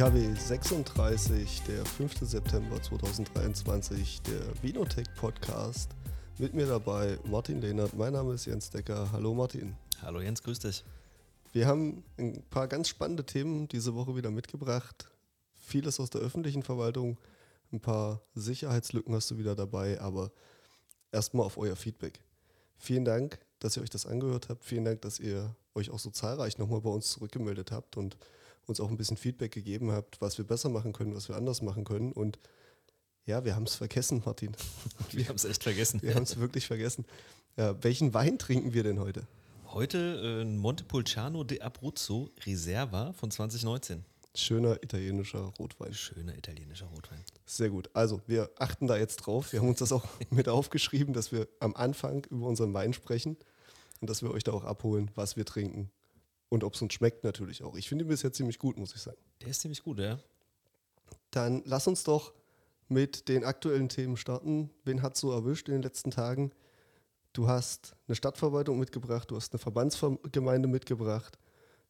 DKW 0.00 0.34
36, 0.34 1.60
der 1.68 1.84
5. 1.84 2.20
September 2.22 2.82
2023, 2.82 4.22
der 4.22 4.62
Vinotech 4.62 5.06
Podcast. 5.14 5.90
Mit 6.38 6.54
mir 6.54 6.64
dabei 6.64 7.18
Martin 7.26 7.60
Lehnert. 7.60 7.92
Mein 7.92 8.14
Name 8.14 8.32
ist 8.32 8.46
Jens 8.46 8.70
Decker. 8.70 9.12
Hallo 9.12 9.34
Martin. 9.34 9.76
Hallo 10.00 10.22
Jens, 10.22 10.42
grüß 10.42 10.60
dich. 10.60 10.84
Wir 11.52 11.66
haben 11.66 12.02
ein 12.16 12.42
paar 12.48 12.66
ganz 12.66 12.88
spannende 12.88 13.26
Themen 13.26 13.68
diese 13.68 13.94
Woche 13.94 14.16
wieder 14.16 14.30
mitgebracht. 14.30 15.10
Vieles 15.58 16.00
aus 16.00 16.08
der 16.08 16.22
öffentlichen 16.22 16.62
Verwaltung, 16.62 17.18
ein 17.70 17.80
paar 17.80 18.22
Sicherheitslücken 18.34 19.14
hast 19.14 19.30
du 19.30 19.36
wieder 19.36 19.54
dabei, 19.54 20.00
aber 20.00 20.32
erstmal 21.12 21.44
auf 21.44 21.58
euer 21.58 21.76
Feedback. 21.76 22.22
Vielen 22.78 23.04
Dank, 23.04 23.38
dass 23.58 23.76
ihr 23.76 23.82
euch 23.82 23.90
das 23.90 24.06
angehört 24.06 24.48
habt. 24.48 24.64
Vielen 24.64 24.86
Dank, 24.86 25.02
dass 25.02 25.20
ihr 25.20 25.54
euch 25.74 25.90
auch 25.90 25.98
so 25.98 26.08
zahlreich 26.08 26.56
nochmal 26.56 26.80
bei 26.80 26.88
uns 26.88 27.10
zurückgemeldet 27.10 27.70
habt 27.70 27.98
und 27.98 28.16
uns 28.70 28.80
auch 28.80 28.88
ein 28.88 28.96
bisschen 28.96 29.16
Feedback 29.16 29.52
gegeben 29.52 29.92
habt, 29.92 30.20
was 30.20 30.38
wir 30.38 30.46
besser 30.46 30.70
machen 30.70 30.92
können, 30.92 31.14
was 31.14 31.28
wir 31.28 31.36
anders 31.36 31.60
machen 31.60 31.84
können. 31.84 32.12
Und 32.12 32.38
ja, 33.26 33.44
wir 33.44 33.54
haben 33.54 33.64
es 33.64 33.74
vergessen, 33.74 34.22
Martin. 34.24 34.56
Wir 35.12 35.28
haben 35.28 35.36
es 35.36 35.44
echt 35.44 35.62
vergessen. 35.62 36.00
Wir 36.02 36.14
haben 36.14 36.22
es 36.22 36.38
wirklich 36.38 36.66
vergessen. 36.66 37.04
Ja, 37.56 37.80
welchen 37.84 38.14
Wein 38.14 38.38
trinken 38.38 38.72
wir 38.72 38.82
denn 38.82 38.98
heute? 38.98 39.26
Heute 39.68 40.40
äh, 40.40 40.44
Montepulciano 40.44 41.44
de 41.44 41.60
Abruzzo 41.60 42.30
Reserva 42.46 43.12
von 43.12 43.30
2019. 43.30 44.04
Schöner 44.34 44.82
italienischer 44.82 45.52
Rotwein. 45.58 45.92
Schöner 45.92 46.36
italienischer 46.36 46.86
Rotwein. 46.86 47.22
Sehr 47.44 47.68
gut. 47.68 47.90
Also, 47.92 48.20
wir 48.26 48.50
achten 48.56 48.86
da 48.86 48.96
jetzt 48.96 49.16
drauf. 49.18 49.52
Wir 49.52 49.60
haben 49.60 49.68
uns 49.68 49.80
das 49.80 49.92
auch 49.92 50.06
mit 50.30 50.48
aufgeschrieben, 50.48 51.12
dass 51.12 51.30
wir 51.30 51.46
am 51.60 51.76
Anfang 51.76 52.24
über 52.30 52.46
unseren 52.46 52.72
Wein 52.72 52.92
sprechen 52.94 53.36
und 54.00 54.08
dass 54.08 54.22
wir 54.22 54.30
euch 54.30 54.44
da 54.44 54.52
auch 54.52 54.64
abholen, 54.64 55.10
was 55.14 55.36
wir 55.36 55.44
trinken 55.44 55.90
und 56.50 56.62
ob 56.64 56.74
es 56.74 56.82
uns 56.82 56.92
schmeckt 56.92 57.24
natürlich 57.24 57.62
auch. 57.62 57.74
Ich 57.76 57.88
finde 57.88 58.04
ihn 58.04 58.08
bisher 58.08 58.32
ziemlich 58.32 58.58
gut, 58.58 58.76
muss 58.76 58.94
ich 58.94 59.00
sagen. 59.00 59.16
Der 59.40 59.48
ist 59.48 59.62
ziemlich 59.62 59.82
gut, 59.82 59.98
ja. 59.98 60.18
Dann 61.30 61.62
lass 61.64 61.86
uns 61.86 62.04
doch 62.04 62.32
mit 62.88 63.28
den 63.28 63.44
aktuellen 63.44 63.88
Themen 63.88 64.16
starten. 64.16 64.68
Wen 64.84 65.00
hat 65.00 65.16
so 65.16 65.30
erwischt 65.32 65.68
in 65.68 65.74
den 65.74 65.82
letzten 65.82 66.10
Tagen? 66.10 66.50
Du 67.32 67.46
hast 67.46 67.94
eine 68.08 68.16
Stadtverwaltung 68.16 68.78
mitgebracht, 68.78 69.30
du 69.30 69.36
hast 69.36 69.52
eine 69.52 69.60
Verbandsgemeinde 69.60 70.66
mitgebracht, 70.68 71.38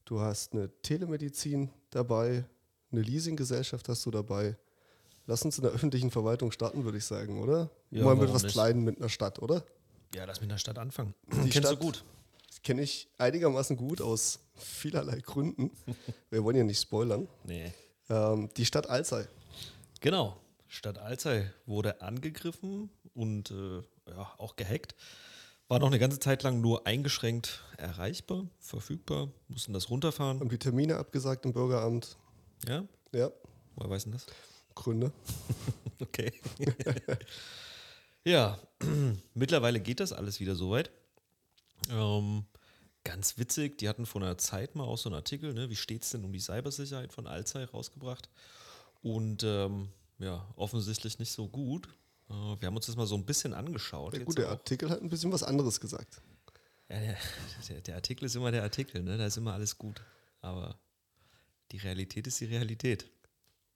du 0.04 0.20
hast 0.20 0.52
eine 0.52 0.70
Telemedizin 0.82 1.70
dabei, 1.88 2.44
eine 2.92 3.00
Leasinggesellschaft 3.00 3.88
hast 3.88 4.04
du 4.04 4.10
dabei. 4.10 4.58
Lass 5.26 5.42
uns 5.42 5.56
in 5.56 5.62
der 5.62 5.72
öffentlichen 5.72 6.10
Verwaltung 6.10 6.50
starten, 6.52 6.84
würde 6.84 6.98
ich 6.98 7.04
sagen, 7.06 7.40
oder? 7.42 7.70
Ja, 7.90 8.04
Mal 8.04 8.16
mit 8.16 8.30
was 8.32 8.42
nicht? 8.42 8.52
Kleinen 8.52 8.84
mit 8.84 8.98
einer 8.98 9.08
Stadt, 9.08 9.38
oder? 9.40 9.64
Ja, 10.14 10.24
lass 10.26 10.40
mit 10.42 10.50
einer 10.50 10.58
Stadt 10.58 10.78
anfangen. 10.78 11.14
Die 11.32 11.36
Kennst 11.48 11.56
du 11.56 11.60
Stadt- 11.68 11.80
gut. 11.80 12.04
Das 12.50 12.62
kenne 12.62 12.82
ich 12.82 13.08
einigermaßen 13.16 13.76
gut 13.76 14.02
aus 14.02 14.40
vielerlei 14.56 15.20
Gründen. 15.20 15.70
Wir 16.30 16.44
wollen 16.44 16.56
ja 16.56 16.64
nicht 16.64 16.80
spoilern. 16.80 17.28
Nee. 17.44 17.72
Ähm, 18.10 18.50
die 18.56 18.66
Stadt 18.66 18.88
Alzey. 18.90 19.24
Genau. 20.00 20.36
Stadt 20.66 20.98
Alzey 20.98 21.46
wurde 21.66 22.02
angegriffen 22.02 22.90
und 23.14 23.50
äh, 23.50 23.78
ja, 24.10 24.34
auch 24.38 24.56
gehackt. 24.56 24.94
War 25.68 25.78
noch 25.78 25.86
eine 25.86 26.00
ganze 26.00 26.18
Zeit 26.18 26.42
lang 26.42 26.60
nur 26.60 26.86
eingeschränkt 26.86 27.64
erreichbar, 27.76 28.46
verfügbar, 28.58 29.28
mussten 29.46 29.72
das 29.72 29.88
runterfahren. 29.88 30.40
Haben 30.40 30.48
die 30.48 30.58
Termine 30.58 30.96
abgesagt 30.96 31.44
im 31.44 31.52
Bürgeramt. 31.52 32.16
Ja, 32.66 32.84
Ja, 33.12 33.30
woher 33.76 33.90
weiß 33.90 34.04
denn 34.04 34.12
das? 34.12 34.26
Gründe. 34.74 35.12
Okay. 36.02 36.32
ja, 38.24 38.58
mittlerweile 39.34 39.80
geht 39.80 40.00
das 40.00 40.14
alles 40.14 40.40
wieder 40.40 40.54
soweit. 40.54 40.90
Ähm, 41.88 42.44
ganz 43.04 43.38
witzig, 43.38 43.78
die 43.78 43.88
hatten 43.88 44.06
vor 44.06 44.22
einer 44.22 44.38
Zeit 44.38 44.74
mal 44.74 44.84
auch 44.84 44.98
so 44.98 45.08
einen 45.08 45.16
Artikel, 45.16 45.54
ne, 45.54 45.70
wie 45.70 45.76
steht 45.76 46.02
es 46.02 46.10
denn 46.10 46.24
um 46.24 46.32
die 46.32 46.40
Cybersicherheit 46.40 47.12
von 47.12 47.26
Alzey 47.26 47.64
rausgebracht. 47.64 48.28
Und 49.02 49.42
ähm, 49.44 49.88
ja, 50.18 50.46
offensichtlich 50.56 51.18
nicht 51.18 51.32
so 51.32 51.48
gut. 51.48 51.88
Äh, 52.28 52.32
wir 52.32 52.66
haben 52.66 52.76
uns 52.76 52.86
das 52.86 52.96
mal 52.96 53.06
so 53.06 53.16
ein 53.16 53.24
bisschen 53.24 53.54
angeschaut. 53.54 54.12
Der 54.12 54.20
jetzt 54.20 54.26
gute 54.26 54.46
auch. 54.46 54.52
Artikel 54.52 54.90
hat 54.90 55.00
ein 55.00 55.08
bisschen 55.08 55.32
was 55.32 55.42
anderes 55.42 55.80
gesagt. 55.80 56.20
Ja, 56.88 57.00
der, 57.00 57.16
der, 57.68 57.80
der 57.80 57.94
Artikel 57.96 58.26
ist 58.26 58.36
immer 58.36 58.50
der 58.50 58.62
Artikel, 58.62 59.02
ne? 59.02 59.16
da 59.16 59.26
ist 59.26 59.36
immer 59.36 59.54
alles 59.54 59.78
gut. 59.78 60.02
Aber 60.40 60.78
die 61.72 61.78
Realität 61.78 62.26
ist 62.26 62.40
die 62.40 62.46
Realität. 62.46 63.08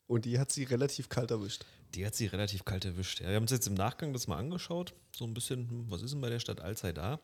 Und 0.06 0.26
die 0.26 0.38
hat 0.38 0.53
sie 0.53 0.64
relativ 0.64 1.09
kalt 1.09 1.31
erwischt. 1.31 1.64
Die 1.94 2.04
hat 2.04 2.14
sie 2.14 2.26
relativ 2.26 2.64
kalt 2.64 2.84
erwischt. 2.84 3.20
Ja, 3.20 3.28
wir 3.28 3.37
haben 3.37 3.44
uns 3.44 3.53
jetzt 3.53 3.66
im 3.66 3.75
Nachgang 3.75 4.12
das 4.12 4.26
mal 4.26 4.37
angeschaut. 4.37 4.94
So 5.16 5.25
ein 5.25 5.32
bisschen, 5.32 5.70
hm, 5.70 5.91
was 5.91 6.03
ist 6.03 6.12
denn 6.12 6.20
bei 6.20 6.28
der 6.28 6.41
Stadt 6.41 6.60
Alzey 6.60 6.93
da? 6.93 7.20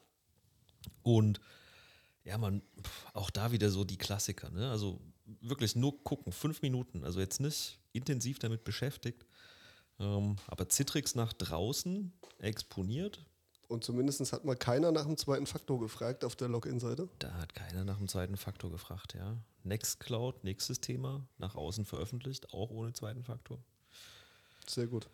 Und 1.02 1.40
ja, 2.24 2.38
man, 2.38 2.62
auch 3.14 3.30
da 3.30 3.52
wieder 3.52 3.70
so 3.70 3.84
die 3.84 3.96
Klassiker. 3.96 4.50
Ne? 4.50 4.70
Also 4.70 5.00
wirklich 5.40 5.76
nur 5.76 6.02
gucken, 6.04 6.32
fünf 6.32 6.62
Minuten. 6.62 7.04
Also 7.04 7.20
jetzt 7.20 7.40
nicht 7.40 7.78
intensiv 7.92 8.38
damit 8.38 8.64
beschäftigt. 8.64 9.24
Ähm, 9.98 10.36
aber 10.46 10.68
Citrix 10.68 11.14
nach 11.14 11.32
draußen 11.32 12.12
exponiert. 12.38 13.24
Und 13.68 13.84
zumindest 13.84 14.32
hat 14.32 14.44
mal 14.44 14.56
keiner 14.56 14.90
nach 14.90 15.04
dem 15.04 15.16
zweiten 15.16 15.46
Faktor 15.46 15.78
gefragt 15.78 16.24
auf 16.24 16.34
der 16.34 16.48
Login-Seite. 16.48 17.08
Da 17.20 17.32
hat 17.34 17.54
keiner 17.54 17.84
nach 17.84 17.98
dem 17.98 18.08
zweiten 18.08 18.36
Faktor 18.36 18.70
gefragt. 18.70 19.14
Ja. 19.14 19.36
Nextcloud, 19.62 20.42
nächstes 20.42 20.80
Thema, 20.80 21.24
nach 21.38 21.54
außen 21.54 21.84
veröffentlicht, 21.84 22.52
auch 22.52 22.70
ohne 22.70 22.92
zweiten 22.92 23.22
Faktor. 23.22 23.58
Sehr 24.66 24.86
gut. 24.86 25.08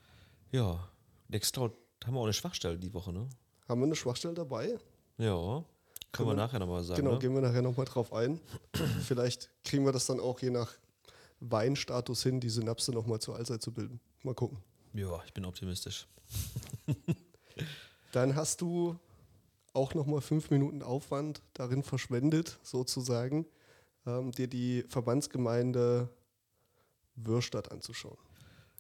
Ja, 0.53 0.89
Nextcloud 1.29 1.73
haben 2.05 2.15
wir 2.15 2.21
auch 2.21 2.25
eine 2.25 2.33
Schwachstelle 2.33 2.79
die 2.79 2.95
Woche, 2.95 3.13
ne? 3.13 3.29
Haben 3.69 3.81
wir 3.81 3.87
eine 3.87 3.97
Schwachstelle 3.97 4.35
dabei? 4.35 4.79
Ja, 5.19 5.35
können 5.35 5.65
Können 6.13 6.29
wir 6.29 6.35
nachher 6.35 6.59
nochmal 6.59 6.83
sagen. 6.83 7.03
genau, 7.03 7.15
ne? 7.15 7.19
gehen 7.19 7.35
wir 7.35 7.43
nachher 7.43 7.63
nochmal 7.63 7.87
drauf 7.87 8.13
ein. 8.13 8.41
Vielleicht 9.07 9.51
kriegen 9.65 9.85
wir 9.85 9.93
das 9.93 10.07
dann 10.07 10.21
auch 10.21 10.41
je 10.41 10.51
nach 10.51 10.73
Weinstatus 11.41 12.23
hin, 12.23 12.41
die 12.41 12.49
Synapse 12.49 12.93
nochmal 12.93 13.21
zur 13.21 13.37
Allzeit 13.37 13.63
zu 13.63 13.73
bilden. 13.73 14.01
Mal 14.23 14.35
gucken. 14.35 14.59
Ja, 14.95 15.23
ich 15.27 15.35
bin 15.35 15.45
optimistisch. 15.45 16.07
Dann 18.13 18.35
hast 18.35 18.63
du 18.63 18.97
auch 19.75 19.93
nochmal 19.93 20.23
fünf 20.23 20.51
Minuten 20.51 20.83
Aufwand 20.83 21.43
darin 21.53 21.83
verschwendet, 21.83 22.59
sozusagen, 22.63 23.47
ähm, 24.07 24.33
dir 24.33 24.49
die 24.49 24.85
Verbandsgemeinde 24.89 26.09
Würstadt 27.15 27.71
anzuschauen. 27.71 28.17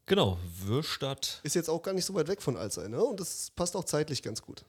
Genau, 0.06 0.38
Würstadt. 0.60 1.40
Ist 1.42 1.54
jetzt 1.54 1.68
auch 1.68 1.82
gar 1.82 1.92
nicht 1.92 2.04
so 2.04 2.14
weit 2.14 2.28
weg 2.28 2.40
von 2.40 2.56
Alzey, 2.56 2.88
ne? 2.88 3.02
Und 3.02 3.20
das 3.20 3.50
passt 3.50 3.76
auch 3.76 3.84
zeitlich 3.84 4.22
ganz 4.22 4.40
gut. 4.40 4.64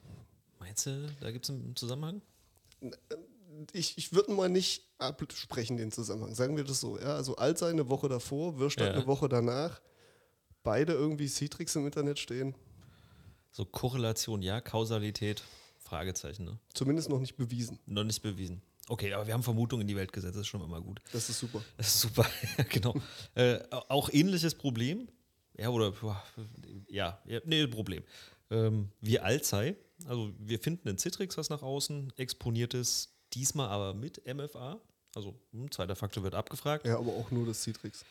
Meinst 0.68 0.84
du, 0.84 1.08
da 1.20 1.30
gibt 1.30 1.46
es 1.46 1.50
einen 1.50 1.74
Zusammenhang? 1.76 2.20
Ich, 3.72 3.96
ich 3.96 4.12
würde 4.12 4.32
mal 4.32 4.50
nicht 4.50 4.84
absprechen 4.98 5.78
den 5.78 5.90
Zusammenhang, 5.90 6.34
sagen 6.34 6.58
wir 6.58 6.64
das 6.64 6.80
so. 6.80 6.98
Ja? 6.98 7.16
Also 7.16 7.36
Alzey 7.36 7.70
eine 7.70 7.88
Woche 7.88 8.08
davor, 8.08 8.58
Würstadt 8.58 8.88
Ja. 8.88 8.92
eine 8.94 9.06
Woche 9.06 9.30
danach. 9.30 9.80
Beide 10.62 10.92
irgendwie 10.92 11.26
Citrix 11.26 11.74
im 11.76 11.86
Internet 11.86 12.18
stehen. 12.18 12.54
So 13.50 13.64
Korrelation, 13.64 14.42
ja, 14.42 14.60
Kausalität, 14.60 15.42
Fragezeichen, 15.78 16.44
ne? 16.44 16.58
Zumindest 16.74 17.08
noch 17.08 17.18
nicht 17.18 17.36
bewiesen. 17.36 17.78
Noch 17.86 18.04
nicht 18.04 18.20
bewiesen. 18.20 18.60
Okay, 18.88 19.14
aber 19.14 19.26
wir 19.26 19.32
haben 19.32 19.42
Vermutungen 19.42 19.82
in 19.82 19.88
die 19.88 19.96
Welt 19.96 20.12
gesetzt, 20.12 20.34
das 20.34 20.42
ist 20.42 20.48
schon 20.48 20.62
immer 20.62 20.82
gut. 20.82 21.00
Das 21.12 21.30
ist 21.30 21.38
super. 21.38 21.62
Das 21.78 21.86
ist 21.88 22.00
super, 22.02 22.26
ja, 22.58 22.64
genau. 22.64 22.94
Äh, 23.34 23.60
auch 23.70 24.10
ähnliches 24.12 24.54
Problem. 24.54 25.08
Ja, 25.56 25.70
oder, 25.70 25.94
ja, 26.88 27.18
ja 27.24 27.40
nee, 27.46 27.66
Problem. 27.66 28.02
Ähm, 28.50 28.90
wie 29.00 29.18
Alzey, 29.18 29.76
also 30.06 30.32
wir 30.38 30.58
finden 30.58 30.88
ein 30.88 30.98
Citrix, 30.98 31.36
was 31.36 31.50
nach 31.50 31.62
außen 31.62 32.12
exponiert 32.16 32.74
ist, 32.74 33.10
diesmal 33.34 33.68
aber 33.68 33.94
mit 33.94 34.22
MFA. 34.26 34.80
Also, 35.14 35.34
hm, 35.52 35.70
zweiter 35.70 35.96
Faktor 35.96 36.22
wird 36.22 36.34
abgefragt. 36.34 36.86
Ja, 36.86 36.98
aber 36.98 37.12
auch 37.12 37.30
nur 37.30 37.46
das 37.46 37.62
Citrix. 37.62 38.04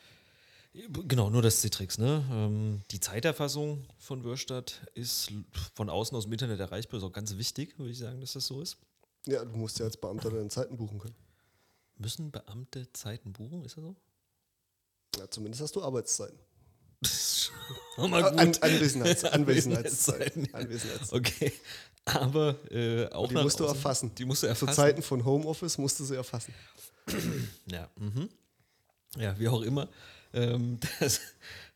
Genau, 0.74 1.30
nur 1.30 1.42
das 1.42 1.60
Citrix. 1.60 1.98
Ne? 1.98 2.24
Ähm, 2.30 2.82
die 2.90 3.00
Zeiterfassung 3.00 3.86
von 3.98 4.22
Würstadt 4.24 4.82
ist 4.94 5.32
von 5.74 5.88
außen 5.88 6.16
aus 6.16 6.24
dem 6.24 6.32
Internet 6.32 6.60
erreichbar. 6.60 6.98
Ist 6.98 7.04
auch 7.04 7.12
ganz 7.12 7.36
wichtig, 7.36 7.78
würde 7.78 7.90
ich 7.90 7.98
sagen, 7.98 8.20
dass 8.20 8.34
das 8.34 8.46
so 8.46 8.60
ist. 8.60 8.76
Ja, 9.26 9.44
du 9.44 9.56
musst 9.56 9.78
ja 9.78 9.86
als 9.86 9.96
Beamter 9.96 10.30
deine 10.30 10.48
Zeiten 10.48 10.76
buchen 10.76 10.98
können. 10.98 11.16
Müssen 11.96 12.30
Beamte 12.30 12.92
Zeiten 12.92 13.32
buchen? 13.32 13.64
Ist 13.64 13.76
das 13.76 13.84
so? 13.84 13.96
Ja, 15.18 15.28
zumindest 15.30 15.62
hast 15.62 15.74
du 15.74 15.82
Arbeitszeiten. 15.82 16.38
Oh, 17.96 18.08
mal 18.08 18.24
An, 18.24 18.54
Anwesenheits, 18.60 19.24
Anwesenheitszeiten. 19.24 20.52
Anwesenheitszeiten. 20.54 20.54
Anwesenheitszeiten. 20.54 21.18
Okay, 21.18 21.52
aber 22.04 22.56
äh, 22.70 23.06
auch 23.12 23.28
Die 23.28 23.34
musst 23.34 23.60
du 23.60 23.64
erfassen. 23.64 24.14
Die 24.14 24.24
musst 24.24 24.42
du 24.42 24.46
Zu 24.46 24.50
erfassen. 24.50 24.74
Zeiten 24.74 25.02
von 25.02 25.24
Homeoffice 25.24 25.78
musst 25.78 26.00
du 26.00 26.04
sie 26.04 26.16
erfassen. 26.16 26.54
Ja, 27.70 27.88
mhm. 27.96 28.28
ja, 29.16 29.38
wie 29.38 29.48
auch 29.48 29.62
immer. 29.62 29.88
Ähm, 30.32 30.78
das, 31.00 31.20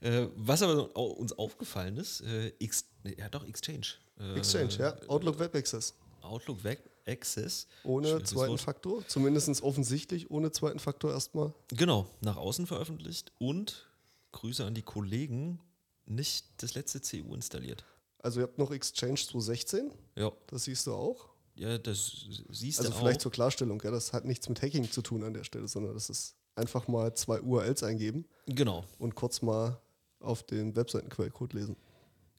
äh, 0.00 0.26
was 0.36 0.62
aber 0.62 0.94
uns 0.94 1.32
aufgefallen 1.32 1.96
ist, 1.96 2.20
äh, 2.22 2.52
X, 2.58 2.84
nee, 3.02 3.16
ja 3.18 3.28
doch, 3.28 3.46
Exchange. 3.46 3.86
Äh, 4.20 4.36
Exchange, 4.36 4.74
ja. 4.78 4.94
Outlook 5.08 5.38
Web 5.38 5.54
Access. 5.54 5.94
Outlook 6.20 6.62
Web 6.64 6.90
Access. 7.06 7.66
Ohne 7.82 8.22
zweiten 8.22 8.50
Wort. 8.50 8.60
Faktor. 8.60 9.06
Zumindest 9.08 9.62
offensichtlich 9.62 10.30
ohne 10.30 10.52
zweiten 10.52 10.78
Faktor 10.78 11.12
erstmal. 11.12 11.52
Genau, 11.68 12.06
nach 12.20 12.36
außen 12.36 12.66
veröffentlicht 12.66 13.32
und 13.38 13.86
Grüße 14.32 14.64
an 14.64 14.74
die 14.74 14.82
Kollegen, 14.82 15.60
nicht 16.06 16.46
das 16.62 16.74
letzte 16.74 17.00
CU 17.00 17.34
installiert. 17.34 17.84
Also 18.18 18.40
ihr 18.40 18.44
habt 18.44 18.58
noch 18.58 18.70
Exchange 18.70 19.14
216, 19.16 19.90
Ja, 20.16 20.32
das 20.46 20.64
siehst 20.64 20.86
du 20.86 20.94
auch. 20.94 21.28
ja 21.54 21.78
das 21.78 22.26
siehst 22.50 22.78
Also 22.80 22.90
du 22.92 22.98
vielleicht 22.98 23.20
auch. 23.20 23.22
zur 23.24 23.32
Klarstellung, 23.32 23.80
ja, 23.82 23.90
das 23.90 24.12
hat 24.12 24.24
nichts 24.24 24.48
mit 24.48 24.62
Hacking 24.62 24.90
zu 24.90 25.02
tun 25.02 25.22
an 25.24 25.34
der 25.34 25.44
Stelle, 25.44 25.68
sondern 25.68 25.94
das 25.94 26.08
ist 26.10 26.36
einfach 26.54 26.86
mal 26.88 27.14
zwei 27.14 27.40
URLs 27.40 27.82
eingeben 27.82 28.26
Genau. 28.46 28.84
und 28.98 29.14
kurz 29.14 29.42
mal 29.42 29.80
auf 30.20 30.42
den 30.44 30.76
Webseitenquellcode 30.76 31.52
lesen. 31.54 31.76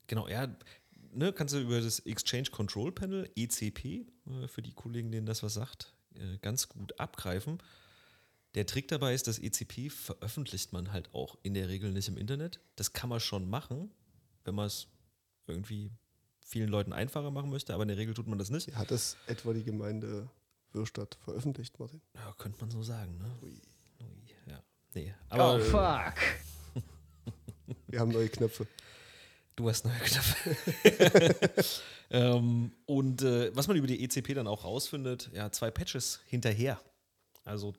Genau, 0.08 0.28
ja, 0.28 0.48
ne, 1.12 1.34
kannst 1.34 1.54
du 1.54 1.60
über 1.60 1.82
das 1.82 2.00
Exchange 2.00 2.50
Control 2.52 2.92
Panel, 2.92 3.30
ECP, 3.36 4.06
äh, 4.28 4.48
für 4.48 4.62
die 4.62 4.72
Kollegen, 4.74 5.12
denen 5.12 5.26
das 5.26 5.44
was 5.44 5.54
sagt, 5.56 5.94
äh, 6.16 6.38
ganz 6.42 6.70
gut 6.70 6.98
abgreifen. 7.00 7.58
Der 8.56 8.66
Trick 8.68 8.88
dabei 8.88 9.14
ist, 9.14 9.28
das 9.28 9.40
ECP 9.40 9.90
veröffentlicht 9.90 10.74
man 10.74 10.92
halt 10.92 11.14
auch 11.14 11.38
in 11.42 11.54
der 11.56 11.70
Regel 11.70 11.92
nicht 11.92 12.08
im 12.08 12.18
Internet. 12.18 12.60
Das 12.76 12.94
kann 12.94 13.10
man 13.10 13.20
schon 13.20 13.50
machen, 13.50 13.92
wenn 14.46 14.54
man 14.54 14.68
es 14.68 14.88
irgendwie 15.48 15.92
vielen 16.46 16.70
Leuten 16.70 16.94
einfacher 16.94 17.32
machen 17.32 17.50
möchte, 17.50 17.74
aber 17.74 17.84
in 17.84 17.88
der 17.90 17.98
Regel 17.98 18.14
tut 18.14 18.28
man 18.28 18.38
das 18.38 18.50
nicht. 18.52 18.76
Hat 18.76 18.92
das 18.92 19.18
etwa 19.28 19.54
die 19.54 19.64
Gemeinde 19.64 20.30
Würstadt 20.72 21.18
veröffentlicht, 21.24 21.80
Martin? 21.80 22.02
Ja, 22.16 22.34
könnte 22.38 22.60
man 22.62 22.70
so 22.70 22.84
sagen, 22.84 23.18
ne? 23.18 23.32
Ui, 23.42 23.60
ja. 24.48 24.62
Nee, 24.94 25.14
Oh, 25.32 25.34
aber 25.36 25.60
äh, 25.60 25.62
fuck. 25.62 26.84
Wir 27.88 28.00
haben 28.00 28.12
neue 28.12 28.30
Knöpfe. 28.30 28.68
Du 29.56 29.70
hast 29.70 29.86
neue 29.86 30.00
Knöpfe. 30.00 30.56
ähm, 32.12 32.72
und 32.86 33.22
äh, 33.24 33.56
was 33.56 33.68
man 33.68 33.78
über 33.78 33.88
die 33.88 34.04
ECP 34.04 34.34
dann 34.36 34.48
auch 34.48 34.64
rausfindet, 34.64 35.32
ja, 35.34 35.52
zwei 35.52 35.72
Patches 35.72 36.22
hinterher. 36.26 36.80
Also 37.46 37.74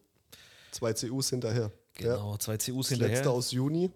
Zwei 0.75 0.93
CUs 0.93 1.31
hinterher. 1.31 1.71
genau, 1.94 2.37
zwei 2.37 2.56
CUs 2.59 2.67
Ja. 2.69 2.75
Das 2.81 2.88
hinterher. 2.88 3.17
letzte 3.17 3.31
aus 3.31 3.50
Juni. 3.53 3.91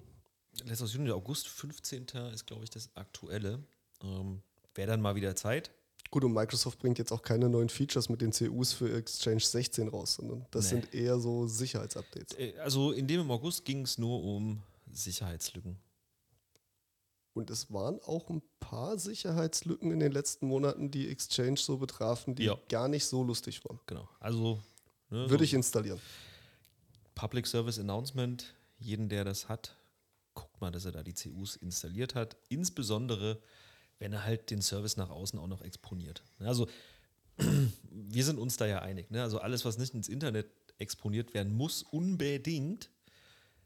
Letztes 0.65 0.83
aus 0.83 0.93
Juni, 0.95 1.11
August, 1.11 1.49
15. 1.49 2.07
ist, 2.33 2.47
glaube 2.47 2.65
ich, 2.65 2.71
das 2.71 2.89
aktuelle. 2.95 3.63
Ähm, 4.03 4.43
Wäre 4.75 4.89
dann 4.89 5.01
mal 5.01 5.15
wieder 5.15 5.35
Zeit. 5.37 5.71
Gut, 6.11 6.25
und 6.25 6.33
Microsoft 6.33 6.79
bringt 6.79 6.99
jetzt 6.99 7.13
auch 7.13 7.21
keine 7.23 7.49
neuen 7.49 7.69
Features 7.69 8.09
mit 8.09 8.21
den 8.23 8.33
CUs 8.33 8.73
für 8.73 8.97
Exchange 8.97 9.41
16 9.41 9.89
raus, 9.89 10.15
sondern 10.15 10.47
das 10.53 10.65
Nee. 10.65 10.71
sind 10.81 10.95
eher 10.95 11.19
so 11.19 11.47
Sicherheitsupdates. 11.47 12.39
Äh, 12.39 12.55
also 12.61 12.93
in 12.93 13.07
dem 13.07 13.21
im 13.23 13.31
August 13.31 13.65
ging 13.65 13.83
es 13.83 13.99
nur 13.99 14.23
um 14.23 14.63
Sicherheitslücken. 14.91 15.77
Und 17.35 17.51
es 17.51 17.73
waren 17.73 18.01
auch 18.01 18.31
ein 18.31 18.43
paar 18.59 18.99
Sicherheitslücken 18.99 19.93
in 19.93 20.01
den 20.01 20.11
letzten 20.13 20.47
Monaten, 20.49 20.91
die 20.91 21.09
Exchange 21.09 21.57
so 21.59 21.77
betrafen, 21.77 22.35
die 22.35 22.45
Ja. 22.45 22.59
gar 22.69 22.89
nicht 22.89 23.05
so 23.05 23.23
lustig 23.23 23.65
waren. 23.65 23.79
Genau. 23.87 24.09
Also 24.19 24.61
ne, 25.11 25.19
Würde 25.31 25.39
so 25.39 25.45
ich 25.45 25.55
installieren. 25.55 26.01
Public 27.19 27.49
Service 27.49 27.81
Announcement, 27.81 28.55
jeden, 28.79 29.09
der 29.09 29.25
das 29.25 29.49
hat, 29.49 29.77
guckt 30.35 30.61
mal, 30.61 30.71
dass 30.71 30.85
er 30.85 30.93
da 30.93 31.03
die 31.03 31.15
CUs 31.15 31.57
installiert 31.57 32.15
hat. 32.15 32.37
Insbesondere, 32.49 33.43
wenn 33.99 34.13
er 34.13 34.23
halt 34.23 34.51
den 34.51 34.63
Service 34.63 34.97
nach 34.97 35.11
außen 35.11 35.37
auch 35.37 35.49
noch 35.49 35.63
exponiert. 35.63 36.23
Also 36.39 36.69
wir 37.91 38.25
sind 38.25 38.39
uns 38.39 38.57
da 38.57 38.67
ja 38.67 38.83
einig. 38.83 39.11
Ne? 39.11 39.21
Also 39.21 39.41
alles, 39.41 39.65
was 39.65 39.79
nicht 39.79 39.95
ins 39.95 40.09
Internet 40.09 40.47
exponiert 40.79 41.35
werden 41.35 41.53
muss, 41.53 41.83
unbedingt, 41.83 42.89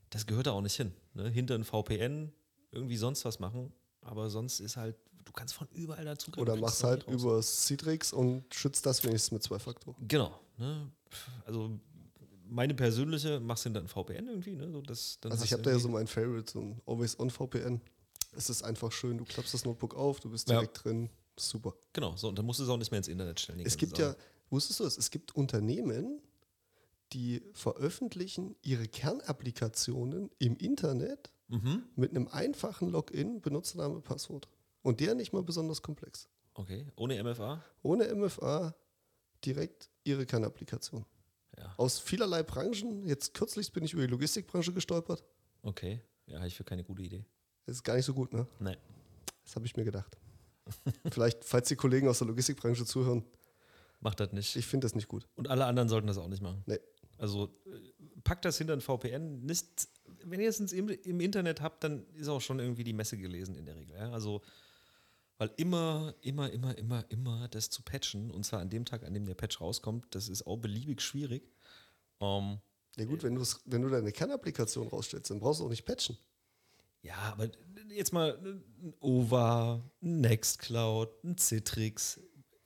das 0.08 0.26
gehört 0.26 0.46
da 0.46 0.52
auch 0.52 0.62
nicht 0.62 0.76
hin. 0.76 0.92
Ne? 1.12 1.28
Hinter 1.28 1.54
ein 1.54 1.64
VPN 1.64 2.32
irgendwie 2.70 2.96
sonst 2.96 3.26
was 3.26 3.38
machen, 3.38 3.70
aber 4.00 4.30
sonst 4.30 4.60
ist 4.60 4.78
halt, 4.78 4.96
du 5.26 5.32
kannst 5.32 5.52
von 5.52 5.68
überall 5.74 6.06
dazu 6.06 6.30
Oder 6.38 6.56
mach's 6.56 6.82
halt 6.82 7.06
über 7.06 7.42
Citrix 7.42 8.14
und 8.14 8.46
schützt 8.54 8.86
das 8.86 9.04
wenigstens 9.04 9.30
mit 9.30 9.42
zwei 9.42 9.58
Faktoren. 9.58 10.08
Genau. 10.08 10.40
Ne? 10.56 10.90
Also 11.44 11.78
meine 12.52 12.74
persönliche, 12.74 13.40
machst 13.40 13.64
du 13.64 13.70
dann 13.70 13.84
ein 13.84 13.88
VPN 13.88 14.28
irgendwie, 14.28 14.54
ne? 14.56 14.70
So, 14.70 14.80
das, 14.82 15.18
dann 15.20 15.32
Also 15.32 15.44
ich 15.44 15.52
habe 15.52 15.62
da 15.62 15.70
ja 15.70 15.78
so 15.78 15.88
mein 15.88 16.06
Favorite, 16.06 16.50
so 16.52 16.60
ein 16.60 16.80
Always-On 16.86 17.30
VPN. 17.30 17.80
Es 18.36 18.48
ist 18.50 18.62
einfach 18.62 18.92
schön, 18.92 19.18
du 19.18 19.24
klappst 19.24 19.52
das 19.54 19.64
Notebook 19.64 19.94
auf, 19.94 20.20
du 20.20 20.30
bist 20.30 20.48
Ja. 20.48 20.56
direkt 20.60 20.84
drin. 20.84 21.10
Super. 21.38 21.74
Genau, 21.92 22.14
so, 22.16 22.28
und 22.28 22.38
dann 22.38 22.44
musst 22.46 22.60
du 22.60 22.64
es 22.64 22.68
auch 22.68 22.76
nicht 22.76 22.90
mehr 22.90 22.98
ins 22.98 23.08
Internet 23.08 23.40
stellen. 23.40 23.60
Es 23.64 23.76
gibt 23.76 23.98
ja, 23.98 24.10
Sache. 24.10 24.18
wusstest 24.50 24.80
du 24.80 24.84
es, 24.84 24.96
es 24.98 25.10
gibt 25.10 25.34
Unternehmen, 25.34 26.20
die 27.12 27.42
veröffentlichen 27.52 28.56
ihre 28.62 28.86
Kernapplikationen 28.88 30.30
im 30.38 30.56
Internet 30.56 31.30
Mhm. 31.48 31.82
mit 31.96 32.10
einem 32.12 32.28
einfachen 32.28 32.88
Login, 32.88 33.42
Benutzername, 33.42 34.00
Passwort. 34.00 34.48
Und 34.82 35.00
der 35.00 35.14
nicht 35.14 35.32
mal 35.34 35.42
besonders 35.42 35.82
komplex. 35.82 36.28
Okay, 36.54 36.86
ohne 36.96 37.22
MFA? 37.22 37.62
Ohne 37.82 38.08
MFA 38.14 38.74
direkt 39.44 39.90
ihre 40.04 40.24
Kernapplikation. 40.24 41.04
Ja, 41.58 41.74
Aus 41.76 41.98
vielerlei 41.98 42.42
Branchen, 42.42 43.06
jetzt 43.06 43.34
kürzlich 43.34 43.72
bin 43.72 43.84
ich 43.84 43.92
über 43.92 44.02
die 44.02 44.08
Logistikbranche 44.10 44.72
gestolpert. 44.72 45.24
okay. 45.62 46.00
Ja, 46.26 46.38
habe 46.38 46.46
ich 46.46 46.56
für 46.56 46.64
keine 46.64 46.84
gute 46.84 47.02
Idee. 47.02 47.24
Das 47.66 47.76
ist 47.76 47.82
gar 47.82 47.96
nicht 47.96 48.04
so 48.06 48.14
gut, 48.14 48.32
ne? 48.32 48.46
Nein. 48.60 48.76
Das 49.44 49.56
habe 49.56 49.66
ich 49.66 49.76
mir 49.76 49.84
gedacht. 49.84 50.16
Vielleicht, 51.10 51.44
falls 51.44 51.68
die 51.68 51.76
Kollegen 51.76 52.08
aus 52.08 52.18
der 52.18 52.28
Logistikbranche 52.28 52.84
zuhören, 52.86 53.24
Macht 54.00 54.20
das 54.20 54.32
nicht. 54.32 54.54
ich 54.56 54.66
finde 54.66 54.84
das 54.86 54.94
nicht 54.94 55.08
gut. 55.08 55.28
und 55.34 55.48
alle 55.48 55.64
anderen 55.66 55.88
sollten 55.88 56.06
das 56.06 56.18
auch 56.18 56.28
nicht 56.28 56.40
machen. 56.42 56.62
Nee. 56.66 56.78
Also 57.18 57.54
äh, 57.66 58.20
packt 58.24 58.44
das 58.44 58.56
hinter 58.58 58.72
ein 58.72 58.80
VPN. 58.80 59.44
Nicht, 59.44 59.88
wenn 60.24 60.40
ihr 60.40 60.48
es 60.48 60.60
im, 60.72 60.88
im 60.88 61.20
Internet 61.20 61.60
habt, 61.60 61.84
dann 61.84 62.06
ist 62.14 62.28
auch 62.28 62.40
schon 62.40 62.58
irgendwie 62.60 62.84
die 62.84 62.92
Messe 62.94 63.16
gelesen 63.18 63.54
in 63.56 63.66
der 63.66 63.76
Regel. 63.76 63.96
Ja? 63.96 64.10
Also, 64.12 64.42
weil 65.38 65.50
immer, 65.56 66.14
immer, 66.20 66.50
immer, 66.50 66.76
immer, 66.78 67.04
immer 67.10 67.48
das 67.48 67.70
zu 67.70 67.82
patchen, 67.82 68.30
und 68.30 68.44
zwar 68.44 68.60
an 68.60 68.70
dem 68.70 68.84
Tag, 68.84 69.04
an 69.04 69.14
dem 69.14 69.26
der 69.26 69.34
Patch 69.34 69.60
rauskommt, 69.60 70.14
das 70.14 70.28
ist 70.28 70.46
auch 70.46 70.58
beliebig 70.58 71.00
schwierig. 71.00 71.50
Ähm, 72.20 72.58
Ja 72.96 73.04
gut, 73.04 73.22
wenn, 73.22 73.34
du's, 73.34 73.60
wenn 73.64 73.82
du 73.82 73.88
deine 73.88 74.12
Kernapplikation 74.12 74.88
rausstellst, 74.88 75.30
dann 75.30 75.40
brauchst 75.40 75.60
du 75.60 75.64
auch 75.66 75.70
nicht 75.70 75.84
patchen. 75.84 76.16
Ja, 77.02 77.16
aber 77.32 77.50
jetzt 77.88 78.12
mal 78.12 78.38
ein 78.38 78.94
OVA, 79.00 79.82
ein 80.02 80.20
Nextcloud, 80.20 81.24
ein 81.24 81.36
Citrix. 81.36 82.20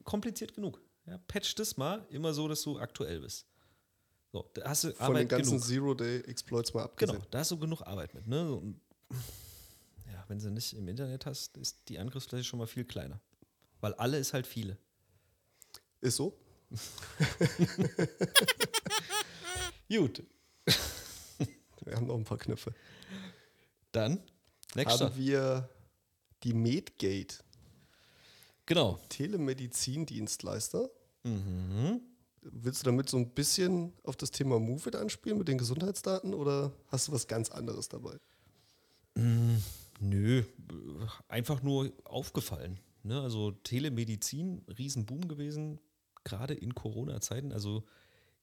Kompliziert 0.05 0.55
genug. 0.55 0.81
Ja, 1.07 1.19
patch 1.19 1.55
das 1.55 1.77
mal 1.77 2.07
immer 2.11 2.35
so, 2.35 2.47
dass 2.47 2.63
du 2.63 2.79
aktuell 2.79 3.21
bist. 3.21 3.47
So, 4.33 4.51
da 4.55 4.69
hast 4.69 4.85
du 4.85 4.93
Von 4.93 5.07
Arbeit 5.07 5.23
den 5.23 5.29
ganzen. 5.29 5.61
Zero-Day-Exploits 5.61 6.75
mal 6.75 6.83
abgesehen. 6.85 7.17
Genau, 7.17 7.27
da 7.31 7.39
hast 7.39 7.51
du 7.53 7.59
genug 7.59 7.81
Arbeit 7.83 8.13
mit. 8.13 8.27
Ne? 8.27 8.53
Und 8.53 8.81
wenn 10.29 10.41
sie 10.41 10.51
nicht 10.51 10.73
im 10.75 10.89
Internet 10.89 11.27
hast, 11.27 11.57
ist 11.57 11.89
die 11.89 11.99
Angriffsfläche 11.99 12.45
schon 12.45 12.59
mal 12.59 12.67
viel 12.67 12.85
kleiner. 12.85 13.21
Weil 13.81 13.95
alle 13.95 14.19
ist 14.19 14.33
halt 14.33 14.47
viele. 14.47 14.77
Ist 16.01 16.17
so. 16.17 16.39
Gut, 19.89 20.23
Wir 21.85 21.95
haben 21.97 22.07
noch 22.07 22.17
ein 22.17 22.25
paar 22.25 22.39
Knöpfe. 22.39 22.75
dann 23.93 24.21
nächster. 24.75 25.07
Haben 25.07 25.17
wir 25.17 25.69
die 26.43 26.53
Medgate, 26.55 27.37
Genau. 28.69 28.99
Telemedizindienstleister. 29.11 30.91
Mhm. 31.23 32.01
Willst 32.43 32.81
du 32.83 32.85
damit 32.87 33.09
so 33.09 33.17
ein 33.17 33.31
bisschen 33.31 33.93
auf 34.03 34.17
das 34.17 34.33
Thema 34.33 34.59
Move 34.59 34.89
It 34.89 34.97
anspielen 34.97 35.39
mit 35.39 35.47
den 35.47 35.57
Gesundheitsdaten 35.59 36.35
oder 36.35 36.73
hast 36.89 37.07
du 37.09 37.13
was 37.13 37.29
ganz 37.29 37.51
anderes 37.51 37.89
dabei? 37.89 38.17
Nö, 40.01 40.43
einfach 41.29 41.63
nur 41.63 41.93
aufgefallen. 42.05 42.79
Ne? 43.03 43.21
Also 43.21 43.53
Telemedizin, 43.53 44.63
Riesenboom 44.79 45.27
gewesen, 45.29 45.81
gerade 46.25 46.55
in 46.55 46.75
Corona-Zeiten. 46.75 47.53
Also 47.53 47.85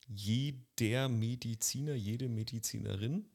jeder 0.08 1.10
Mediziner, 1.10 1.94
jede 1.96 2.28
Medizinerin 2.30 3.26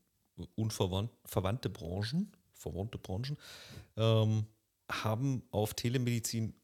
und 0.55 0.73
verwandt, 0.73 1.11
verwandte 1.25 1.71
Branchen, 1.71 2.33
verwandte 2.53 2.99
Branchen, 2.99 3.37
ähm, 3.97 4.47
haben 4.91 5.43
auf 5.51 5.75
Telemedizin 5.75 6.55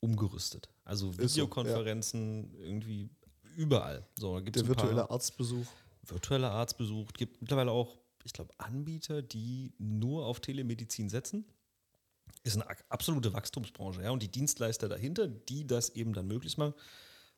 umgerüstet. 0.00 0.68
Also 0.84 1.10
Ist 1.10 1.16
so, 1.16 1.22
ja. 1.22 1.28
Videokonferenzen 1.30 2.54
irgendwie 2.54 3.10
überall. 3.56 4.06
So, 4.18 4.34
da 4.34 4.40
gibt's 4.40 4.60
Der 4.62 4.68
ein 4.70 4.74
paar- 4.74 4.84
virtuelle 4.84 5.10
Arztbesuch. 5.10 5.66
virtueller 6.02 6.50
Arzt 6.52 6.78
besucht. 6.78 7.16
Gibt 7.18 7.40
mittlerweile 7.40 7.70
auch, 7.72 7.98
ich 8.26 8.32
glaube, 8.32 8.52
Anbieter, 8.58 9.22
die 9.22 9.72
nur 9.78 10.26
auf 10.26 10.40
Telemedizin 10.40 11.08
setzen. 11.08 11.44
Ist 12.42 12.60
eine 12.60 12.66
absolute 12.88 13.32
Wachstumsbranche, 13.32 14.02
ja. 14.02 14.10
Und 14.10 14.22
die 14.22 14.30
Dienstleister 14.30 14.88
dahinter, 14.88 15.28
die 15.28 15.66
das 15.66 15.90
eben 15.90 16.12
dann 16.12 16.26
möglich 16.26 16.58
machen, 16.58 16.74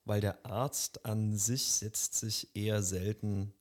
weil 0.05 0.21
der 0.21 0.45
Arzt 0.47 1.05
an 1.05 1.37
sich 1.37 1.65
setzt 1.65 2.15
sich 2.15 2.49
eher 2.57 2.83
selten 2.83 3.53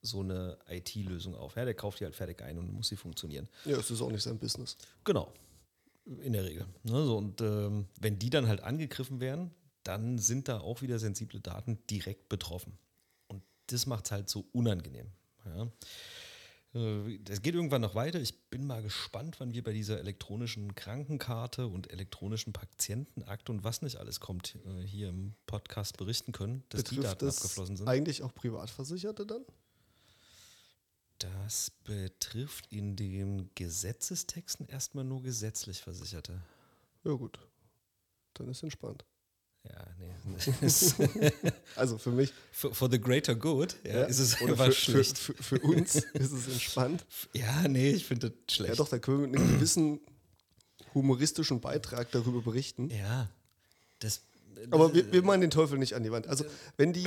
so 0.00 0.20
eine 0.20 0.58
IT-Lösung 0.68 1.34
auf. 1.34 1.56
Ja, 1.56 1.64
der 1.64 1.74
kauft 1.74 2.00
die 2.00 2.04
halt 2.04 2.16
fertig 2.16 2.42
ein 2.42 2.58
und 2.58 2.72
muss 2.72 2.88
sie 2.88 2.96
funktionieren. 2.96 3.48
Ja, 3.64 3.76
es 3.76 3.90
ist 3.90 4.00
auch 4.00 4.10
nicht 4.10 4.22
sein 4.22 4.38
Business. 4.38 4.76
Genau. 5.04 5.32
In 6.06 6.32
der 6.32 6.44
Regel. 6.44 6.66
Ne, 6.84 7.04
so, 7.04 7.18
und 7.18 7.40
ähm, 7.42 7.86
wenn 8.00 8.18
die 8.18 8.30
dann 8.30 8.48
halt 8.48 8.62
angegriffen 8.62 9.20
werden, 9.20 9.50
dann 9.82 10.18
sind 10.18 10.48
da 10.48 10.60
auch 10.60 10.80
wieder 10.80 10.98
sensible 10.98 11.40
Daten 11.40 11.78
direkt 11.90 12.30
betroffen. 12.30 12.78
Und 13.26 13.42
das 13.66 13.86
macht 13.86 14.06
es 14.06 14.12
halt 14.12 14.28
so 14.30 14.46
unangenehm. 14.52 15.08
Ja. 15.44 15.70
Äh, 16.74 17.18
Das 17.20 17.42
geht 17.42 17.54
irgendwann 17.54 17.82
noch 17.82 17.94
weiter. 17.94 18.20
Ich 18.20 18.38
bin 18.50 18.66
mal 18.66 18.82
gespannt, 18.82 19.40
wann 19.40 19.52
wir 19.54 19.62
bei 19.62 19.72
dieser 19.72 19.98
elektronischen 19.98 20.74
Krankenkarte 20.74 21.66
und 21.66 21.90
elektronischen 21.90 22.52
Patientenakt 22.52 23.50
und 23.50 23.64
was 23.64 23.82
nicht 23.82 23.96
alles 23.96 24.20
kommt, 24.20 24.56
äh, 24.66 24.82
hier 24.82 25.08
im 25.08 25.34
Podcast 25.46 25.96
berichten 25.96 26.32
können, 26.32 26.64
dass 26.68 26.84
die 26.84 26.96
Betrifft 26.96 27.14
Daten 27.14 27.26
das 27.26 27.36
abgeflossen 27.38 27.76
sind. 27.76 27.88
eigentlich 27.88 28.22
auch 28.22 28.34
Privatversicherte 28.34 29.26
dann? 29.26 29.44
Das 31.18 31.72
betrifft 31.82 32.72
in 32.72 32.94
den 32.94 33.50
Gesetzestexten 33.56 34.68
erstmal 34.68 35.04
nur 35.04 35.22
gesetzlich 35.22 35.80
Versicherte. 35.80 36.40
Ja 37.02 37.12
gut, 37.12 37.40
dann 38.34 38.48
ist 38.48 38.62
entspannt. 38.62 39.04
Ja, 39.70 39.84
nee. 39.98 40.12
Also 41.76 41.98
für 41.98 42.10
mich. 42.10 42.32
for, 42.52 42.74
for 42.74 42.90
the 42.90 43.00
greater 43.00 43.34
good 43.34 43.76
ja, 43.84 44.00
ja, 44.00 44.04
ist 44.04 44.18
es 44.18 44.40
einfach 44.40 44.66
für, 44.66 44.72
schlecht. 44.72 45.18
Für, 45.18 45.34
für, 45.34 45.58
für 45.58 45.60
uns 45.60 45.94
ist 45.96 46.32
es 46.32 46.48
entspannt. 46.48 47.04
ja, 47.34 47.66
nee, 47.68 47.90
ich 47.90 48.04
finde 48.06 48.30
das 48.30 48.54
schlecht. 48.54 48.70
Ja, 48.70 48.76
doch, 48.76 48.88
da 48.88 48.98
können 48.98 49.20
wir 49.20 49.28
mit 49.28 49.40
einem 49.40 49.54
gewissen 49.54 50.00
humoristischen 50.94 51.60
Beitrag 51.60 52.10
darüber 52.12 52.42
berichten. 52.42 52.90
Ja, 52.90 53.28
das. 54.00 54.22
Aber 54.72 54.92
wir, 54.92 55.12
wir 55.12 55.22
meinen 55.22 55.42
den 55.42 55.50
Teufel 55.50 55.78
nicht 55.78 55.94
an 55.94 56.02
die 56.02 56.10
Wand. 56.10 56.26
Also, 56.26 56.44
wenn 56.76 56.92
die 56.92 57.06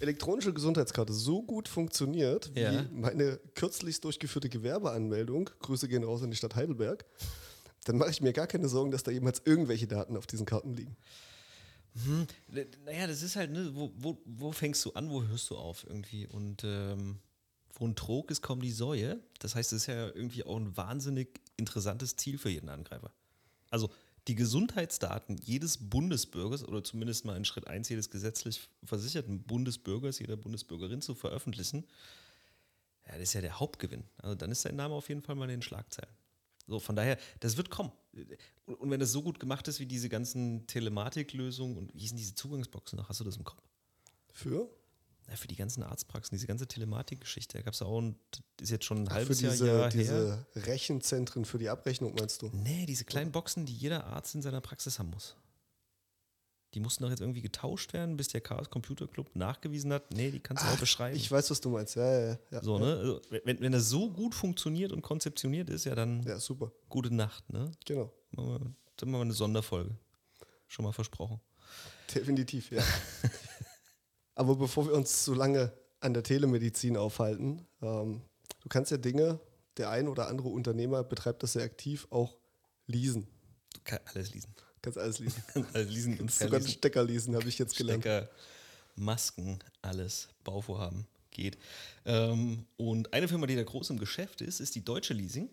elektronische 0.00 0.52
Gesundheitskarte 0.52 1.14
so 1.14 1.42
gut 1.42 1.66
funktioniert, 1.66 2.54
wie 2.54 2.60
Ja. 2.60 2.84
meine 2.92 3.40
kürzlich 3.54 4.02
durchgeführte 4.02 4.50
Gewerbeanmeldung, 4.50 5.48
Grüße 5.60 5.88
gehen 5.88 6.04
raus 6.04 6.20
in 6.20 6.30
die 6.30 6.36
Stadt 6.36 6.56
Heidelberg, 6.56 7.06
dann 7.84 7.96
mache 7.96 8.10
ich 8.10 8.20
mir 8.20 8.34
gar 8.34 8.46
keine 8.46 8.68
Sorgen, 8.68 8.90
dass 8.90 9.02
da 9.02 9.10
jemals 9.10 9.40
irgendwelche 9.46 9.86
Daten 9.86 10.14
auf 10.14 10.26
diesen 10.26 10.44
Karten 10.44 10.74
liegen. 10.74 10.94
Hm, 12.04 12.26
naja, 12.84 13.06
das 13.06 13.22
ist 13.22 13.36
halt, 13.36 13.50
ne, 13.50 13.70
wo, 13.74 13.92
wo, 13.96 14.22
wo 14.24 14.52
fängst 14.52 14.84
du 14.84 14.92
an, 14.92 15.10
wo 15.10 15.24
hörst 15.24 15.50
du 15.50 15.56
auf 15.56 15.84
irgendwie? 15.86 16.26
Und 16.26 16.62
ähm, 16.64 17.18
wo 17.74 17.86
ein 17.86 17.96
Trog 17.96 18.30
ist, 18.30 18.42
kommt 18.42 18.62
die 18.62 18.70
Säue. 18.70 19.20
Das 19.38 19.54
heißt, 19.54 19.72
es 19.72 19.82
ist 19.82 19.86
ja 19.86 20.06
irgendwie 20.08 20.44
auch 20.44 20.56
ein 20.56 20.76
wahnsinnig 20.76 21.40
interessantes 21.56 22.16
Ziel 22.16 22.38
für 22.38 22.50
jeden 22.50 22.68
Angreifer. 22.68 23.12
Also 23.70 23.90
die 24.28 24.34
Gesundheitsdaten 24.34 25.38
jedes 25.38 25.78
Bundesbürgers 25.78 26.64
oder 26.66 26.84
zumindest 26.84 27.24
mal 27.24 27.36
in 27.36 27.44
Schritt 27.44 27.66
1 27.66 27.88
jedes 27.88 28.10
gesetzlich 28.10 28.68
versicherten 28.84 29.42
Bundesbürgers, 29.42 30.18
jeder 30.18 30.36
Bundesbürgerin 30.36 31.00
zu 31.00 31.14
veröffentlichen, 31.14 31.86
ja, 33.06 33.14
das 33.14 33.22
ist 33.22 33.32
ja 33.32 33.40
der 33.40 33.58
Hauptgewinn. 33.58 34.04
Also 34.18 34.34
dann 34.34 34.52
ist 34.52 34.64
dein 34.64 34.76
Name 34.76 34.94
auf 34.94 35.08
jeden 35.08 35.22
Fall 35.22 35.34
mal 35.34 35.44
in 35.44 35.50
den 35.50 35.62
Schlagzeilen. 35.62 36.12
So, 36.70 36.78
von 36.78 36.94
daher, 36.94 37.18
das 37.40 37.56
wird 37.56 37.68
kommen. 37.68 37.90
Und, 38.64 38.76
und 38.76 38.90
wenn 38.92 39.00
das 39.00 39.10
so 39.10 39.22
gut 39.22 39.40
gemacht 39.40 39.66
ist 39.66 39.80
wie 39.80 39.86
diese 39.86 40.08
ganzen 40.08 40.68
Telematiklösungen 40.68 41.76
und 41.76 41.92
wie 41.92 41.98
hießen 41.98 42.16
diese 42.16 42.36
Zugangsboxen 42.36 42.96
noch? 42.96 43.08
Hast 43.08 43.18
du 43.18 43.24
das 43.24 43.36
im 43.36 43.42
Kopf? 43.42 43.60
Für? 44.30 44.70
Ja, 45.28 45.34
für 45.34 45.48
die 45.48 45.56
ganzen 45.56 45.82
Arztpraxen, 45.82 46.36
diese 46.36 46.46
ganze 46.46 46.68
Telematikgeschichte, 46.68 47.58
da 47.58 47.62
gab 47.62 47.74
es 47.74 47.82
auch, 47.82 48.00
ein, 48.00 48.14
das 48.30 48.66
ist 48.66 48.70
jetzt 48.70 48.84
schon 48.84 49.02
ein 49.02 49.08
Ach, 49.08 49.14
halbes 49.14 49.38
diese, 49.38 49.66
Jahr, 49.66 49.78
Jahr 49.80 49.90
her. 49.90 50.46
diese 50.54 50.66
Rechenzentren 50.66 51.44
für 51.44 51.58
die 51.58 51.68
Abrechnung, 51.68 52.14
meinst 52.14 52.42
du? 52.42 52.50
Nee, 52.52 52.86
diese 52.86 53.04
kleinen 53.04 53.32
Boxen, 53.32 53.66
die 53.66 53.74
jeder 53.74 54.04
Arzt 54.06 54.36
in 54.36 54.42
seiner 54.42 54.60
Praxis 54.60 55.00
haben 55.00 55.10
muss. 55.10 55.34
Die 56.74 56.80
mussten 56.80 57.02
doch 57.02 57.10
jetzt 57.10 57.20
irgendwie 57.20 57.42
getauscht 57.42 57.92
werden, 57.92 58.16
bis 58.16 58.28
der 58.28 58.40
Chaos 58.40 58.70
Computer 58.70 59.08
Club 59.08 59.34
nachgewiesen 59.34 59.92
hat. 59.92 60.12
Nee, 60.14 60.30
die 60.30 60.38
kannst 60.38 60.62
du 60.62 60.68
auch 60.68 60.78
beschreiben. 60.78 61.16
Ich 61.16 61.30
weiß, 61.30 61.50
was 61.50 61.60
du 61.60 61.70
meinst. 61.70 61.96
Ja, 61.96 62.28
ja, 62.30 62.38
ja. 62.50 62.62
so, 62.62 62.78
ne? 62.78 62.96
Also, 62.96 63.20
wenn, 63.44 63.60
wenn 63.60 63.72
das 63.72 63.88
so 63.88 64.10
gut 64.10 64.34
funktioniert 64.34 64.92
und 64.92 65.02
konzeptioniert 65.02 65.68
ist, 65.68 65.84
ja 65.84 65.94
dann 65.96 66.22
Ja, 66.22 66.38
super. 66.38 66.70
gute 66.88 67.12
Nacht, 67.12 67.52
ne? 67.52 67.72
Genau. 67.84 68.12
Machen 68.30 68.48
wir, 68.48 68.58
dann 68.96 69.10
machen 69.10 69.20
wir 69.20 69.24
eine 69.24 69.32
Sonderfolge. 69.32 69.96
Schon 70.68 70.84
mal 70.84 70.92
versprochen. 70.92 71.40
Definitiv, 72.14 72.70
ja. 72.70 72.82
Aber 74.36 74.54
bevor 74.56 74.86
wir 74.86 74.94
uns 74.94 75.24
zu 75.24 75.34
lange 75.34 75.72
an 76.00 76.14
der 76.14 76.22
Telemedizin 76.22 76.96
aufhalten, 76.96 77.66
ähm, 77.82 78.22
du 78.60 78.68
kannst 78.68 78.92
ja 78.92 78.96
Dinge, 78.96 79.40
der 79.76 79.90
ein 79.90 80.06
oder 80.08 80.28
andere 80.28 80.48
Unternehmer 80.48 81.02
betreibt 81.02 81.42
das 81.42 81.54
sehr 81.54 81.64
aktiv, 81.64 82.06
auch 82.10 82.36
leasen. 82.86 83.26
Du 83.74 83.80
kannst 83.82 84.14
alles 84.14 84.32
lesen. 84.32 84.54
Kannst 84.82 84.98
alles 84.98 85.18
leasen. 85.18 85.42
alles 85.72 85.90
lesen 85.90 86.20
und 86.20 86.30
Sogar 86.30 86.60
einen. 86.60 86.68
Stecker 86.68 87.04
leasen, 87.04 87.34
habe 87.34 87.48
ich 87.48 87.58
jetzt 87.58 87.76
gelernt. 87.76 88.02
Stecker, 88.02 88.30
Masken, 88.96 89.58
alles, 89.82 90.28
Bauvorhaben, 90.44 91.06
geht. 91.30 91.58
Ähm, 92.04 92.66
und 92.76 93.12
eine 93.12 93.28
Firma, 93.28 93.46
die 93.46 93.56
da 93.56 93.62
groß 93.62 93.90
im 93.90 93.98
Geschäft 93.98 94.40
ist, 94.40 94.60
ist 94.60 94.74
die 94.74 94.84
Deutsche 94.84 95.14
Leasing. 95.14 95.50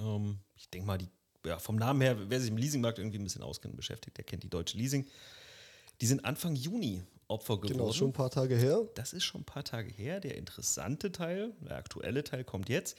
Ähm, 0.00 0.38
ich 0.56 0.68
denke 0.68 0.86
mal, 0.86 0.98
die, 0.98 1.08
ja, 1.44 1.58
vom 1.58 1.76
Namen 1.76 2.00
her, 2.00 2.16
wer 2.28 2.40
sich 2.40 2.50
im 2.50 2.56
Leasingmarkt 2.56 2.98
irgendwie 2.98 3.18
ein 3.18 3.24
bisschen 3.24 3.42
auskennt 3.42 3.72
und 3.72 3.76
beschäftigt, 3.76 4.16
der 4.16 4.24
kennt 4.24 4.42
die 4.42 4.50
Deutsche 4.50 4.76
Leasing. 4.76 5.06
Die 6.00 6.06
sind 6.06 6.24
Anfang 6.24 6.56
Juni 6.56 7.02
Opfer 7.30 7.56
geworden. 7.58 7.78
Genau, 7.78 7.92
schon 7.92 8.08
ein 8.08 8.12
paar 8.12 8.30
Tage 8.30 8.56
her. 8.56 8.88
Das 8.96 9.12
ist 9.12 9.24
schon 9.24 9.42
ein 9.42 9.44
paar 9.44 9.64
Tage 9.64 9.90
her. 9.90 10.20
Der 10.20 10.36
interessante 10.36 11.12
Teil, 11.12 11.52
der 11.60 11.76
aktuelle 11.76 12.24
Teil 12.24 12.44
kommt 12.44 12.68
jetzt. 12.68 12.96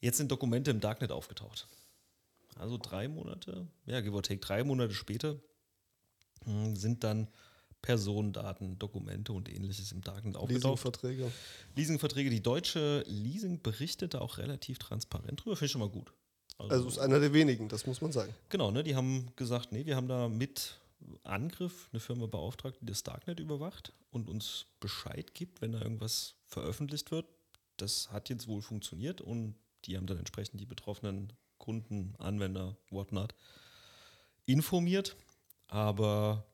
Jetzt 0.00 0.18
sind 0.18 0.30
Dokumente 0.30 0.70
im 0.70 0.80
Darknet 0.80 1.10
aufgetaucht. 1.10 1.66
Also 2.58 2.78
drei 2.78 3.08
Monate, 3.08 3.66
ja, 3.86 4.00
give 4.00 4.14
or 4.14 4.22
take, 4.22 4.40
drei 4.40 4.64
Monate 4.64 4.94
später 4.94 5.36
mh, 6.44 6.76
sind 6.76 7.04
dann 7.04 7.28
Personendaten, 7.80 8.78
Dokumente 8.78 9.32
und 9.32 9.48
ähnliches 9.48 9.92
im 9.92 10.02
Darknet 10.02 10.36
aufgetaucht. 10.36 10.64
Leasingverträge. 10.64 11.32
Leasingverträge. 11.76 12.30
Die 12.30 12.42
deutsche 12.42 13.04
Leasing 13.06 13.62
berichtete 13.62 14.20
auch 14.20 14.38
relativ 14.38 14.78
transparent 14.78 15.44
drüber. 15.44 15.56
Finde 15.56 15.66
ich 15.66 15.72
schon 15.72 15.80
mal 15.80 15.88
gut. 15.88 16.12
Also 16.58 16.88
ist 16.88 16.98
einer 16.98 17.20
der 17.20 17.32
wenigen, 17.32 17.68
das 17.68 17.86
muss 17.86 18.00
man 18.00 18.10
sagen. 18.10 18.34
Genau, 18.48 18.72
ne, 18.72 18.82
die 18.82 18.96
haben 18.96 19.28
gesagt, 19.36 19.70
nee, 19.70 19.86
wir 19.86 19.94
haben 19.94 20.08
da 20.08 20.28
mit 20.28 20.80
Angriff 21.22 21.88
eine 21.92 22.00
Firma 22.00 22.26
beauftragt, 22.26 22.78
die 22.80 22.86
das 22.86 23.04
Darknet 23.04 23.38
überwacht 23.38 23.92
und 24.10 24.28
uns 24.28 24.66
Bescheid 24.80 25.34
gibt, 25.34 25.60
wenn 25.62 25.72
da 25.72 25.80
irgendwas 25.80 26.34
veröffentlicht 26.46 27.12
wird. 27.12 27.26
Das 27.76 28.10
hat 28.10 28.28
jetzt 28.28 28.48
wohl 28.48 28.60
funktioniert 28.60 29.20
und 29.20 29.54
die 29.88 29.96
haben 29.96 30.06
dann 30.06 30.18
entsprechend 30.18 30.60
die 30.60 30.66
betroffenen 30.66 31.32
Kunden, 31.58 32.14
Anwender, 32.18 32.76
whatnot 32.90 33.34
informiert. 34.46 35.16
Aber 35.66 36.46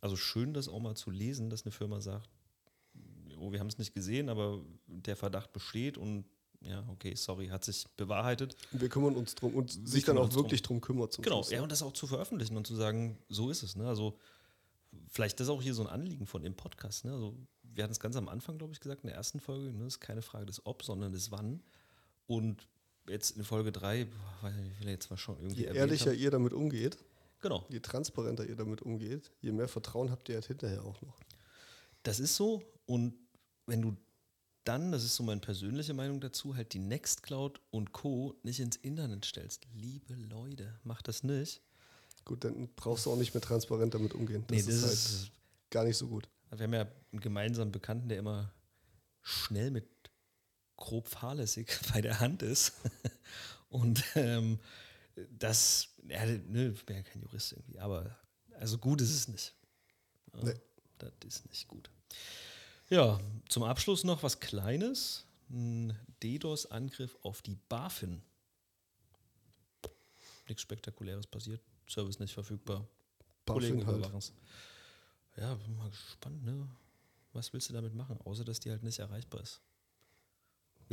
also 0.00 0.16
schön, 0.16 0.54
das 0.54 0.68
auch 0.68 0.80
mal 0.80 0.96
zu 0.96 1.10
lesen, 1.10 1.50
dass 1.50 1.62
eine 1.64 1.72
Firma 1.72 2.00
sagt, 2.00 2.28
oh, 3.38 3.52
wir 3.52 3.60
haben 3.60 3.68
es 3.68 3.78
nicht 3.78 3.94
gesehen, 3.94 4.28
aber 4.28 4.60
der 4.86 5.16
Verdacht 5.16 5.52
besteht 5.52 5.98
und 5.98 6.24
ja, 6.60 6.84
okay, 6.92 7.14
sorry, 7.16 7.48
hat 7.48 7.64
sich 7.64 7.86
bewahrheitet. 7.96 8.56
Wir 8.70 8.88
kümmern 8.88 9.16
uns 9.16 9.34
drum 9.34 9.54
und 9.54 9.70
sich 9.70 10.04
kümmern 10.04 10.16
dann 10.16 10.18
auch 10.18 10.24
uns 10.26 10.34
drum. 10.34 10.44
wirklich 10.44 10.62
drum 10.62 10.80
kümmert 10.80 11.12
zum 11.12 11.22
Genau, 11.24 11.36
Schluss. 11.42 11.50
ja, 11.50 11.62
und 11.62 11.72
das 11.72 11.82
auch 11.82 11.92
zu 11.92 12.06
veröffentlichen 12.06 12.56
und 12.56 12.66
zu 12.66 12.74
sagen, 12.76 13.18
so 13.28 13.50
ist 13.50 13.62
es. 13.64 13.74
Ne? 13.76 13.86
Also 13.88 14.16
vielleicht 15.08 15.40
ist 15.40 15.48
auch 15.48 15.60
hier 15.62 15.74
so 15.74 15.82
ein 15.82 15.88
Anliegen 15.88 16.26
von 16.26 16.42
dem 16.42 16.54
Podcast. 16.54 17.04
Ne? 17.04 17.12
Also, 17.12 17.36
wir 17.62 17.82
hatten 17.84 17.92
es 17.92 18.00
ganz 18.00 18.16
am 18.16 18.28
Anfang, 18.28 18.58
glaube 18.58 18.72
ich, 18.74 18.80
gesagt, 18.80 19.02
in 19.02 19.08
der 19.08 19.16
ersten 19.16 19.40
Folge, 19.40 19.72
ne? 19.72 19.84
das 19.84 19.94
ist 19.94 20.00
keine 20.00 20.22
Frage 20.22 20.46
des 20.46 20.64
Ob, 20.66 20.82
sondern 20.84 21.12
des 21.12 21.30
Wann. 21.30 21.62
Und 22.26 22.66
jetzt 23.08 23.36
in 23.36 23.44
Folge 23.44 23.72
3, 23.72 24.06
weiß 24.42 24.54
nicht, 24.56 24.70
wie 24.70 24.74
viel 24.74 24.88
jetzt 24.88 25.10
mal 25.10 25.16
schon 25.16 25.36
irgendwie 25.38 25.62
Je 25.62 25.66
ehrlicher 25.74 26.10
haben. 26.10 26.18
ihr 26.18 26.30
damit 26.30 26.52
umgeht, 26.52 26.98
Genau, 27.40 27.66
je 27.68 27.80
transparenter 27.80 28.46
ihr 28.46 28.54
damit 28.54 28.82
umgeht, 28.82 29.32
je 29.40 29.50
mehr 29.50 29.66
Vertrauen 29.66 30.12
habt 30.12 30.28
ihr 30.28 30.36
halt 30.36 30.46
hinterher 30.46 30.84
auch 30.84 31.02
noch. 31.02 31.18
das 32.04 32.20
ist 32.20 32.36
so. 32.36 32.62
Und 32.86 33.14
wenn 33.66 33.82
du 33.82 33.96
dann, 34.62 34.92
das 34.92 35.02
ist 35.02 35.16
so 35.16 35.24
meine 35.24 35.40
persönliche 35.40 35.92
Meinung 35.92 36.20
dazu, 36.20 36.54
halt 36.54 36.72
die 36.72 36.78
Nextcloud 36.78 37.60
und 37.72 37.90
Co. 37.92 38.36
nicht 38.44 38.60
ins 38.60 38.76
Internet 38.76 39.24
stellst. 39.24 39.66
Liebe 39.74 40.14
Leute, 40.14 40.78
macht 40.84 41.08
das 41.08 41.24
nicht. 41.24 41.60
Gut, 42.24 42.44
dann 42.44 42.68
brauchst 42.76 43.06
du 43.06 43.10
auch 43.10 43.16
nicht 43.16 43.34
mehr 43.34 43.40
transparent 43.40 43.94
damit 43.94 44.14
umgehen. 44.14 44.44
Das, 44.46 44.56
Nee, 44.58 44.62
das 44.64 44.74
ist 44.76 44.82
halt 44.84 44.92
ist 44.94 45.30
gar 45.70 45.82
nicht 45.84 45.96
so 45.96 46.06
gut. 46.06 46.28
Wir 46.50 46.62
haben 46.64 46.74
ja 46.74 46.86
einen 47.10 47.20
gemeinsamen 47.20 47.72
Bekannten, 47.72 48.08
der 48.08 48.18
immer 48.18 48.52
schnell 49.22 49.72
mit 49.72 49.91
grob 50.76 51.08
fahrlässig 51.08 51.68
bei 51.92 52.00
der 52.00 52.20
Hand 52.20 52.42
ist. 52.42 52.72
Und 53.68 54.04
ähm, 54.14 54.58
das, 55.38 55.88
ja, 56.08 56.24
ne, 56.26 56.72
ich 56.74 56.84
bin 56.84 56.96
ja 56.96 57.02
kein 57.02 57.22
Jurist 57.22 57.52
irgendwie, 57.52 57.78
aber 57.78 58.16
also 58.58 58.78
gut 58.78 59.00
ist 59.00 59.10
es 59.10 59.28
nicht. 59.28 59.54
Ja, 60.34 60.44
Nee. 60.44 60.60
Das 60.98 61.12
ist 61.24 61.48
nicht 61.48 61.66
gut. 61.66 61.90
Ja, 62.88 63.18
zum 63.48 63.64
Abschluss 63.64 64.04
noch 64.04 64.22
was 64.22 64.38
Kleines. 64.38 65.26
Ein 65.50 65.98
DDoS-Angriff 66.22 67.18
auf 67.22 67.42
die 67.42 67.56
BaFin. 67.68 68.22
Nichts 70.46 70.62
Spektakuläres 70.62 71.26
passiert. 71.26 71.60
Service 71.88 72.20
nicht 72.20 72.32
verfügbar. 72.32 72.86
Kollegen 73.46 73.84
halt. 73.84 73.98
überwachen 73.98 74.18
es. 74.18 74.32
Ja, 75.36 75.54
bin 75.54 75.76
mal 75.76 75.90
gespannt, 75.90 76.44
ne? 76.44 76.68
Was 77.32 77.52
willst 77.52 77.68
du 77.70 77.72
damit 77.72 77.94
machen, 77.94 78.20
außer 78.24 78.44
dass 78.44 78.60
die 78.60 78.70
halt 78.70 78.82
nicht 78.82 78.98
erreichbar 78.98 79.40
ist? 79.40 79.60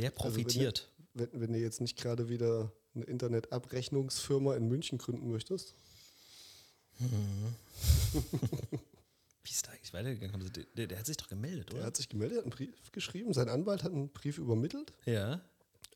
Wer 0.00 0.12
Also 0.12 0.36
wenn 0.36 0.44
profitiert? 0.44 0.90
Wenn, 1.14 1.28
wenn 1.32 1.52
du 1.52 1.58
jetzt 1.58 1.80
nicht 1.80 1.96
gerade 1.96 2.28
wieder 2.28 2.72
eine 2.94 3.04
Internetabrechnungsfirma 3.04 4.54
in 4.56 4.68
München 4.68 4.98
gründen 4.98 5.30
möchtest, 5.30 5.74
Wie 9.42 9.50
ist 9.50 9.66
da 9.66 9.70
eigentlich 9.72 9.92
weitergegangen? 9.92 10.52
Der, 10.76 10.86
der 10.86 10.98
hat 10.98 11.06
sich 11.06 11.16
doch 11.16 11.28
gemeldet, 11.28 11.70
der 11.70 11.78
oder? 11.78 11.86
hat 11.86 11.96
sich 11.96 12.08
gemeldet, 12.08 12.38
hat 12.38 12.44
einen 12.44 12.52
Brief 12.52 12.92
geschrieben, 12.92 13.32
sein 13.32 13.48
Anwalt 13.48 13.82
hat 13.82 13.92
einen 13.92 14.10
Brief 14.10 14.38
übermittelt. 14.38 14.92
Ja. 15.06 15.40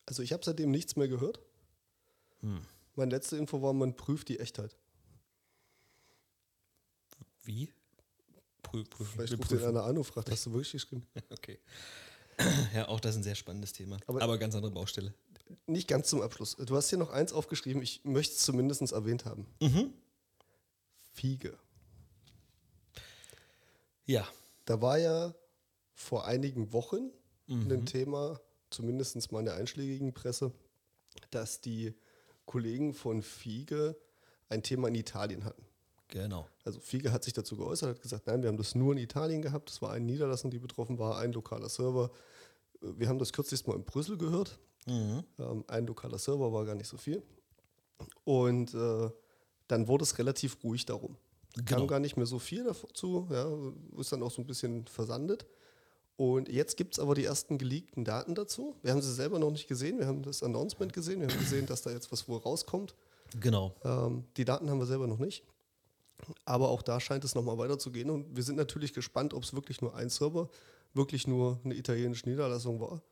Also 0.06 0.22
ich 0.22 0.32
habe 0.32 0.42
seitdem 0.44 0.70
nichts 0.70 0.96
mehr 0.96 1.08
gehört. 1.08 1.40
Hm. 2.40 2.62
Meine 2.94 3.10
letzte 3.10 3.36
Info 3.36 3.60
war, 3.60 3.72
man 3.72 3.96
prüft 3.96 4.28
die 4.28 4.38
Echtheit. 4.38 4.76
Wie? 7.42 7.70
Prü 8.62 8.84
prüfen. 8.84 9.12
Vielleicht 9.12 9.32
ruft 9.34 9.50
den 9.50 9.58
prüfen. 9.58 9.68
einer 9.68 9.84
an 9.84 9.98
und 9.98 10.04
fragt, 10.04 10.30
hast 10.30 10.46
du 10.46 10.52
wirklich 10.52 10.72
geschrieben? 10.72 11.06
Okay. 11.30 11.58
Ja, 12.74 12.88
auch 12.88 13.00
das 13.00 13.12
ist 13.14 13.20
ein 13.20 13.24
sehr 13.24 13.34
spannendes 13.34 13.72
Thema. 13.72 13.98
Aber- 14.06 14.22
Aber, 14.22 14.38
ganz 14.38 14.54
andere 14.54 14.72
Baustelle. 14.72 15.14
Nicht 15.66 15.88
ganz 15.88 16.08
zum 16.08 16.20
Abschluss. 16.22 16.56
Du 16.56 16.74
hast 16.76 16.88
hier 16.90 16.98
noch 16.98 17.10
eins 17.10 17.32
aufgeschrieben, 17.32 17.82
ich 17.82 18.02
möchte 18.04 18.34
es 18.34 18.40
zumindest 18.40 18.92
erwähnt 18.92 19.24
haben. 19.24 19.46
Mhm. 19.60 19.92
Fiege. 21.12 21.58
Ja. 24.06 24.26
Da 24.64 24.80
war 24.80 24.98
ja 24.98 25.34
vor 25.92 26.24
einigen 26.26 26.72
Wochen 26.72 27.10
Mhm. 27.46 27.70
ein 27.70 27.86
Thema, 27.86 28.40
zumindest 28.70 29.30
mal 29.30 29.40
in 29.40 29.44
der 29.44 29.54
einschlägigen 29.56 30.14
Presse, 30.14 30.52
dass 31.30 31.60
die 31.60 31.94
Kollegen 32.46 32.94
von 32.94 33.22
Fiege 33.22 33.96
ein 34.48 34.62
Thema 34.62 34.88
in 34.88 34.94
Italien 34.94 35.44
hatten. 35.44 35.62
Genau. 36.14 36.46
Also 36.64 36.78
Fiege 36.78 37.10
hat 37.10 37.24
sich 37.24 37.32
dazu 37.32 37.56
geäußert, 37.56 37.96
hat 37.96 38.00
gesagt, 38.00 38.28
nein, 38.28 38.40
wir 38.40 38.48
haben 38.48 38.56
das 38.56 38.76
nur 38.76 38.92
in 38.92 38.98
Italien 38.98 39.42
gehabt, 39.42 39.68
es 39.68 39.82
war 39.82 39.90
eine 39.90 40.04
Niederlassung, 40.04 40.48
die 40.48 40.60
betroffen 40.60 40.96
war, 40.96 41.18
ein 41.18 41.32
lokaler 41.32 41.68
Server. 41.68 42.08
Wir 42.80 43.08
haben 43.08 43.18
das 43.18 43.32
kürzlich 43.32 43.66
mal 43.66 43.74
in 43.74 43.82
Brüssel 43.84 44.16
gehört. 44.16 44.56
Mhm. 44.86 45.24
Ähm, 45.40 45.64
ein 45.66 45.86
lokaler 45.88 46.18
Server 46.18 46.52
war 46.52 46.64
gar 46.64 46.76
nicht 46.76 46.86
so 46.86 46.96
viel. 46.96 47.20
Und 48.22 48.74
äh, 48.74 49.10
dann 49.66 49.88
wurde 49.88 50.04
es 50.04 50.16
relativ 50.16 50.62
ruhig 50.62 50.86
darum. 50.86 51.16
Kam 51.56 51.64
Genau. 51.64 51.86
gar 51.88 51.98
nicht 51.98 52.16
mehr 52.16 52.26
so 52.26 52.38
viel 52.38 52.62
dazu, 52.62 53.26
ja, 53.32 53.48
ist 53.98 54.12
dann 54.12 54.22
auch 54.22 54.30
so 54.30 54.40
ein 54.40 54.46
bisschen 54.46 54.86
versandet. 54.86 55.46
Und 56.16 56.48
jetzt 56.48 56.76
gibt 56.76 56.94
es 56.94 57.00
aber 57.00 57.16
die 57.16 57.24
ersten 57.24 57.58
geleakten 57.58 58.04
Daten 58.04 58.36
dazu. 58.36 58.76
Wir 58.82 58.92
haben 58.92 59.02
sie 59.02 59.12
selber 59.12 59.40
noch 59.40 59.50
nicht 59.50 59.66
gesehen, 59.66 59.98
wir 59.98 60.06
haben 60.06 60.22
das 60.22 60.44
Announcement 60.44 60.92
gesehen, 60.92 61.20
wir 61.20 61.26
haben 61.28 61.38
gesehen, 61.40 61.66
dass 61.66 61.82
da 61.82 61.90
jetzt 61.90 62.12
was 62.12 62.28
wohl 62.28 62.38
rauskommt. 62.38 62.94
Genau. 63.40 63.74
Ähm, 63.82 64.22
die 64.36 64.44
Daten 64.44 64.70
haben 64.70 64.78
wir 64.78 64.86
selber 64.86 65.08
noch 65.08 65.18
nicht. 65.18 65.42
Aber 66.44 66.68
auch 66.68 66.82
da 66.82 67.00
scheint 67.00 67.24
es 67.24 67.34
nochmal 67.34 67.58
weiterzugehen. 67.58 68.10
Und 68.10 68.36
wir 68.36 68.42
sind 68.42 68.56
natürlich 68.56 68.92
gespannt, 68.92 69.34
ob 69.34 69.42
es 69.42 69.54
wirklich 69.54 69.80
nur 69.80 69.94
ein 69.94 70.08
Server, 70.08 70.48
wirklich 70.94 71.26
nur 71.26 71.60
eine 71.64 71.74
italienische 71.74 72.28
Niederlassung 72.28 72.80
war. 72.80 73.02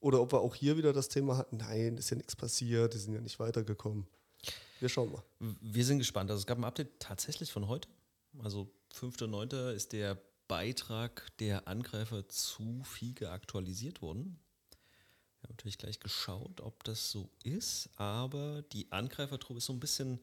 Oder 0.00 0.20
ob 0.20 0.32
wir 0.32 0.40
auch 0.40 0.54
hier 0.54 0.76
wieder 0.76 0.92
das 0.92 1.08
Thema 1.08 1.36
hatten, 1.36 1.58
nein, 1.58 1.96
ist 1.96 2.10
ja 2.10 2.16
nichts 2.16 2.34
passiert, 2.34 2.94
die 2.94 2.98
sind 2.98 3.14
ja 3.14 3.20
nicht 3.20 3.38
weitergekommen. 3.38 4.06
Wir 4.80 4.88
schauen 4.88 5.12
mal. 5.12 5.22
Wir 5.38 5.84
sind 5.84 5.98
gespannt. 5.98 6.30
Also 6.30 6.40
es 6.40 6.46
gab 6.46 6.58
ein 6.58 6.64
Update 6.64 6.98
tatsächlich 6.98 7.52
von 7.52 7.68
heute. 7.68 7.88
Also 8.42 8.68
5.9. 8.94 9.72
ist 9.72 9.92
der 9.92 10.18
Beitrag 10.48 11.30
der 11.38 11.68
Angreifer 11.68 12.28
zu 12.28 12.82
Fiege 12.84 13.30
aktualisiert 13.30 14.02
worden. 14.02 14.40
Wir 15.40 15.48
haben 15.48 15.54
natürlich 15.54 15.78
gleich 15.78 16.00
geschaut, 16.00 16.60
ob 16.60 16.82
das 16.84 17.10
so 17.10 17.30
ist, 17.44 17.90
aber 17.96 18.62
die 18.72 18.90
Angreifertruppe 18.90 19.58
ist 19.58 19.66
so 19.66 19.72
ein 19.72 19.80
bisschen 19.80 20.20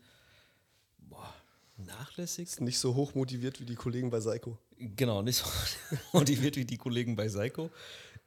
boah, 0.98 1.34
nachlässig. 1.80 2.50
Ist 2.50 2.62
nicht 2.62 2.80
so 2.80 2.96
hoch 2.96 3.16
motiviert 3.16 3.60
wie 3.60 3.66
die 3.66 3.76
Kollegen 3.76 4.10
bei 4.10 4.20
Seiko. 4.20 4.58
Genau, 4.78 5.22
nicht 5.22 5.38
so 5.38 5.46
motiviert 6.14 6.56
wie 6.56 6.66
die 6.66 6.78
Kollegen 6.78 7.16
bei 7.16 7.28
Seiko. 7.28 7.70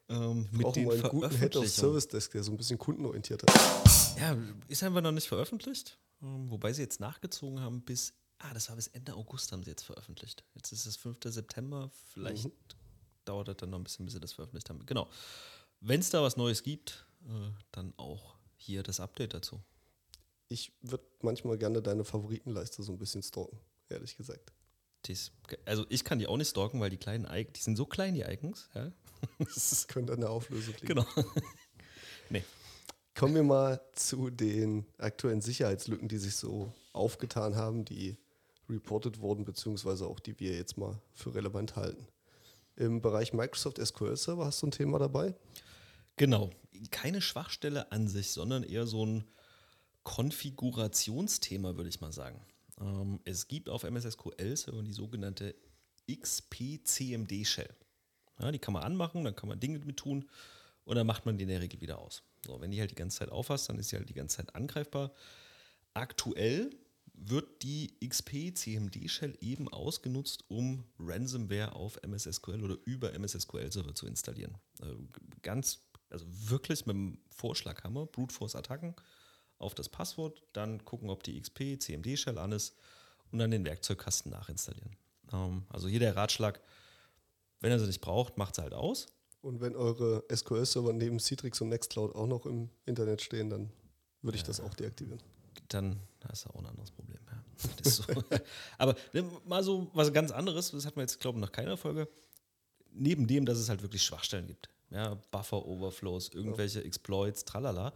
Ähm, 0.08 0.48
mit 0.50 0.62
Brauchen 0.62 0.74
den 0.82 0.90
einen 0.90 1.02
guten 1.02 1.36
Head 1.38 1.56
of. 1.56 1.68
Service 1.68 2.08
Desk, 2.08 2.30
der 2.32 2.42
so 2.42 2.50
ein 2.52 2.56
bisschen 2.56 2.78
kundenorientiert 2.78 3.42
ist. 3.42 4.18
Ja, 4.18 4.36
ist 4.68 4.82
einfach 4.82 5.00
noch 5.00 5.12
nicht 5.12 5.28
veröffentlicht. 5.28 5.98
Ähm, 6.22 6.50
Wobei 6.50 6.72
sie 6.72 6.82
jetzt 6.82 7.00
nachgezogen 7.00 7.60
haben 7.60 7.82
bis, 7.82 8.12
ah, 8.38 8.52
das 8.52 8.68
war 8.68 8.76
bis 8.76 8.88
Ende 8.88 9.14
August 9.14 9.52
haben 9.52 9.62
sie 9.62 9.70
jetzt 9.70 9.84
veröffentlicht. 9.84 10.44
Jetzt 10.54 10.72
ist 10.72 10.86
es 10.86 10.96
5. 10.96 11.18
September, 11.24 11.90
vielleicht 12.12 12.44
Mhm. 12.46 12.52
dauert 13.24 13.48
das 13.48 13.56
dann 13.58 13.70
noch 13.70 13.78
ein 13.78 13.84
bisschen, 13.84 14.04
bis 14.04 14.14
sie 14.14 14.20
das 14.20 14.32
veröffentlicht 14.32 14.68
haben. 14.68 14.84
Genau. 14.86 15.08
Wenn 15.80 16.00
es 16.00 16.10
da 16.10 16.22
was 16.22 16.36
Neues 16.36 16.62
gibt, 16.62 17.06
äh, 17.26 17.50
dann 17.70 17.94
auch 17.96 18.34
hier 18.56 18.82
das 18.82 19.00
Update 19.00 19.34
dazu. 19.34 19.60
Ich 20.52 20.70
würde 20.82 21.04
manchmal 21.22 21.56
gerne 21.56 21.80
deine 21.80 22.04
Favoritenleiste 22.04 22.82
so 22.82 22.92
ein 22.92 22.98
bisschen 22.98 23.22
stalken, 23.22 23.58
ehrlich 23.88 24.18
gesagt. 24.18 24.52
Dies, 25.06 25.32
also 25.64 25.86
ich 25.88 26.04
kann 26.04 26.18
die 26.18 26.26
auch 26.26 26.36
nicht 26.36 26.50
stalken, 26.50 26.78
weil 26.78 26.90
die 26.90 26.98
kleinen 26.98 27.24
Icons, 27.24 27.54
die 27.54 27.62
sind 27.62 27.76
so 27.76 27.86
klein, 27.86 28.14
die 28.14 28.20
Icons. 28.20 28.68
Ja? 28.74 28.92
Das 29.38 29.88
könnte 29.88 30.14
der 30.14 30.28
Auflösung 30.28 30.74
liegen. 30.74 30.88
Genau. 30.88 31.06
nee. 32.28 32.44
Kommen 33.14 33.34
wir 33.34 33.42
mal 33.44 33.80
zu 33.94 34.28
den 34.28 34.84
aktuellen 34.98 35.40
Sicherheitslücken, 35.40 36.08
die 36.08 36.18
sich 36.18 36.36
so 36.36 36.72
aufgetan 36.92 37.56
haben, 37.56 37.86
die 37.86 38.18
reported 38.68 39.20
wurden, 39.20 39.44
beziehungsweise 39.46 40.06
auch 40.06 40.20
die 40.20 40.38
wir 40.38 40.54
jetzt 40.54 40.76
mal 40.76 41.00
für 41.14 41.34
relevant 41.34 41.76
halten. 41.76 42.06
Im 42.76 43.00
Bereich 43.00 43.32
Microsoft 43.32 43.78
SQL 43.78 44.16
Server 44.16 44.44
hast 44.44 44.60
du 44.60 44.66
ein 44.66 44.72
Thema 44.72 44.98
dabei? 44.98 45.34
Genau. 46.16 46.50
Keine 46.90 47.22
Schwachstelle 47.22 47.90
an 47.90 48.06
sich, 48.06 48.32
sondern 48.32 48.64
eher 48.64 48.86
so 48.86 49.06
ein 49.06 49.24
Konfigurationsthema, 50.04 51.76
würde 51.76 51.88
ich 51.88 52.00
mal 52.00 52.12
sagen. 52.12 52.40
Ähm, 52.80 53.20
es 53.24 53.48
gibt 53.48 53.68
auf 53.68 53.84
MS 53.84 54.12
SQL 54.12 54.56
Server 54.56 54.82
die 54.82 54.92
sogenannte 54.92 55.54
XP-CMD 56.10 57.46
Shell. 57.46 57.74
Ja, 58.40 58.50
die 58.50 58.58
kann 58.58 58.74
man 58.74 58.82
anmachen, 58.82 59.24
dann 59.24 59.36
kann 59.36 59.48
man 59.48 59.60
Dinge 59.60 59.78
mit 59.80 59.96
tun 59.98 60.28
und 60.84 60.96
dann 60.96 61.06
macht 61.06 61.26
man 61.26 61.38
die 61.38 61.44
in 61.44 61.48
der 61.48 61.60
Regel 61.60 61.80
wieder 61.80 61.98
aus. 61.98 62.22
So, 62.44 62.60
wenn 62.60 62.70
die 62.70 62.80
halt 62.80 62.90
die 62.90 62.96
ganze 62.96 63.18
Zeit 63.18 63.30
aufhast, 63.30 63.68
dann 63.68 63.78
ist 63.78 63.90
sie 63.90 63.96
halt 63.96 64.08
die 64.08 64.14
ganze 64.14 64.38
Zeit 64.38 64.54
angreifbar. 64.54 65.12
Aktuell 65.94 66.70
wird 67.14 67.62
die 67.62 67.94
XP-CMD-Shell 68.00 69.36
eben 69.40 69.68
ausgenutzt, 69.68 70.44
um 70.48 70.84
Ransomware 70.98 71.74
auf 71.74 71.98
MS 72.02 72.24
SQL 72.24 72.64
oder 72.64 72.76
über 72.84 73.12
MS 73.12 73.32
SQL 73.32 73.70
Server 73.70 73.94
zu 73.94 74.06
installieren. 74.06 74.56
Äh, 74.80 74.94
Ganz, 75.42 75.80
also 76.10 76.26
wirklich 76.28 76.86
mit 76.86 76.94
dem 76.94 77.18
Vorschlaghammer, 77.30 78.06
Brute 78.06 78.34
Force 78.34 78.56
Attacken 78.56 78.96
auf 79.62 79.74
das 79.74 79.88
Passwort, 79.88 80.42
dann 80.52 80.84
gucken, 80.84 81.10
ob 81.10 81.22
die 81.22 81.40
XP-CMD-Shell 81.40 82.38
an 82.38 82.52
ist 82.52 82.74
und 83.30 83.38
dann 83.38 83.50
den 83.50 83.64
Werkzeugkasten 83.64 84.30
nachinstallieren. 84.32 84.96
Ähm, 85.32 85.64
Also 85.70 85.88
hier 85.88 86.00
der 86.00 86.16
Ratschlag, 86.16 86.60
wenn 87.60 87.70
er 87.70 87.78
sie 87.78 87.86
nicht 87.86 88.00
braucht, 88.00 88.36
macht 88.38 88.56
sie 88.56 88.62
halt 88.62 88.74
aus. 88.74 89.06
Und 89.40 89.60
wenn 89.60 89.74
eure 89.74 90.24
SQL-Server 90.32 90.92
neben 90.92 91.18
Citrix 91.18 91.60
und 91.60 91.68
Nextcloud 91.70 92.14
auch 92.14 92.26
noch 92.26 92.46
im 92.46 92.70
Internet 92.86 93.22
stehen, 93.22 93.50
dann 93.50 93.70
würde 94.20 94.36
ich 94.36 94.44
das 94.44 94.60
auch 94.60 94.74
deaktivieren. 94.74 95.20
dann 95.68 95.98
hast 96.28 96.44
du 96.44 96.50
auch 96.50 96.56
ein 96.60 96.66
anderes 96.66 96.90
Problem. 96.90 97.18
Ja. 97.26 97.42
So. 97.82 98.04
Aber 98.78 98.94
ne, 99.12 99.24
mal 99.46 99.62
so 99.64 99.90
was 99.94 100.12
ganz 100.12 100.30
anderes, 100.30 100.70
das 100.70 100.86
hat 100.86 100.96
man 100.96 101.04
jetzt, 101.04 101.18
glaube 101.20 101.38
ich, 101.38 101.42
noch 101.42 101.52
keiner 101.52 101.76
Folge. 101.76 102.08
Neben 102.92 103.26
dem, 103.26 103.46
dass 103.46 103.58
es 103.58 103.68
halt 103.68 103.82
wirklich 103.82 104.02
Schwachstellen 104.02 104.46
gibt, 104.46 104.68
ja, 104.90 105.14
Buffer-Overflows, 105.30 106.28
irgendwelche 106.34 106.84
Exploits, 106.84 107.44
tralala, 107.44 107.92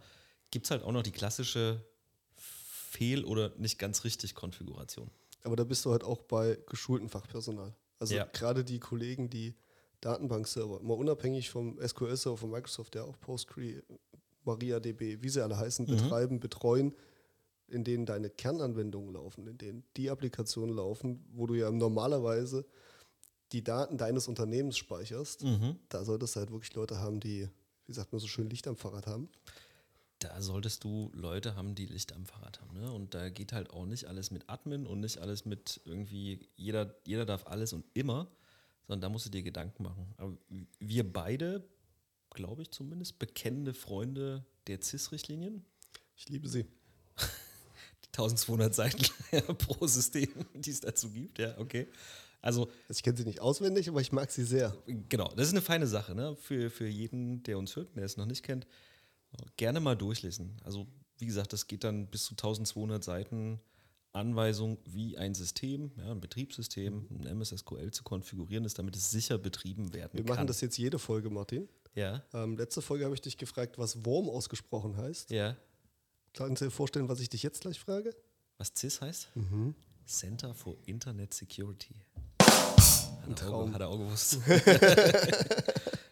gibt 0.51 0.65
es 0.65 0.71
halt 0.71 0.83
auch 0.83 0.91
noch 0.91 1.03
die 1.03 1.11
klassische 1.11 1.83
Fehl- 2.35 3.25
oder 3.25 3.53
nicht 3.57 3.77
ganz 3.79 4.03
richtig 4.03 4.35
Konfiguration. 4.35 5.09
Aber 5.43 5.55
da 5.55 5.63
bist 5.63 5.85
du 5.85 5.91
halt 5.91 6.03
auch 6.03 6.21
bei 6.23 6.57
geschultem 6.67 7.09
Fachpersonal. 7.09 7.73
Also 7.99 8.15
Ja. 8.15 8.25
gerade 8.25 8.63
die 8.63 8.79
Kollegen, 8.79 9.29
die 9.29 9.55
Datenbankserver, 10.01 10.81
mal 10.81 10.93
unabhängig 10.93 11.49
vom 11.49 11.79
SQL-Server 11.79 12.37
von 12.37 12.51
Microsoft, 12.51 12.93
der 12.95 13.05
auch 13.05 13.19
PostgreSQL, 13.19 13.83
MariaDB, 14.45 15.21
wie 15.21 15.29
sie 15.29 15.41
alle 15.43 15.57
heißen, 15.57 15.85
Mhm. 15.85 15.89
betreiben, 15.97 16.39
betreuen, 16.39 16.95
in 17.67 17.83
denen 17.83 18.05
deine 18.05 18.29
Kernanwendungen 18.29 19.13
laufen, 19.13 19.45
in 19.47 19.57
denen 19.57 19.83
die 19.97 20.09
Applikationen 20.09 20.73
laufen, 20.73 21.25
wo 21.33 21.47
du 21.47 21.55
ja 21.55 21.69
normalerweise 21.69 22.65
die 23.51 23.63
Daten 23.63 23.97
deines 23.97 24.27
Unternehmens 24.29 24.77
speicherst. 24.77 25.43
Mhm. 25.43 25.77
Da 25.89 26.05
solltest 26.05 26.35
du 26.35 26.39
halt 26.39 26.51
wirklich 26.51 26.73
Leute 26.75 26.99
haben, 26.99 27.19
die, 27.19 27.49
wie 27.87 27.93
sagt 27.93 28.13
man 28.13 28.19
so 28.19 28.27
schön, 28.27 28.49
Licht 28.49 28.67
am 28.67 28.77
Fahrrad 28.77 29.07
haben. 29.07 29.27
Da 30.19 30.41
solltest 30.41 30.83
du 30.83 31.11
Leute 31.13 31.55
haben, 31.55 31.75
die 31.75 31.85
Licht 31.85 32.13
am 32.13 32.25
Fahrrad 32.25 32.59
haben. 32.61 32.79
Ne? 32.79 32.91
Und 32.91 33.13
da 33.13 33.29
geht 33.29 33.53
halt 33.53 33.69
auch 33.69 33.85
nicht 33.85 34.05
alles 34.05 34.31
mit 34.31 34.49
Admin 34.49 34.87
und 34.87 34.99
nicht 34.99 35.19
alles 35.19 35.45
mit 35.45 35.81
irgendwie, 35.85 36.49
jeder, 36.55 36.95
jeder 37.05 37.25
darf 37.25 37.45
alles 37.45 37.73
und 37.73 37.85
immer, 37.93 38.31
sondern 38.87 39.01
da 39.01 39.09
musst 39.09 39.27
du 39.27 39.29
dir 39.29 39.43
Gedanken 39.43 39.83
machen. 39.83 40.13
Aber 40.17 40.35
wir 40.79 41.11
beide, 41.11 41.67
glaube 42.31 42.63
ich 42.63 42.71
zumindest, 42.71 43.19
bekennende 43.19 43.73
Freunde 43.73 44.45
der 44.67 44.81
CIS-Richtlinien, 44.81 45.63
Ich 46.15 46.29
liebe 46.29 46.47
sie. 46.47 46.63
die 48.03 48.07
1200 48.07 48.73
Seiten 48.73 49.05
pro 49.57 49.85
System, 49.85 50.29
die 50.55 50.71
es 50.71 50.81
dazu 50.81 51.11
gibt, 51.11 51.37
ja, 51.39 51.57
okay. 51.59 51.87
Also 52.41 52.61
Also 52.61 52.71
ich 52.89 53.03
kenne 53.03 53.17
sie 53.17 53.25
nicht 53.25 53.41
auswendig, 53.41 53.89
aber 53.89 53.99
ich 53.99 54.11
mag 54.11 54.31
sie 54.31 54.43
sehr. 54.43 54.75
Genau, 55.09 55.27
das 55.35 55.47
ist 55.47 55.53
eine 55.53 55.61
feine 55.61 55.87
Sache, 55.87 56.15
ne? 56.15 56.35
Für, 56.35 56.69
für 56.69 56.87
jeden, 56.87 57.43
der 57.43 57.57
uns 57.57 57.75
hört, 57.75 57.95
der 57.95 58.05
es 58.05 58.15
noch 58.17 58.25
nicht 58.25 58.43
kennt, 58.43 58.65
gerne 59.57 59.79
mal 59.79 59.95
durchlesen. 59.95 60.57
Also, 60.63 60.87
wie 61.17 61.25
gesagt, 61.25 61.53
das 61.53 61.67
geht 61.67 61.83
dann 61.83 62.07
bis 62.07 62.23
zu 62.25 62.33
1200 62.33 63.03
Seiten 63.03 63.59
Anweisung, 64.13 64.77
wie 64.85 65.17
ein 65.17 65.33
System, 65.35 65.91
ja, 65.97 66.11
ein 66.11 66.19
Betriebssystem, 66.21 67.07
ein 67.11 67.25
MS 67.27 67.49
SQL 67.49 67.91
zu 67.91 68.03
konfigurieren 68.03 68.65
ist, 68.65 68.79
damit 68.79 68.95
es 68.95 69.11
sicher 69.11 69.37
betrieben 69.37 69.93
werden 69.93 70.13
Wir 70.13 70.23
kann. 70.25 70.35
machen 70.35 70.47
das 70.47 70.61
jetzt 70.61 70.77
jede 70.77 70.97
Folge, 70.97 71.29
Martin. 71.29 71.67
Ja, 71.93 72.23
Ähm, 72.33 72.57
letzte 72.57 72.81
Folge 72.81 73.05
habe 73.05 73.13
ich 73.15 73.21
dich 73.21 73.37
gefragt, 73.37 73.77
was 73.77 74.05
Wurm 74.05 74.29
ausgesprochen 74.29 74.97
heißt. 74.97 75.31
ja. 75.31 75.55
Kannst 76.33 76.61
du 76.61 76.65
dir 76.65 76.71
vorstellen, 76.71 77.09
was 77.09 77.19
ich 77.19 77.29
dich 77.29 77.41
jetzt 77.41 77.61
gleich 77.61 77.79
frage? 77.79 78.15
Was 78.59 78.71
CIS 78.75 79.01
heißt? 79.01 79.29
Center 80.05 80.53
for 80.53 80.77
Internet 80.85 81.33
Security. 81.33 81.95
Hat, 82.39 83.27
er 83.27 83.31
auch, 83.31 83.35
Traum. 83.35 83.73
hat 83.73 83.81
er 83.81 83.87
auch 83.87 83.97
gewusst. 83.97 84.37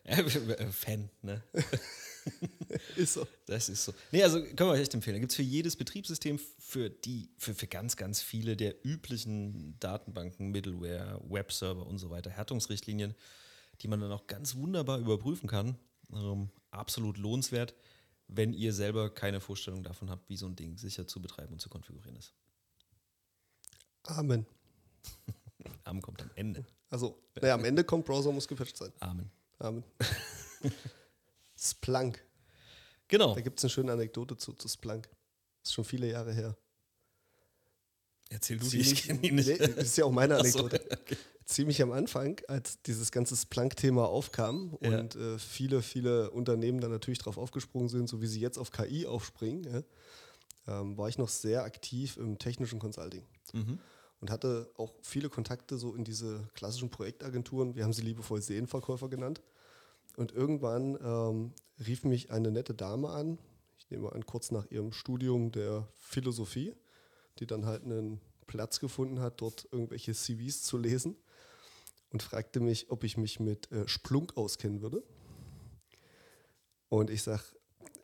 Fan, 0.71 1.09
ne? 1.21 1.43
Ist 2.95 3.13
so. 3.13 3.27
Das 3.45 3.69
ist 3.69 3.85
so. 3.85 3.93
Nee, 4.11 4.23
also 4.23 4.41
können 4.41 4.57
wir 4.57 4.71
euch 4.71 4.81
echt 4.81 4.93
empfehlen. 4.93 5.15
Da 5.15 5.19
gibt 5.19 5.31
es 5.31 5.35
für 5.35 5.43
jedes 5.43 5.75
Betriebssystem, 5.75 6.39
für 6.59 6.89
die, 6.89 7.29
für, 7.37 7.53
für 7.53 7.67
ganz, 7.67 7.95
ganz 7.95 8.21
viele 8.21 8.57
der 8.57 8.85
üblichen 8.85 9.79
Datenbanken, 9.79 10.51
Middleware, 10.51 11.21
Webserver 11.27 11.85
und 11.85 11.97
so 11.99 12.09
weiter, 12.09 12.29
Härtungsrichtlinien, 12.29 13.15
die 13.81 13.87
man 13.87 13.99
dann 13.99 14.11
auch 14.11 14.27
ganz 14.27 14.55
wunderbar 14.55 14.99
überprüfen 14.99 15.47
kann. 15.47 15.77
Ähm, 16.11 16.49
absolut 16.71 17.17
lohnenswert, 17.17 17.75
wenn 18.27 18.53
ihr 18.53 18.73
selber 18.73 19.13
keine 19.13 19.39
Vorstellung 19.39 19.83
davon 19.83 20.09
habt, 20.09 20.29
wie 20.29 20.37
so 20.37 20.47
ein 20.47 20.55
Ding 20.55 20.77
sicher 20.77 21.07
zu 21.07 21.21
betreiben 21.21 21.53
und 21.53 21.59
zu 21.61 21.69
konfigurieren 21.69 22.17
ist. 22.17 22.33
Amen. 24.03 24.45
Amen 25.83 26.01
kommt 26.01 26.21
am 26.21 26.31
Ende. 26.35 26.65
Also, 26.89 27.19
naja, 27.41 27.55
am 27.55 27.65
Ende 27.65 27.83
kommt 27.83 28.05
Browser 28.05 28.31
muss 28.31 28.47
gepatcht 28.47 28.77
sein. 28.77 28.91
Amen. 28.99 29.31
Amen. 29.59 29.83
Splunk. 31.57 32.23
Genau. 33.07 33.33
Da 33.35 33.41
gibt 33.41 33.59
es 33.59 33.63
eine 33.65 33.69
schöne 33.69 33.91
Anekdote 33.91 34.35
zu, 34.37 34.53
zu 34.53 34.67
Splunk. 34.67 35.09
Ist 35.63 35.73
schon 35.73 35.85
viele 35.85 36.09
Jahre 36.09 36.33
her. 36.33 36.55
Erzähl 38.29 38.57
du 38.57 38.67
die, 38.67 38.79
ich 38.79 38.87
ziemlich, 38.87 39.03
kenne 39.07 39.21
ihn 39.27 39.35
nicht. 39.35 39.47
nee, 39.47 39.57
das 39.57 39.85
ist 39.85 39.97
ja 39.97 40.05
auch 40.05 40.11
meine 40.11 40.37
Ach 40.37 40.45
so, 40.45 40.59
Anekdote. 40.65 40.91
okay. 41.01 41.17
Ziemlich 41.45 41.79
am 41.83 41.91
Anfang, 41.91 42.41
als 42.47 42.81
dieses 42.81 43.11
ganze 43.11 43.35
Splunk-Thema 43.35 44.05
aufkam 44.07 44.75
Ja. 44.81 44.99
und 44.99 45.15
äh, 45.15 45.37
viele, 45.37 45.83
viele 45.83 46.31
Unternehmen 46.31 46.81
dann 46.81 46.89
natürlich 46.89 47.19
drauf 47.19 47.37
aufgesprungen 47.37 47.87
sind, 47.87 48.09
so 48.09 48.19
wie 48.21 48.27
sie 48.27 48.39
jetzt 48.39 48.57
auf 48.57 48.71
KI 48.71 49.05
aufspringen, 49.05 49.63
ja, 49.63 49.83
ähm, 50.81 50.97
war 50.97 51.07
ich 51.07 51.19
noch 51.19 51.29
sehr 51.29 51.63
aktiv 51.63 52.17
im 52.17 52.39
technischen 52.39 52.79
Consulting 52.79 53.23
Mhm. 53.53 53.77
und 54.21 54.31
hatte 54.31 54.71
auch 54.75 54.95
viele 55.03 55.29
Kontakte 55.29 55.77
so 55.77 55.93
in 55.93 56.03
diese 56.03 56.47
klassischen 56.55 56.89
Projektagenturen. 56.89 57.75
Wir 57.75 57.83
haben 57.83 57.93
sie 57.93 58.01
liebevoll 58.01 58.41
Seelenverkäufer 58.41 59.07
genannt. 59.07 59.43
Und 60.17 60.31
irgendwann 60.31 60.97
ähm, 61.03 61.53
rief 61.85 62.03
mich 62.03 62.31
eine 62.31 62.51
nette 62.51 62.73
Dame 62.73 63.09
an, 63.09 63.37
ich 63.77 63.89
nehme 63.89 64.11
an, 64.11 64.25
kurz 64.25 64.51
nach 64.51 64.69
ihrem 64.71 64.91
Studium 64.91 65.51
der 65.51 65.87
Philosophie, 65.95 66.73
die 67.39 67.45
dann 67.45 67.65
halt 67.65 67.83
einen 67.83 68.21
Platz 68.47 68.79
gefunden 68.79 69.19
hat, 69.19 69.41
dort 69.41 69.67
irgendwelche 69.71 70.13
CVs 70.13 70.63
zu 70.63 70.77
lesen 70.77 71.15
und 72.11 72.23
fragte 72.23 72.59
mich, 72.59 72.91
ob 72.91 73.03
ich 73.03 73.17
mich 73.17 73.39
mit 73.39 73.71
äh, 73.71 73.87
Splunk 73.87 74.37
auskennen 74.37 74.81
würde. 74.81 75.03
Und 76.89 77.09
ich 77.09 77.23
sage, 77.23 77.43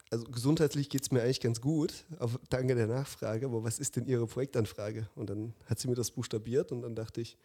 also 0.09 0.25
gesundheitlich 0.25 0.89
geht 0.89 1.03
es 1.03 1.11
mir 1.11 1.21
eigentlich 1.21 1.39
ganz 1.39 1.61
gut, 1.61 2.05
aber 2.19 2.39
danke 2.49 2.75
der 2.75 2.87
Nachfrage, 2.87 3.45
aber 3.45 3.63
was 3.63 3.79
ist 3.79 3.95
denn 3.95 4.05
Ihre 4.05 4.27
Projektanfrage? 4.27 5.07
Und 5.15 5.29
dann 5.29 5.53
hat 5.65 5.79
sie 5.79 5.87
mir 5.87 5.95
das 5.95 6.11
buchstabiert 6.11 6.73
und 6.73 6.81
dann 6.81 6.95
dachte 6.95 7.21
ich, 7.21 7.37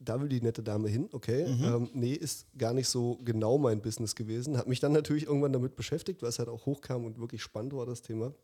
da 0.00 0.20
will 0.20 0.28
die 0.28 0.40
nette 0.40 0.62
Dame 0.62 0.88
hin, 0.88 1.08
okay. 1.12 1.42
Ähm, 1.44 1.90
nee, 1.92 2.14
ist 2.14 2.46
gar 2.56 2.72
nicht 2.72 2.88
so 2.88 3.18
genau 3.22 3.58
mein 3.58 3.82
Business 3.82 4.14
gewesen. 4.14 4.56
Hat 4.56 4.66
mich 4.66 4.80
dann 4.80 4.92
natürlich 4.92 5.26
irgendwann 5.26 5.52
damit 5.52 5.76
beschäftigt, 5.76 6.22
weil 6.22 6.30
es 6.30 6.38
halt 6.38 6.48
auch 6.48 6.66
hochkam 6.66 7.04
und 7.04 7.20
wirklich 7.20 7.42
spannend 7.42 7.74
war, 7.74 7.84
das 7.84 8.00
Thema. 8.00 8.34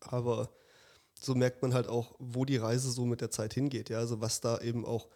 Aber 0.00 0.50
so 1.20 1.34
merkt 1.34 1.60
man 1.60 1.74
halt 1.74 1.86
auch, 1.86 2.14
wo 2.18 2.46
die 2.46 2.56
Reise 2.56 2.90
so 2.90 3.04
mit 3.04 3.20
der 3.20 3.30
Zeit 3.30 3.52
hingeht. 3.52 3.90
Ja? 3.90 3.98
Also 3.98 4.22
was 4.22 4.40
da 4.40 4.58
eben 4.60 4.86
auch 4.86 5.08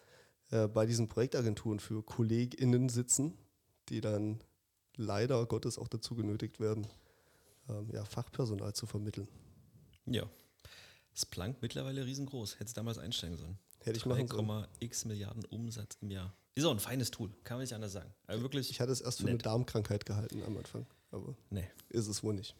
äh, 0.51 0.67
bei 0.67 0.85
diesen 0.85 1.09
Projektagenturen 1.09 1.79
für 1.79 2.03
KollegInnen 2.03 2.89
sitzen, 2.89 3.33
die 3.89 4.01
dann 4.01 4.39
leider 4.95 5.45
Gottes 5.47 5.79
auch 5.79 5.87
dazu 5.87 6.15
genötigt 6.15 6.59
werden, 6.59 6.87
ähm, 7.69 7.89
ja, 7.91 8.05
Fachpersonal 8.05 8.73
zu 8.73 8.85
vermitteln. 8.85 9.27
Ja. 10.05 10.29
Splunk 11.15 11.57
mittlerweile 11.61 12.05
riesengroß. 12.05 12.55
Hätte 12.55 12.65
es 12.65 12.73
damals 12.73 12.99
einsteigen 12.99 13.37
sollen. 13.37 13.57
Hätte 13.85 13.97
ich 13.97 14.05
machen 14.05 14.27
sollen. 14.27 14.47
3,x 14.49 15.05
Milliarden 15.05 15.45
Umsatz 15.45 15.97
im 16.01 16.11
Jahr. 16.11 16.33
Ist 16.55 16.65
auch 16.65 16.71
ein 16.71 16.79
feines 16.79 17.11
Tool, 17.11 17.29
kann 17.43 17.57
man 17.57 17.63
nicht 17.63 17.73
anders 17.73 17.93
sagen. 17.93 18.13
Aber 18.27 18.41
wirklich, 18.41 18.69
Ich 18.69 18.79
hatte 18.79 18.91
es 18.91 19.01
erst 19.01 19.19
für 19.19 19.25
eine 19.25 19.33
Nett. 19.33 19.45
Darmkrankheit 19.45 20.05
gehalten 20.05 20.41
am 20.43 20.57
Anfang, 20.57 20.85
aber 21.11 21.35
nee, 21.49 21.67
ist 21.89 22.07
es 22.07 22.23
wohl 22.23 22.33
nicht. 22.33 22.55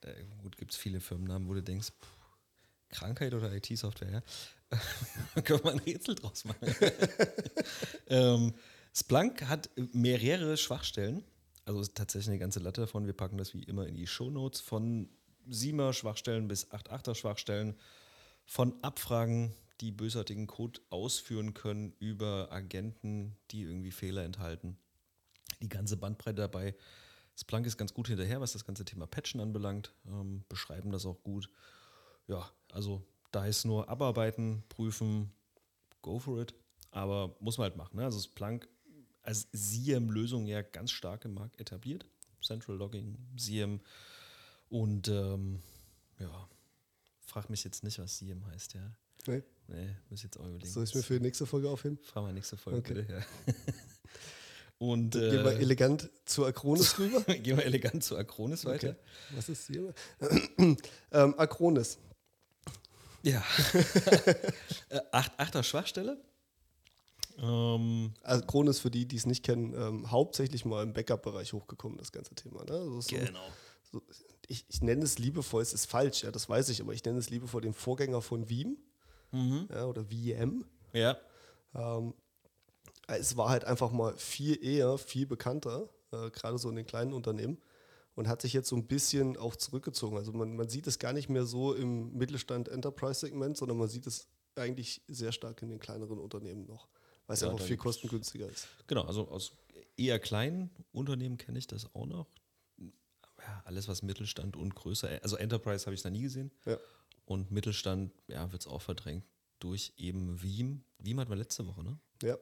da 0.00 0.10
gut 0.42 0.56
gibt 0.56 0.72
es 0.72 0.76
viele 0.76 1.00
Firmennamen, 1.00 1.48
wo 1.48 1.54
du 1.54 1.62
denkst, 1.62 1.88
pff, 1.88 2.22
Krankheit 2.90 3.32
oder 3.32 3.52
IT-Software, 3.54 4.10
ja? 4.10 4.22
Können 5.42 5.64
wir 5.64 5.72
ein 5.72 5.78
Rätsel 5.78 6.14
draus 6.14 6.44
machen. 6.44 6.74
ähm, 8.08 8.54
Splunk 8.94 9.42
hat 9.48 9.70
mehrere 9.92 10.56
Schwachstellen, 10.56 11.24
also 11.64 11.80
ist 11.80 11.94
tatsächlich 11.94 12.30
eine 12.30 12.38
ganze 12.38 12.60
Latte 12.60 12.82
davon. 12.82 13.06
Wir 13.06 13.12
packen 13.12 13.38
das 13.38 13.54
wie 13.54 13.62
immer 13.62 13.86
in 13.86 13.94
die 13.94 14.06
Shownotes 14.06 14.60
von 14.60 15.08
7er 15.48 15.92
Schwachstellen 15.92 16.48
bis 16.48 16.70
8,8er 16.70 17.14
Schwachstellen, 17.14 17.76
von 18.44 18.74
Abfragen, 18.82 19.54
die 19.82 19.90
bösartigen 19.92 20.46
Code 20.46 20.80
ausführen 20.90 21.54
können, 21.54 21.92
über 21.98 22.50
Agenten, 22.50 23.36
die 23.50 23.62
irgendwie 23.62 23.90
Fehler 23.90 24.24
enthalten. 24.24 24.78
Die 25.60 25.68
ganze 25.68 25.96
Bandbreite 25.96 26.36
dabei. 26.36 26.74
Splunk 27.36 27.66
ist 27.66 27.76
ganz 27.76 27.92
gut 27.92 28.08
hinterher, 28.08 28.40
was 28.40 28.52
das 28.52 28.64
ganze 28.64 28.84
Thema 28.84 29.06
Patchen 29.06 29.40
anbelangt, 29.40 29.92
ähm, 30.06 30.44
beschreiben 30.48 30.92
das 30.92 31.04
auch 31.04 31.22
gut. 31.22 31.50
Ja, 32.28 32.48
also 32.70 33.04
da 33.32 33.44
ist 33.46 33.64
nur 33.64 33.88
abarbeiten, 33.88 34.62
prüfen, 34.68 35.32
go 36.00 36.18
for 36.18 36.40
it. 36.40 36.54
Aber 36.90 37.34
muss 37.40 37.58
man 37.58 37.64
halt 37.64 37.76
machen. 37.76 37.96
Ne? 37.96 38.04
Also 38.04 38.20
Splunk 38.20 38.68
als 39.22 39.48
SIEM-Lösung 39.52 40.46
ja 40.46 40.62
ganz 40.62 40.90
stark 40.90 41.24
im 41.24 41.34
Markt 41.34 41.60
etabliert. 41.60 42.06
Central 42.40 42.76
Logging, 42.76 43.18
SIEM. 43.36 43.80
Und 44.68 45.08
ähm, 45.08 45.60
ja, 46.18 46.48
frag 47.18 47.50
mich 47.50 47.64
jetzt 47.64 47.82
nicht, 47.82 47.98
was 47.98 48.18
SIEM 48.18 48.46
heißt, 48.46 48.74
ja. 48.74 48.92
Nee? 49.26 49.42
Nee, 49.68 49.96
muss 50.10 50.20
ich 50.20 50.24
jetzt 50.24 50.38
auch 50.38 50.44
überlegen. 50.46 50.68
Soll 50.68 50.84
ich 50.84 50.94
mir 50.94 51.02
für 51.02 51.14
die 51.14 51.20
nächste 51.20 51.46
Folge 51.46 51.68
aufheben? 51.70 51.98
Frag 52.02 52.22
mal 52.24 52.32
nächste 52.32 52.56
Folge, 52.56 52.78
Okay. 52.80 52.94
bitte. 52.94 53.12
Ja. 53.12 53.54
Und 54.78 55.12
Gehen 55.12 55.44
wir 55.44 55.52
äh, 55.52 55.60
elegant 55.60 56.10
zu 56.24 56.44
Acronis 56.44 56.98
rüber. 56.98 57.20
gehen 57.34 57.56
wir 57.56 57.64
elegant 57.64 58.02
zu 58.02 58.16
Acronis 58.16 58.64
weiter. 58.64 58.90
Okay. 58.90 58.98
Was 59.36 59.48
ist 59.48 59.68
hier? 59.68 59.94
ähm, 61.12 61.34
Acronis. 61.38 61.98
Ja. 63.22 63.42
Äh, 64.88 65.00
Acht, 65.10 65.32
achter 65.38 65.62
Schwachstelle. 65.62 66.20
Ähm, 67.38 68.12
Acronis, 68.24 68.80
für 68.80 68.90
die, 68.90 69.06
die 69.06 69.16
es 69.16 69.24
nicht 69.24 69.42
kennen, 69.42 69.72
ähm, 69.74 70.10
hauptsächlich 70.10 70.64
mal 70.64 70.82
im 70.82 70.92
Backup-Bereich 70.92 71.52
hochgekommen, 71.54 71.96
das 71.96 72.12
ganze 72.12 72.34
Thema. 72.34 72.64
Ne? 72.64 72.72
Also 72.72 73.00
so, 73.00 73.16
genau. 73.16 73.48
so, 73.90 74.02
ich, 74.48 74.66
ich 74.68 74.82
nenne 74.82 75.02
es 75.04 75.18
liebevoll, 75.18 75.62
es 75.62 75.72
ist 75.72 75.86
falsch, 75.86 76.24
ja, 76.24 76.30
das 76.30 76.48
weiß 76.48 76.68
ich, 76.68 76.82
aber 76.82 76.92
ich 76.92 77.02
nenne 77.04 77.18
es 77.18 77.30
liebevoll 77.30 77.62
den 77.62 77.72
Vorgänger 77.72 78.20
von 78.20 78.50
Veeam 78.50 78.76
Mhm. 79.32 79.68
ja, 79.70 79.86
oder 79.86 80.04
VM. 80.04 80.64
Ja. 80.92 81.16
Ähm, 81.74 82.14
es 83.08 83.36
war 83.36 83.48
halt 83.48 83.64
einfach 83.64 83.90
mal 83.90 84.16
viel 84.16 84.62
eher, 84.64 84.98
viel 84.98 85.26
bekannter, 85.26 85.88
äh, 86.12 86.30
gerade 86.30 86.58
so 86.58 86.68
in 86.68 86.76
den 86.76 86.86
kleinen 86.86 87.12
Unternehmen 87.12 87.58
und 88.14 88.28
hat 88.28 88.42
sich 88.42 88.52
jetzt 88.52 88.68
so 88.68 88.76
ein 88.76 88.86
bisschen 88.86 89.36
auch 89.36 89.56
zurückgezogen. 89.56 90.16
Also 90.16 90.32
man, 90.32 90.54
man 90.54 90.68
sieht 90.68 90.86
es 90.86 90.98
gar 90.98 91.12
nicht 91.12 91.28
mehr 91.28 91.44
so 91.44 91.74
im 91.74 92.12
Mittelstand-Enterprise-Segment, 92.16 93.56
sondern 93.56 93.78
man 93.78 93.88
sieht 93.88 94.06
es 94.06 94.28
eigentlich 94.56 95.02
sehr 95.08 95.32
stark 95.32 95.62
in 95.62 95.70
den 95.70 95.78
kleineren 95.78 96.18
Unternehmen 96.18 96.66
noch, 96.66 96.88
weil 97.26 97.34
es 97.34 97.40
Ja, 97.40 97.48
einfach 97.48 97.60
da 97.60 97.64
viel 97.64 97.76
kostengünstiger 97.76 98.48
ist. 98.48 98.68
Genau, 98.86 99.02
also 99.02 99.28
aus 99.28 99.52
eher 99.96 100.18
kleinen 100.18 100.70
Unternehmen 100.92 101.38
kenne 101.38 101.58
ich 101.58 101.66
das 101.66 101.94
auch 101.94 102.06
noch. 102.06 102.26
Ja, 102.78 103.62
alles, 103.64 103.88
was 103.88 104.02
Mittelstand 104.02 104.56
und 104.56 104.74
größer, 104.74 105.20
also 105.22 105.36
Enterprise 105.36 105.86
habe 105.86 105.94
ich 105.94 106.04
noch 106.04 106.10
nie 106.12 106.22
gesehen. 106.22 106.52
Ja. 106.64 106.76
Und 107.24 107.50
Mittelstand, 107.50 108.12
ja, 108.28 108.50
wird 108.52 108.62
es 108.62 108.66
auch 108.68 108.82
verdrängt 108.82 109.24
durch 109.60 109.92
eben 109.96 110.42
Veeam. 110.42 110.82
Veeam 110.98 111.20
hatten 111.20 111.30
wir 111.30 111.36
letzte 111.36 111.66
Woche, 111.66 111.84
ne? 111.84 111.98
Ja, 112.22 112.36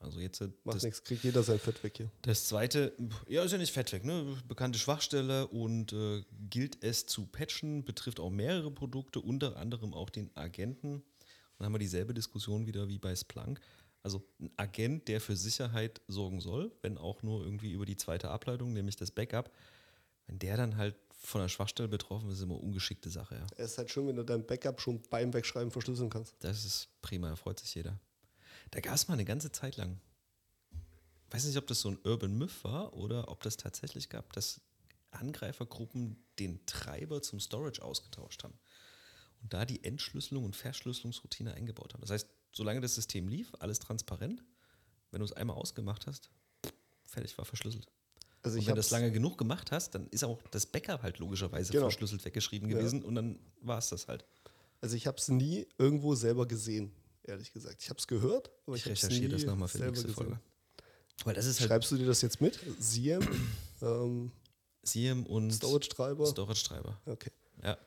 Also 0.00 0.18
jetzt 0.18 0.40
äh, 0.40 0.48
macht 0.64 0.82
nichts, 0.82 1.04
kriegt 1.04 1.22
jeder 1.22 1.42
sein 1.44 1.58
Fett 1.60 1.82
weg 1.84 1.96
hier. 1.96 2.10
das 2.22 2.48
zweite, 2.48 2.92
ja, 3.28 3.44
ist 3.44 3.52
ja 3.52 3.58
nicht 3.58 3.72
fett 3.72 3.92
weg, 3.92 4.04
ne? 4.04 4.36
Bekannte 4.48 4.78
Schwachstelle 4.78 5.46
und 5.46 5.92
äh, 5.92 6.24
gilt 6.50 6.82
es 6.82 7.06
zu 7.06 7.26
patchen, 7.26 7.84
betrifft 7.84 8.18
auch 8.18 8.30
mehrere 8.30 8.70
Produkte, 8.72 9.20
unter 9.20 9.56
anderem 9.56 9.94
auch 9.94 10.10
den 10.10 10.30
Agenten. 10.36 10.94
Und 10.96 11.04
dann 11.58 11.66
haben 11.66 11.74
wir 11.74 11.78
dieselbe 11.78 12.12
Diskussion 12.12 12.66
wieder 12.66 12.88
wie 12.88 12.98
bei 12.98 13.14
Splunk. 13.14 13.60
Also 14.02 14.20
ein 14.40 14.50
Agent, 14.56 15.06
der 15.06 15.20
für 15.20 15.36
Sicherheit 15.36 16.00
sorgen 16.08 16.40
soll, 16.40 16.72
wenn 16.82 16.98
auch 16.98 17.22
nur 17.22 17.44
irgendwie 17.44 17.70
über 17.70 17.86
die 17.86 17.96
zweite 17.96 18.30
Ableitung, 18.30 18.72
nämlich 18.72 18.96
das 18.96 19.12
Backup, 19.12 19.52
wenn 20.26 20.40
der 20.40 20.56
dann 20.56 20.76
halt 20.76 20.96
von 21.22 21.40
der 21.40 21.48
Schwachstelle 21.48 21.88
betroffen 21.88 22.28
ist, 22.30 22.38
ist 22.38 22.42
immer 22.42 22.60
ungeschickte 22.60 23.10
Sache, 23.10 23.36
ja. 23.36 23.46
Es 23.56 23.72
ist 23.72 23.78
halt 23.78 23.90
schön, 23.90 24.08
wenn 24.08 24.16
du 24.16 24.24
dein 24.24 24.44
Backup 24.44 24.80
schon 24.80 25.00
beim 25.08 25.32
Wegschreiben 25.32 25.70
verschlüsseln 25.70 26.10
kannst. 26.10 26.34
Das 26.40 26.64
ist 26.64 26.88
prima, 27.00 27.28
da 27.28 27.36
freut 27.36 27.60
sich 27.60 27.74
jeder. 27.74 27.98
Da 28.70 28.80
gab 28.80 28.94
es 28.94 29.08
mal 29.08 29.14
eine 29.14 29.24
ganze 29.24 29.52
Zeit 29.52 29.76
lang. 29.76 30.00
Weiß 31.30 31.44
nicht, 31.44 31.56
ob 31.56 31.66
das 31.66 31.80
so 31.80 31.90
ein 31.90 31.98
Urban 32.04 32.36
Myth 32.36 32.64
war 32.64 32.92
oder 32.94 33.28
ob 33.28 33.42
das 33.42 33.56
tatsächlich 33.56 34.08
gab, 34.08 34.32
dass 34.32 34.60
Angreifergruppen 35.12 36.22
den 36.38 36.64
Treiber 36.66 37.22
zum 37.22 37.40
Storage 37.40 37.82
ausgetauscht 37.82 38.44
haben 38.44 38.58
und 39.42 39.52
da 39.52 39.64
die 39.64 39.84
Entschlüsselung 39.84 40.44
und 40.44 40.56
Verschlüsselungsroutine 40.56 41.54
eingebaut 41.54 41.94
haben. 41.94 42.00
Das 42.00 42.10
heißt, 42.10 42.28
solange 42.52 42.80
das 42.80 42.94
System 42.94 43.28
lief, 43.28 43.52
alles 43.60 43.78
transparent, 43.78 44.42
wenn 45.10 45.20
du 45.20 45.24
es 45.24 45.32
einmal 45.32 45.56
ausgemacht 45.56 46.06
hast, 46.06 46.30
fertig 47.04 47.36
war 47.38 47.44
verschlüsselt. 47.44 47.86
Also 48.42 48.58
Und 48.58 48.66
wenn 48.66 48.74
du 48.74 48.78
das 48.80 48.90
lange 48.90 49.12
genug 49.12 49.38
gemacht 49.38 49.70
hast, 49.70 49.94
dann 49.94 50.08
ist 50.08 50.24
auch 50.24 50.40
das 50.50 50.66
Backup 50.66 51.02
halt 51.02 51.18
logischerweise 51.18 51.72
Genau. 51.72 51.84
verschlüsselt 51.86 52.24
weggeschrieben 52.24 52.68
Ja. 52.70 52.76
gewesen 52.78 53.02
und 53.04 53.14
dann 53.14 53.38
war 53.60 53.78
es 53.78 53.88
das 53.88 54.08
halt. 54.08 54.24
also 54.80 54.96
ich 54.96 55.06
habe 55.06 55.16
es 55.16 55.28
nie 55.28 55.66
irgendwo 55.78 56.14
selber 56.16 56.46
gesehen, 56.46 56.90
ehrlich 57.22 57.52
gesagt. 57.52 57.80
Ich 57.80 57.88
habe 57.88 57.98
es 58.00 58.06
gehört, 58.08 58.50
aber 58.66 58.74
ich, 58.76 58.82
Ich 58.84 58.90
recherchiere 58.90 59.26
nie 59.26 59.28
das 59.28 59.44
nochmal 59.44 59.68
für 59.68 59.78
die 59.78 59.82
selber 59.84 59.92
nächste 59.92 60.08
gesehen. 60.08 60.24
Folge. 60.26 60.40
Weil 61.24 61.34
das 61.34 61.46
ist 61.46 61.60
halt 61.60 61.68
Schreibst 61.68 61.90
du 61.92 61.96
dir 61.98 62.06
das 62.06 62.20
jetzt 62.22 62.40
mit? 62.40 62.58
Siem, 62.80 63.22
ähm, 63.80 64.32
SIEM 64.82 65.24
und 65.26 65.52
Storage-Treiber? 65.52 66.26
Storage-Treiber. 66.26 67.00
Okay, 67.06 67.30
Ja, 67.62 67.78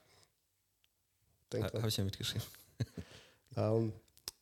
ha, 1.53 1.73
habe 1.73 1.87
ich 1.89 1.97
ja 1.97 2.03
mitgeschrieben. 2.03 2.45
Ähm, 3.57 3.93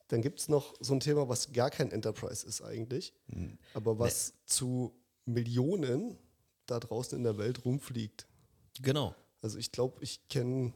dann 0.08 0.22
gibt 0.22 0.40
es 0.40 0.48
noch 0.48 0.74
so 0.80 0.92
ein 0.92 0.98
Thema, 0.98 1.28
was 1.28 1.52
gar 1.52 1.70
kein 1.70 1.92
Enterprise 1.92 2.44
ist 2.44 2.62
eigentlich, 2.62 3.12
Hm, 3.28 3.56
aber 3.72 3.96
was 3.96 4.32
zu 4.44 4.92
Millionen 5.24 6.18
da 6.66 6.80
draußen 6.80 7.16
in 7.16 7.24
der 7.24 7.38
Welt 7.38 7.64
rumfliegt. 7.64 8.26
Genau. 8.80 9.14
Also 9.40 9.58
ich 9.58 9.72
glaube, 9.72 10.02
ich 10.02 10.28
kenne 10.28 10.72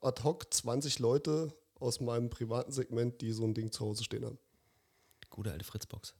ad 0.00 0.22
hoc 0.22 0.52
20 0.52 0.98
Leute 0.98 1.54
aus 1.78 2.00
meinem 2.00 2.30
privaten 2.30 2.72
Segment, 2.72 3.20
die 3.20 3.32
so 3.32 3.44
ein 3.44 3.54
Ding 3.54 3.70
zu 3.70 3.84
Hause 3.84 4.04
stehen 4.04 4.24
haben. 4.24 4.38
Gute 5.30 5.52
alte 5.52 5.64
Fritzbox. 5.64 6.14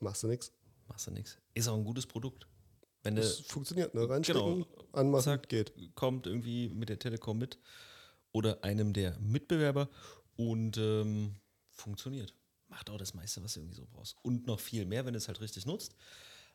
Machst 0.00 0.22
du 0.22 0.26
nichts. 0.28 0.52
Machst 0.86 1.06
du 1.06 1.10
nichts. 1.10 1.38
Ist 1.54 1.68
auch 1.68 1.76
ein 1.76 1.84
gutes 1.84 2.06
Produkt. 2.06 2.46
Wenn 3.02 3.16
Das 3.16 3.40
funktioniert, 3.40 3.94
ne? 3.94 4.08
Reinstecken, 4.08 4.64
genau. 4.64 4.66
anmachen, 4.92 5.22
Zack. 5.22 5.48
geht. 5.48 5.72
kommt 5.94 6.26
irgendwie 6.26 6.68
mit 6.68 6.88
der 6.88 6.98
Telekom 6.98 7.38
mit 7.38 7.58
oder 8.32 8.62
einem 8.64 8.92
der 8.92 9.18
Mitbewerber 9.20 9.88
und 10.36 10.76
ähm, 10.76 11.36
funktioniert. 11.70 12.34
Macht 12.68 12.90
auch 12.90 12.98
das 12.98 13.14
meiste, 13.14 13.42
was 13.42 13.54
du 13.54 13.60
irgendwie 13.60 13.76
so 13.76 13.86
brauchst. 13.90 14.16
Und 14.22 14.46
noch 14.46 14.60
viel 14.60 14.84
mehr, 14.84 15.06
wenn 15.06 15.14
du 15.14 15.18
es 15.18 15.28
halt 15.28 15.40
richtig 15.40 15.64
nutzt. 15.64 15.94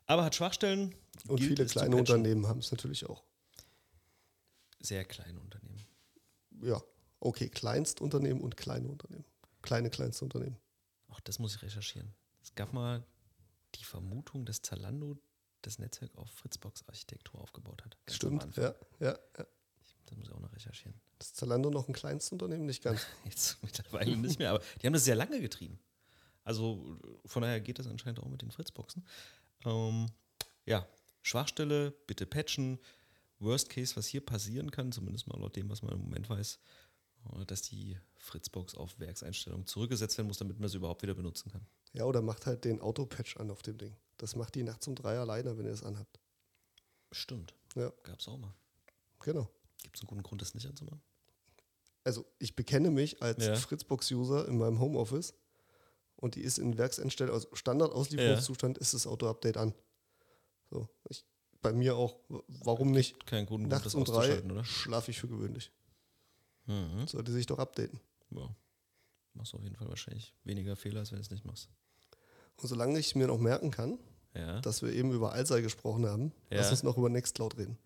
Aber 0.06 0.24
hat 0.24 0.36
Schwachstellen. 0.36 0.96
Und 1.28 1.40
viele 1.40 1.66
kleine. 1.66 1.96
Unternehmen 1.96 2.48
haben 2.48 2.60
es 2.60 2.72
natürlich 2.72 3.06
auch. 3.08 3.24
Sehr 4.80 5.06
kleine 5.06 5.40
Unternehmen. 5.40 5.82
Ja, 6.62 6.82
okay, 7.20 7.50
Kleinstunternehmen 7.50 8.42
und 8.42 8.58
kleine 8.58 8.88
Unternehmen. 8.88 9.26
Kleine 9.62 9.90
Kleinstunternehmen. 9.90 10.58
Auch 11.08 11.20
das 11.22 11.40
muss 11.40 11.56
ich 11.56 11.62
recherchieren. 11.62 12.14
Es 12.42 12.54
gab 12.56 12.74
mal 12.74 13.06
die 13.76 13.84
Vermutung, 13.84 14.46
dass 14.46 14.62
Zalando 14.62 15.18
das 15.62 15.80
Netzwerk 15.80 16.16
auf 16.18 16.30
Fritzbox-Architektur 16.32 17.40
aufgebaut 17.40 17.84
hat. 17.86 17.98
Ganz 18.06 18.16
Stimmt, 18.16 18.58
ja, 18.58 18.76
ja, 19.00 19.18
ja. 19.38 19.46
Das 20.06 20.18
muss 20.18 20.28
ich 20.28 20.34
auch 20.34 20.40
noch 20.40 20.54
recherchieren. 20.54 21.00
Ist 21.20 21.38
Zalando 21.38 21.70
noch 21.70 21.88
ein 21.88 21.94
Kleinstunternehmen? 21.94 22.66
Nicht 22.66 22.84
ganz. 22.84 23.06
Jetzt 23.26 23.64
mittlerweile 23.64 24.18
nicht 24.18 24.40
mehr, 24.40 24.50
aber 24.52 24.64
die 24.82 24.86
haben 24.86 24.94
das 24.94 25.06
sehr 25.06 25.16
lange 25.16 25.40
getrieben. 25.40 25.80
Also 26.44 27.00
von 27.26 27.42
daher 27.42 27.62
geht 27.62 27.80
das 27.80 27.88
anscheinend 27.88 28.20
auch 28.20 28.28
mit 28.28 28.42
den 28.42 28.52
Fritzboxen. 28.52 29.06
Ähm, 29.66 30.08
ja, 30.66 30.88
Schwachstelle, 31.22 31.92
bitte 32.08 32.26
patchen. 32.26 32.80
Worst 33.40 33.70
Case, 33.70 33.96
was 33.96 34.08
hier 34.08 34.22
passieren 34.26 34.72
kann, 34.72 34.92
zumindest 34.92 35.28
mal 35.28 35.40
laut 35.40 35.56
dem, 35.56 35.70
was 35.70 35.82
man 35.82 35.94
im 35.94 36.00
Moment 36.02 36.30
weiß, 36.30 36.60
äh, 37.42 37.46
dass 37.46 37.62
die 37.62 37.98
Fritzbox 38.18 38.76
auf 38.76 39.00
Werkseinstellungen 39.00 39.66
zurückgesetzt 39.68 40.18
werden 40.18 40.28
muss, 40.28 40.38
damit 40.38 40.60
man 40.60 40.70
sie 40.70 40.78
überhaupt 40.78 41.02
wieder 41.04 41.14
benutzen 41.14 41.52
kann. 41.52 41.66
Ja, 41.94 42.06
oder 42.06 42.22
macht 42.22 42.46
halt 42.46 42.64
den 42.66 42.80
Autopatch 42.82 43.38
an 43.38 43.52
auf 43.52 43.62
dem 43.62 43.78
Ding. 43.78 43.96
Das 44.18 44.36
macht 44.36 44.56
die 44.56 44.64
nachts 44.64 44.88
um 44.88 44.96
drei 44.96 45.18
alleine, 45.20 45.58
wenn 45.58 45.66
ihr 45.66 45.72
es 45.74 45.84
anhabt. 45.84 46.20
Stimmt. 47.12 47.54
Ja, 47.76 47.92
Gab 48.04 48.20
es 48.20 48.28
auch 48.28 48.38
mal. 48.38 48.54
genau. 49.20 49.50
Gibt 49.82 49.98
es 49.98 50.02
einen 50.02 50.08
guten 50.08 50.24
Grund, 50.24 50.42
das 50.42 50.54
nicht 50.56 50.66
anzumachen? 50.68 51.02
Also 52.06 52.26
ich 52.40 52.56
bekenne 52.56 52.90
mich 52.92 53.22
als 53.22 53.46
Ja. 53.46 53.56
Fritzbox-User 53.56 54.48
in 54.48 54.58
meinem 54.58 54.80
Homeoffice 54.80 55.34
und 56.24 56.36
die 56.36 56.42
ist 56.42 56.58
in 56.58 56.78
Werkseinstellung, 56.78 57.34
also 57.36 57.48
Standardauslieferungszustand 57.54 58.78
ist 58.78 58.94
das 58.94 59.06
Auto-Update 59.06 59.58
an. 59.58 59.74
So, 60.70 60.88
ich, 61.10 61.26
bei 61.62 61.74
mir 61.74 61.96
auch. 61.98 62.18
Warum 62.48 62.92
nicht? 62.92 63.26
Keinen 63.26 63.46
guten 63.46 63.64
Grund, 63.64 63.72
Nachts 63.72 63.84
das 63.84 63.96
um 63.96 64.06
drei 64.06 64.42
oder? 64.42 64.64
schlafe 64.64 65.12
ich 65.12 65.20
für 65.20 65.28
gewöhnlich. 65.28 65.72
Mhm. 66.66 67.06
Sollte 67.08 67.32
sich 67.32 67.46
doch 67.46 67.60
updaten. 67.60 68.00
Ja. 68.32 68.56
Machst 69.34 69.54
du 69.54 69.58
auf 69.58 69.64
jeden 69.64 69.76
Fall 69.76 69.90
wahrscheinlich 69.90 70.34
weniger 70.44 70.76
Fehler, 70.76 71.02
als 71.02 71.12
wenn 71.12 71.18
du 71.20 71.24
es 71.24 71.32
nicht 71.32 71.46
machst. 71.46 71.70
Und 72.62 72.68
solange 72.68 72.98
ich 73.00 73.16
mir 73.16 73.28
noch 73.28 73.40
merken 73.40 73.70
kann, 73.72 74.00
Ja. 74.34 74.62
dass 74.62 74.82
wir 74.82 74.94
eben 74.94 75.12
über 75.12 75.34
Alzey 75.34 75.62
gesprochen 75.62 76.06
haben, 76.06 76.32
Ja. 76.50 76.58
lass 76.60 76.72
uns 76.72 76.84
noch 76.84 76.98
über 76.98 77.10
Nextcloud 77.10 77.58
reden. 77.58 77.78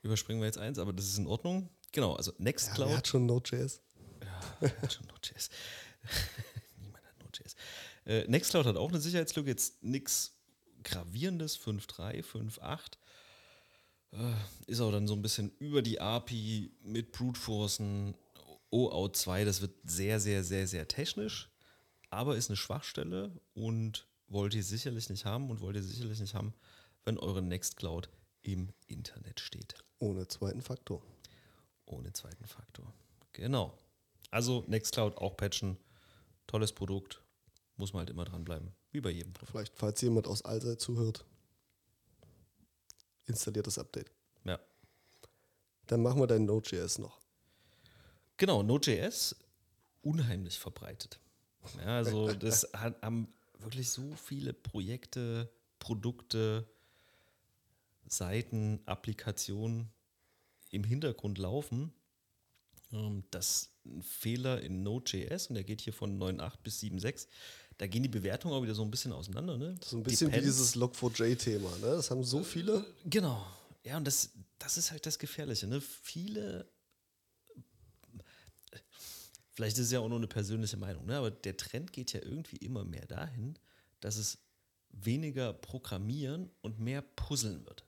Überspringen 0.00 0.40
wir 0.40 0.46
jetzt 0.46 0.58
eins, 0.58 0.78
aber 0.78 0.92
das 0.92 1.06
ist 1.06 1.18
in 1.18 1.26
Ordnung. 1.26 1.68
Genau, 1.92 2.14
also 2.14 2.32
Ja, 2.32 2.36
Nextcloud. 2.38 2.96
hat 2.96 3.06
schon 3.06 3.26
Node.js? 3.26 3.80
Ja, 4.60 4.70
hat 4.82 4.92
schon 4.94 5.06
Node.js. 5.06 5.50
Äh, 8.04 8.24
Nextcloud 8.28 8.66
hat 8.66 8.76
auch 8.76 8.90
eine 8.90 9.00
Sicherheitslücke, 9.00 9.50
jetzt 9.50 9.82
nichts 9.82 10.36
Gravierendes, 10.82 11.58
5.3, 11.58 12.24
5.8. 12.24 12.98
Äh, 14.12 14.34
ist 14.66 14.80
auch 14.80 14.92
dann 14.92 15.06
so 15.06 15.14
ein 15.14 15.22
bisschen 15.22 15.52
über 15.58 15.82
die 15.82 16.00
API 16.00 16.70
mit 16.82 17.12
Brute 17.12 17.38
Forcen, 17.40 18.14
OAuth 18.70 19.16
2, 19.16 19.44
das 19.44 19.60
wird 19.60 19.74
sehr, 19.84 20.18
sehr, 20.18 20.42
sehr, 20.44 20.66
sehr 20.66 20.88
technisch, 20.88 21.50
aber 22.10 22.36
ist 22.36 22.48
eine 22.48 22.56
Schwachstelle 22.56 23.30
und 23.54 24.06
wollt 24.28 24.54
ihr 24.54 24.64
sicherlich 24.64 25.10
nicht 25.10 25.24
haben 25.26 25.50
und 25.50 25.60
wollt 25.60 25.76
ihr 25.76 25.82
sicherlich 25.82 26.20
nicht 26.20 26.34
haben, 26.34 26.54
wenn 27.04 27.18
eure 27.18 27.42
Nextcloud 27.42 28.08
im 28.42 28.70
Internet 28.86 29.40
steht 29.40 29.74
Ohne 29.98 30.26
zweiten 30.26 30.62
Faktor. 30.62 31.02
ohne 31.84 32.12
zweiten 32.12 32.46
Faktor. 32.46 32.92
Genau. 33.32 33.76
Also 34.30 34.64
Nextcloud 34.66 35.18
auch 35.18 35.36
patchen. 35.36 35.76
Tolles 36.46 36.72
Produkt. 36.72 37.22
Muss 37.76 37.92
man 37.92 38.00
halt 38.00 38.10
immer 38.10 38.24
dranbleiben. 38.24 38.72
Wie 38.90 39.00
bei 39.00 39.10
jedem 39.10 39.32
Produkt. 39.32 39.52
Vielleicht, 39.52 39.74
falls 39.76 40.00
jemand 40.00 40.26
aus 40.26 40.42
Alzey 40.42 40.76
zuhört, 40.76 41.24
installiert 43.26 43.66
das 43.66 43.78
Update. 43.78 44.10
Ja. 44.44 44.60
Dann 45.86 46.02
machen 46.02 46.20
wir 46.20 46.26
dein 46.26 46.44
Node.js 46.44 46.98
noch. 46.98 47.20
Genau, 48.36 48.62
Node.js 48.62 49.36
unheimlich 50.02 50.58
verbreitet. 50.58 51.20
Ja, 51.78 51.98
also 51.98 52.32
das 52.32 52.68
hat, 52.72 53.00
haben 53.02 53.32
wirklich 53.58 53.90
so 53.90 54.14
viele 54.16 54.52
Projekte, 54.52 55.50
Produkte, 55.78 56.66
Seiten, 58.06 58.80
Applikationen 58.86 59.90
im 60.70 60.84
Hintergrund 60.84 61.38
laufen, 61.38 61.92
ähm, 62.92 63.24
dass 63.30 63.70
ein 63.84 64.02
Fehler 64.02 64.60
in 64.60 64.82
Node.js, 64.82 65.48
und 65.48 65.54
der 65.54 65.64
geht 65.64 65.80
hier 65.80 65.92
von 65.92 66.18
9.8 66.18 66.58
bis 66.62 66.80
7.6, 66.80 67.28
da 67.82 67.88
gehen 67.88 68.04
die 68.04 68.08
Bewertungen 68.08 68.54
auch 68.54 68.62
wieder 68.62 68.76
so 68.76 68.84
ein 68.84 68.92
bisschen 68.92 69.10
auseinander. 69.10 69.58
Ne? 69.58 69.74
So 69.82 69.96
ein 69.96 70.04
bisschen 70.04 70.28
wie 70.28 70.36
Depends. 70.36 70.56
dieses 70.56 70.76
Log4j-Thema. 70.76 71.68
Ne? 71.78 71.86
Das 71.96 72.12
haben 72.12 72.22
so 72.22 72.44
viele. 72.44 72.86
Genau. 73.06 73.44
Ja, 73.82 73.96
und 73.96 74.06
das, 74.06 74.30
das 74.60 74.78
ist 74.78 74.92
halt 74.92 75.04
das 75.04 75.18
Gefährliche. 75.18 75.66
Ne? 75.66 75.80
Viele, 75.80 76.70
vielleicht 79.50 79.78
ist 79.78 79.86
es 79.86 79.90
ja 79.90 79.98
auch 79.98 80.08
nur 80.08 80.18
eine 80.18 80.28
persönliche 80.28 80.76
Meinung, 80.76 81.06
ne? 81.06 81.16
aber 81.16 81.32
der 81.32 81.56
Trend 81.56 81.92
geht 81.92 82.12
ja 82.12 82.20
irgendwie 82.22 82.58
immer 82.58 82.84
mehr 82.84 83.04
dahin, 83.06 83.58
dass 83.98 84.16
es 84.16 84.38
weniger 84.92 85.52
Programmieren 85.52 86.50
und 86.60 86.78
mehr 86.78 87.02
Puzzeln 87.02 87.66
wird. 87.66 87.84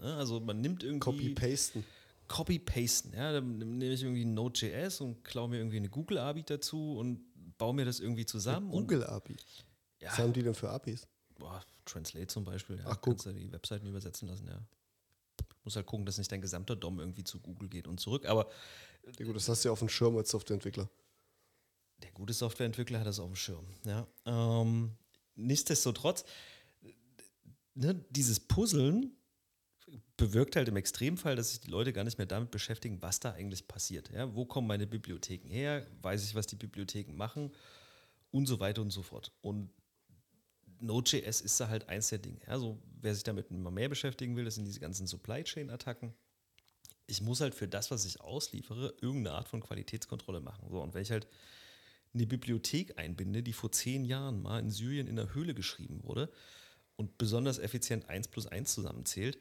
Ne? 0.00 0.12
Also 0.16 0.40
man 0.40 0.60
nimmt 0.60 0.82
irgendwie 0.82 1.34
Copy-Pasten. 1.34 1.84
Copy-Pasten. 2.26 3.12
Ja? 3.14 3.30
Dann 3.30 3.58
nehme 3.58 3.94
ich 3.94 4.02
irgendwie 4.02 4.24
Node.js 4.24 5.00
und 5.02 5.22
klaue 5.22 5.50
mir 5.50 5.58
irgendwie 5.58 5.76
eine 5.76 5.88
Google-API 5.88 6.42
dazu 6.42 6.96
und 6.96 7.27
baue 7.58 7.74
mir 7.74 7.84
das 7.84 8.00
irgendwie 8.00 8.24
zusammen. 8.26 8.70
Google-API. 8.70 9.36
ja, 10.00 10.10
Was 10.10 10.18
haben 10.18 10.32
die 10.32 10.42
denn 10.42 10.54
für 10.54 10.70
APIs? 10.70 11.06
boah, 11.38 11.64
Translate 11.84 12.26
zum 12.26 12.44
Beispiel, 12.44 12.76
ja, 12.78 12.84
Ach, 12.86 12.96
guck. 13.00 13.14
kannst 13.14 13.26
du 13.26 13.32
die 13.32 13.52
Webseiten 13.52 13.86
übersetzen 13.86 14.26
lassen, 14.28 14.46
ja. 14.48 14.60
Muss 15.64 15.76
halt 15.76 15.86
gucken, 15.86 16.04
dass 16.06 16.18
nicht 16.18 16.32
dein 16.32 16.40
gesamter 16.40 16.74
DOM 16.76 16.98
irgendwie 16.98 17.22
zu 17.24 17.38
Google 17.40 17.68
geht 17.68 17.86
und 17.86 18.00
zurück. 18.00 18.26
Aber 18.26 18.48
Ja, 19.18 19.24
gut, 19.24 19.36
das 19.36 19.48
hast 19.48 19.64
du 19.64 19.68
ja 19.68 19.72
auf 19.72 19.78
dem 19.78 19.88
Schirm 19.88 20.16
als 20.16 20.30
Softwareentwickler. 20.30 20.88
der 22.02 22.10
gute 22.12 22.32
Softwareentwickler 22.32 22.98
hat 23.00 23.06
das 23.06 23.18
auf 23.20 23.26
dem 23.26 23.36
Schirm. 23.36 23.64
Ja. 23.84 24.06
Ähm, 24.24 24.96
nichtsdestotrotz, 25.36 26.24
ne, 27.74 27.94
dieses 28.10 28.40
Puzzeln 28.40 29.16
bewirkt 30.16 30.56
halt 30.56 30.68
im 30.68 30.76
Extremfall, 30.76 31.36
dass 31.36 31.50
sich 31.50 31.60
die 31.60 31.70
Leute 31.70 31.92
gar 31.92 32.04
nicht 32.04 32.18
mehr 32.18 32.26
damit 32.26 32.50
beschäftigen, 32.50 33.00
was 33.02 33.20
da 33.20 33.32
eigentlich 33.32 33.68
passiert. 33.68 34.10
Ja? 34.10 34.34
Wo 34.34 34.44
kommen 34.44 34.66
meine 34.66 34.86
Bibliotheken 34.86 35.48
her? 35.48 35.86
Weiß 36.02 36.24
ich, 36.24 36.34
was 36.34 36.46
die 36.46 36.56
Bibliotheken 36.56 37.14
machen? 37.14 37.52
Und 38.30 38.46
so 38.46 38.60
weiter 38.60 38.82
und 38.82 38.90
so 38.90 39.02
fort. 39.02 39.32
Und 39.40 39.70
Node.js 40.80 41.40
ist 41.40 41.58
da 41.60 41.68
halt 41.68 41.88
eins 41.88 42.08
der 42.08 42.18
Dinge. 42.18 42.40
Also, 42.46 42.80
wer 43.00 43.14
sich 43.14 43.24
damit 43.24 43.50
immer 43.50 43.70
mehr 43.70 43.88
beschäftigen 43.88 44.36
will, 44.36 44.44
das 44.44 44.56
sind 44.56 44.66
diese 44.66 44.80
ganzen 44.80 45.06
Supply 45.06 45.42
Chain-Attacken. 45.42 46.14
Ich 47.06 47.22
muss 47.22 47.40
halt 47.40 47.54
für 47.54 47.68
das, 47.68 47.90
was 47.90 48.04
ich 48.04 48.20
ausliefere, 48.20 48.94
irgendeine 49.00 49.36
Art 49.36 49.48
von 49.48 49.60
Qualitätskontrolle 49.60 50.40
machen. 50.40 50.68
So, 50.70 50.82
und 50.82 50.94
wenn 50.94 51.02
ich 51.02 51.10
halt 51.10 51.26
eine 52.14 52.26
Bibliothek 52.26 52.98
einbinde, 52.98 53.42
die 53.42 53.52
vor 53.52 53.72
zehn 53.72 54.04
Jahren 54.04 54.42
mal 54.42 54.60
in 54.60 54.70
Syrien 54.70 55.06
in 55.06 55.16
der 55.16 55.34
Höhle 55.34 55.54
geschrieben 55.54 56.02
wurde 56.04 56.30
und 56.96 57.18
besonders 57.18 57.58
effizient 57.58 58.08
1 58.08 58.28
plus 58.28 58.46
1 58.46 58.72
zusammenzählt, 58.72 59.38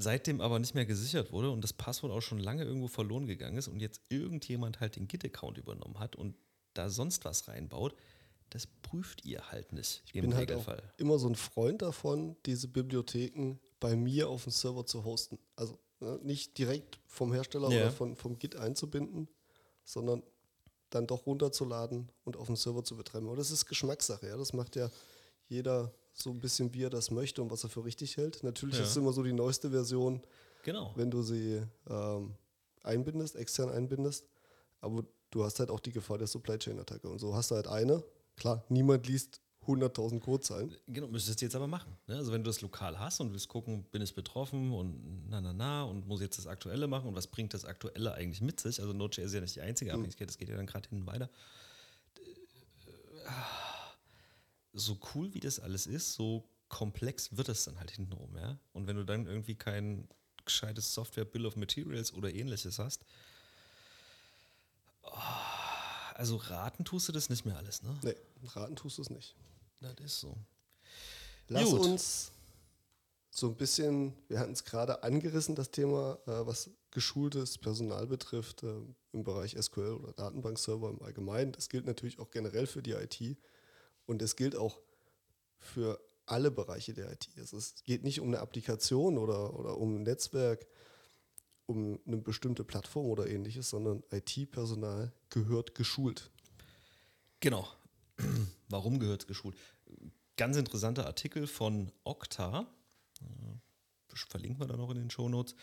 seitdem 0.00 0.40
aber 0.40 0.58
nicht 0.60 0.74
mehr 0.74 0.86
gesichert 0.86 1.32
wurde 1.32 1.50
und 1.50 1.62
das 1.62 1.72
Passwort 1.72 2.12
auch 2.12 2.20
schon 2.20 2.38
lange 2.38 2.62
irgendwo 2.64 2.86
verloren 2.88 3.26
gegangen 3.26 3.56
ist 3.58 3.66
und 3.68 3.80
jetzt 3.80 4.00
irgendjemand 4.08 4.78
halt 4.80 4.94
den 4.96 5.08
Git-Account 5.08 5.58
übernommen 5.58 5.98
hat 5.98 6.14
und 6.16 6.36
da 6.74 6.88
sonst 6.88 7.24
was 7.24 7.48
reinbaut, 7.48 7.94
das 8.50 8.66
prüft 8.66 9.24
ihr 9.24 9.50
halt 9.50 9.72
nicht 9.72 10.02
Ich 10.06 10.14
im 10.14 10.22
bin 10.22 10.34
halt 10.36 10.50
auch 10.52 10.66
Regelfall. 10.68 10.82
immer 10.98 11.18
so 11.18 11.28
ein 11.28 11.34
Freund 11.34 11.82
davon, 11.82 12.36
diese 12.46 12.68
Bibliotheken 12.68 13.56
bei 13.80 13.96
mir 13.96 14.28
auf 14.28 14.44
dem 14.44 14.52
Server 14.52 14.86
zu 14.86 15.04
hosten. 15.04 15.38
Also 15.56 15.78
ne, 16.00 16.18
nicht 16.22 16.56
direkt 16.56 17.00
vom 17.06 17.32
Hersteller 17.32 17.68
Ja. 17.70 17.82
oder 17.82 17.90
von, 17.90 18.14
vom 18.16 18.38
Git 18.38 18.54
einzubinden, 18.56 19.28
sondern 19.84 20.22
dann 20.90 21.06
doch 21.06 21.26
runterzuladen 21.26 22.08
und 22.24 22.36
auf 22.36 22.46
dem 22.46 22.56
Server 22.56 22.84
zu 22.84 22.96
betreiben. 22.96 23.26
Aber 23.26 23.36
das 23.36 23.50
ist 23.50 23.66
Geschmackssache. 23.66 24.28
Ja? 24.28 24.36
Das 24.36 24.52
macht 24.52 24.76
ja 24.76 24.90
jeder 25.48 25.92
so 26.20 26.30
ein 26.30 26.40
bisschen, 26.40 26.72
wie 26.74 26.82
er 26.84 26.90
das 26.90 27.10
möchte 27.10 27.42
und 27.42 27.50
was 27.50 27.64
er 27.64 27.70
für 27.70 27.84
richtig 27.84 28.16
hält. 28.16 28.42
Natürlich 28.42 28.76
Ja. 28.76 28.82
ist 28.82 28.90
es 28.90 28.96
immer 28.96 29.12
so 29.12 29.22
die 29.22 29.32
neueste 29.32 29.70
Version, 29.70 30.22
Genau. 30.64 30.92
wenn 30.96 31.10
du 31.10 31.22
sie 31.22 31.62
ähm, 31.88 32.34
einbindest, 32.82 33.36
extern 33.36 33.70
einbindest. 33.70 34.26
Aber 34.80 35.04
du 35.30 35.44
hast 35.44 35.58
halt 35.60 35.70
auch 35.70 35.80
die 35.80 35.92
Gefahr 35.92 36.18
der 36.18 36.26
Supply 36.26 36.58
Chain 36.58 36.78
Attacke. 36.80 37.08
Und 37.08 37.18
so 37.18 37.34
hast 37.34 37.50
du 37.50 37.54
halt 37.54 37.66
eine. 37.68 38.02
Klar, 38.36 38.64
niemand 38.68 39.06
liest 39.06 39.40
100.000 39.66 40.20
Codezeilen. 40.20 40.74
Genau, 40.86 41.08
müsstest 41.08 41.40
du 41.40 41.44
jetzt 41.44 41.54
aber 41.54 41.66
machen. 41.66 41.94
Ne? 42.06 42.16
Also 42.16 42.32
wenn 42.32 42.42
du 42.42 42.48
das 42.48 42.62
lokal 42.62 42.98
hast 42.98 43.20
und 43.20 43.32
willst 43.32 43.48
gucken, 43.48 43.84
bin 43.90 44.00
ich 44.00 44.14
betroffen 44.14 44.72
und 44.72 45.28
na 45.28 45.40
na 45.40 45.52
na 45.52 45.82
und 45.84 46.06
muss 46.08 46.20
jetzt 46.22 46.38
das 46.38 46.46
Aktuelle 46.46 46.86
machen 46.86 47.08
und 47.08 47.14
was 47.14 47.26
bringt 47.26 47.52
das 47.52 47.64
Aktuelle 47.66 48.14
eigentlich 48.14 48.40
mit 48.40 48.60
sich? 48.60 48.80
Also 48.80 48.92
Node.js 48.94 49.26
ist 49.26 49.34
ja 49.34 49.40
nicht 49.42 49.56
die 49.56 49.60
einzige 49.60 49.92
Abhängigkeit, 49.92 50.28
das 50.28 50.38
geht 50.38 50.48
ja 50.48 50.56
dann 50.56 50.66
gerade 50.66 50.88
hinten 50.88 51.06
weiter. 51.06 51.28
So 54.72 54.98
cool 55.14 55.32
wie 55.34 55.40
das 55.40 55.60
alles 55.60 55.86
ist, 55.86 56.14
so 56.14 56.48
komplex 56.68 57.36
wird 57.36 57.48
es 57.48 57.64
dann 57.64 57.78
halt 57.78 57.90
hintenrum, 57.90 58.36
ja. 58.36 58.58
Und 58.72 58.86
wenn 58.86 58.96
du 58.96 59.04
dann 59.04 59.26
irgendwie 59.26 59.54
keinen 59.54 60.08
gescheites 60.44 60.94
Software 60.94 61.24
Bill 61.24 61.46
of 61.46 61.56
Materials 61.56 62.12
oder 62.12 62.32
ähnliches 62.32 62.78
hast. 62.78 63.04
Oh, 65.02 65.10
also 66.14 66.36
raten 66.36 66.84
tust 66.84 67.08
du 67.08 67.12
das 67.12 67.28
nicht 67.28 67.44
mehr 67.44 67.56
alles, 67.56 67.82
ne? 67.82 67.98
Nee, 68.02 68.16
raten 68.54 68.76
tust 68.76 68.98
du 68.98 69.02
es 69.02 69.10
nicht. 69.10 69.34
Das 69.80 69.94
ist 70.00 70.20
so. 70.20 70.36
Lass 71.48 71.70
Gut. 71.70 71.80
uns 71.86 72.32
so 73.30 73.48
ein 73.48 73.56
bisschen, 73.56 74.14
wir 74.28 74.40
hatten 74.40 74.52
es 74.52 74.64
gerade 74.64 75.02
angerissen, 75.02 75.54
das 75.54 75.70
Thema, 75.70 76.18
äh, 76.26 76.46
was 76.46 76.70
geschultes 76.90 77.56
Personal 77.58 78.06
betrifft, 78.06 78.64
äh, 78.64 78.80
im 79.12 79.22
Bereich 79.22 79.56
SQL 79.56 79.94
oder 79.94 80.12
Datenbankserver 80.12 80.90
im 80.90 81.02
Allgemeinen. 81.02 81.52
Das 81.52 81.68
gilt 81.68 81.86
natürlich 81.86 82.18
auch 82.18 82.30
generell 82.30 82.66
für 82.66 82.82
die 82.82 82.92
IT 82.92 83.38
und 84.08 84.22
es 84.22 84.36
gilt 84.36 84.56
auch 84.56 84.80
für 85.58 86.00
alle 86.24 86.50
Bereiche 86.50 86.94
der 86.94 87.12
IT. 87.12 87.28
Es 87.36 87.74
geht 87.84 88.04
nicht 88.04 88.20
um 88.20 88.28
eine 88.28 88.40
Applikation 88.40 89.18
oder, 89.18 89.58
oder 89.58 89.76
um 89.76 89.96
ein 89.96 90.02
Netzwerk, 90.02 90.66
um 91.66 92.00
eine 92.06 92.16
bestimmte 92.16 92.64
Plattform 92.64 93.06
oder 93.06 93.28
ähnliches, 93.28 93.68
sondern 93.68 94.02
IT-Personal 94.10 95.12
gehört 95.28 95.74
geschult. 95.74 96.30
Genau. 97.40 97.68
Warum 98.68 98.98
gehört 98.98 99.22
es 99.22 99.26
geschult? 99.26 99.56
Ganz 100.36 100.56
interessanter 100.56 101.06
Artikel 101.06 101.46
von 101.46 101.92
Okta, 102.04 102.66
äh, 103.20 104.16
verlinken 104.16 104.60
wir 104.60 104.66
dann 104.66 104.78
noch 104.78 104.90
in 104.90 104.96
den 104.96 105.10
Shownotes, 105.10 105.54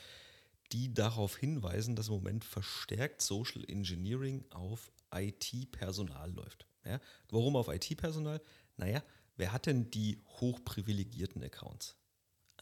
die 0.71 0.93
darauf 0.93 1.35
hinweisen, 1.35 1.95
dass 1.95 2.07
im 2.07 2.15
Moment 2.15 2.45
verstärkt 2.45 3.21
Social 3.21 3.63
Engineering 3.67 4.45
auf 4.51 4.91
IT-Personal 5.11 6.31
läuft. 6.31 6.67
Ja? 6.85 6.99
Warum 7.29 7.55
auf 7.55 7.67
IT-Personal? 7.67 8.41
Naja, 8.77 9.03
wer 9.37 9.51
hat 9.51 9.65
denn 9.65 9.89
die 9.91 10.21
hochprivilegierten 10.39 11.43
Accounts? 11.43 11.95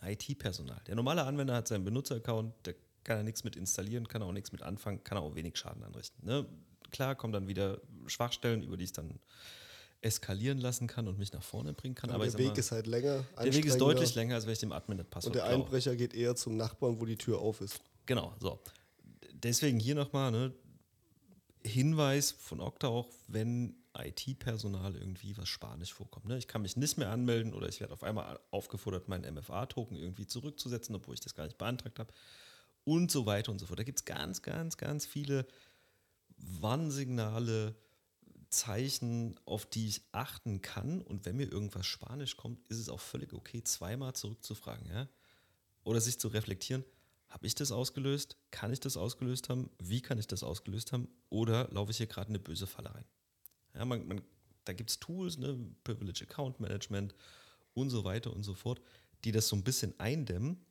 IT-Personal. 0.01 0.81
Der 0.87 0.95
normale 0.95 1.23
Anwender 1.23 1.55
hat 1.55 1.67
seinen 1.67 1.85
Benutzeraccount, 1.85 2.53
der 2.65 2.75
kann 3.03 3.17
er 3.17 3.23
nichts 3.23 3.43
mit 3.43 3.55
installieren, 3.55 4.07
kann 4.07 4.21
er 4.21 4.27
auch 4.27 4.33
nichts 4.33 4.51
mit 4.51 4.61
anfangen, 4.61 5.03
kann 5.03 5.17
er 5.17 5.21
auch 5.21 5.35
wenig 5.35 5.57
Schaden 5.57 5.83
anrichten. 5.83 6.25
Ne? 6.25 6.45
Klar 6.91 7.15
kommen 7.15 7.33
dann 7.33 7.47
wieder 7.47 7.81
Schwachstellen, 8.07 8.63
über 8.63 8.77
die 8.77 8.85
ich 8.85 8.93
dann 8.93 9.19
eskalieren 10.01 10.59
lassen 10.59 10.87
kann 10.87 11.07
und 11.07 11.17
mich 11.17 11.31
nach 11.31 11.43
vorne 11.43 11.73
bringen 11.73 11.95
kann. 11.95 12.09
Aber, 12.09 12.23
aber 12.23 12.31
der 12.31 12.37
Weg 12.37 12.47
mal, 12.47 12.59
ist 12.59 12.71
halt 12.71 12.87
länger. 12.87 13.25
der 13.41 13.53
Weg 13.53 13.65
ist 13.65 13.79
deutlich 13.79 14.15
länger, 14.15 14.35
als 14.35 14.45
wenn 14.45 14.53
ich 14.53 14.59
dem 14.59 14.71
Admin 14.71 14.97
das 14.97 15.07
Passwort 15.07 15.35
Und 15.35 15.41
der. 15.41 15.45
Einbrecher 15.45 15.95
geht 15.95 16.13
eher 16.13 16.35
zum 16.35 16.57
Nachbarn, 16.57 16.99
wo 16.99 17.05
die 17.05 17.17
Tür 17.17 17.39
auf 17.39 17.61
ist. 17.61 17.81
Genau, 18.05 18.33
so. 18.39 18.59
Deswegen 19.31 19.79
hier 19.79 19.95
nochmal, 19.95 20.31
ne, 20.31 20.53
Hinweis 21.63 22.31
von 22.31 22.59
Okta 22.59 22.87
auch, 22.87 23.09
wenn 23.27 23.75
IT-Personal 23.97 24.95
irgendwie 24.95 25.37
was 25.37 25.49
Spanisch 25.49 25.93
vorkommt. 25.93 26.25
Ne? 26.25 26.37
Ich 26.37 26.47
kann 26.47 26.61
mich 26.61 26.75
nicht 26.75 26.97
mehr 26.97 27.09
anmelden 27.09 27.53
oder 27.53 27.69
ich 27.69 27.79
werde 27.79 27.93
auf 27.93 28.03
einmal 28.03 28.39
aufgefordert, 28.51 29.07
meinen 29.07 29.35
MFA-Token 29.35 29.95
irgendwie 29.95 30.27
zurückzusetzen, 30.27 30.95
obwohl 30.95 31.13
ich 31.13 31.21
das 31.21 31.35
gar 31.35 31.45
nicht 31.45 31.57
beantragt 31.57 31.99
habe. 31.99 32.13
Und 32.85 33.11
so 33.11 33.25
weiter 33.25 33.51
und 33.51 33.59
so 33.59 33.65
fort. 33.65 33.79
Da 33.79 33.83
gibt 33.83 33.99
es 33.99 34.05
ganz, 34.05 34.41
ganz, 34.41 34.77
ganz 34.77 35.05
viele 35.05 35.45
Warnsignale, 36.37 37.75
Zeichen, 38.49 39.39
auf 39.45 39.65
die 39.65 39.87
ich 39.87 40.01
achten 40.11 40.61
kann. 40.61 41.01
Und 41.01 41.25
wenn 41.25 41.35
mir 41.35 41.51
irgendwas 41.51 41.85
Spanisch 41.85 42.37
kommt, 42.37 42.59
ist 42.69 42.79
es 42.79 42.89
auch 42.89 42.99
völlig 42.99 43.33
okay, 43.33 43.63
zweimal 43.63 44.13
zurückzufragen. 44.13 44.87
Ja? 44.89 45.07
Oder 45.83 45.99
sich 45.99 46.19
zu 46.19 46.27
reflektieren, 46.27 46.85
habe 47.33 47.47
ich 47.47 47.55
das 47.55 47.71
ausgelöst? 47.71 48.37
Kann 48.51 48.71
ich 48.71 48.79
das 48.79 48.95
ausgelöst 48.95 49.49
haben? 49.49 49.71
Wie 49.81 50.01
kann 50.01 50.19
ich 50.19 50.27
das 50.27 50.43
ausgelöst 50.43 50.91
haben? 50.93 51.07
Oder 51.29 51.67
laufe 51.71 51.89
ich 51.89 51.97
hier 51.97 52.05
gerade 52.05 52.27
in 52.29 52.35
eine 52.35 52.43
böse 52.43 52.67
Falle 52.67 52.93
rein? 52.93 53.05
Ja, 53.73 53.85
man, 53.85 54.07
man, 54.07 54.21
da 54.65 54.73
gibt 54.73 54.91
es 54.91 54.99
Tools, 54.99 55.39
ne, 55.39 55.57
Privilege 55.83 56.25
Account 56.29 56.59
Management 56.59 57.15
und 57.73 57.89
so 57.89 58.03
weiter 58.03 58.31
und 58.31 58.43
so 58.43 58.53
fort, 58.53 58.79
die 59.23 59.31
das 59.31 59.47
so 59.47 59.55
ein 59.55 59.63
bisschen 59.63 59.99
eindämmen. 59.99 60.63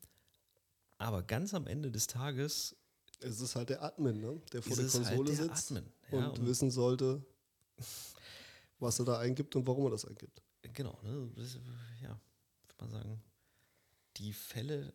Aber 0.99 1.25
ganz 1.25 1.53
am 1.53 1.67
Ende 1.67 1.91
des 1.91 2.07
Tages 2.07 2.77
Es 3.19 3.41
ist 3.41 3.57
halt 3.57 3.71
der 3.71 3.83
Admin, 3.83 4.21
ne? 4.21 4.41
der 4.53 4.63
vor 4.63 4.77
der 4.77 4.85
halt 4.85 4.93
Konsole 4.93 5.35
der 5.35 5.37
sitzt 5.45 5.73
Admin. 5.73 5.93
Ja, 6.13 6.29
und, 6.29 6.39
und- 6.39 6.47
wissen 6.47 6.71
sollte, 6.71 7.27
was 8.79 9.01
er 9.01 9.05
da 9.05 9.19
eingibt 9.19 9.57
und 9.57 9.67
warum 9.67 9.87
er 9.87 9.91
das 9.91 10.05
eingibt. 10.05 10.41
Genau, 10.75 10.97
ne? 11.03 11.29
Ja, 12.03 12.11
würde 12.11 12.75
man 12.79 12.91
sagen, 12.91 13.21
die 14.17 14.33
Fälle, 14.33 14.93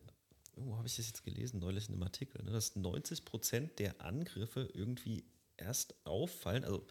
irgendwo 0.58 0.76
habe 0.76 0.86
ich 0.86 0.96
das 0.96 1.06
jetzt 1.06 1.24
gelesen, 1.24 1.60
neulich 1.60 1.88
in 1.88 1.94
einem 1.94 2.02
Artikel, 2.02 2.42
ne, 2.44 2.50
dass 2.50 2.76
90 2.76 3.24
Prozent 3.24 3.78
der 3.78 4.00
Angriffe 4.00 4.68
irgendwie 4.74 5.24
erst 5.56 5.94
auffallen, 6.04 6.64
also 6.64 6.86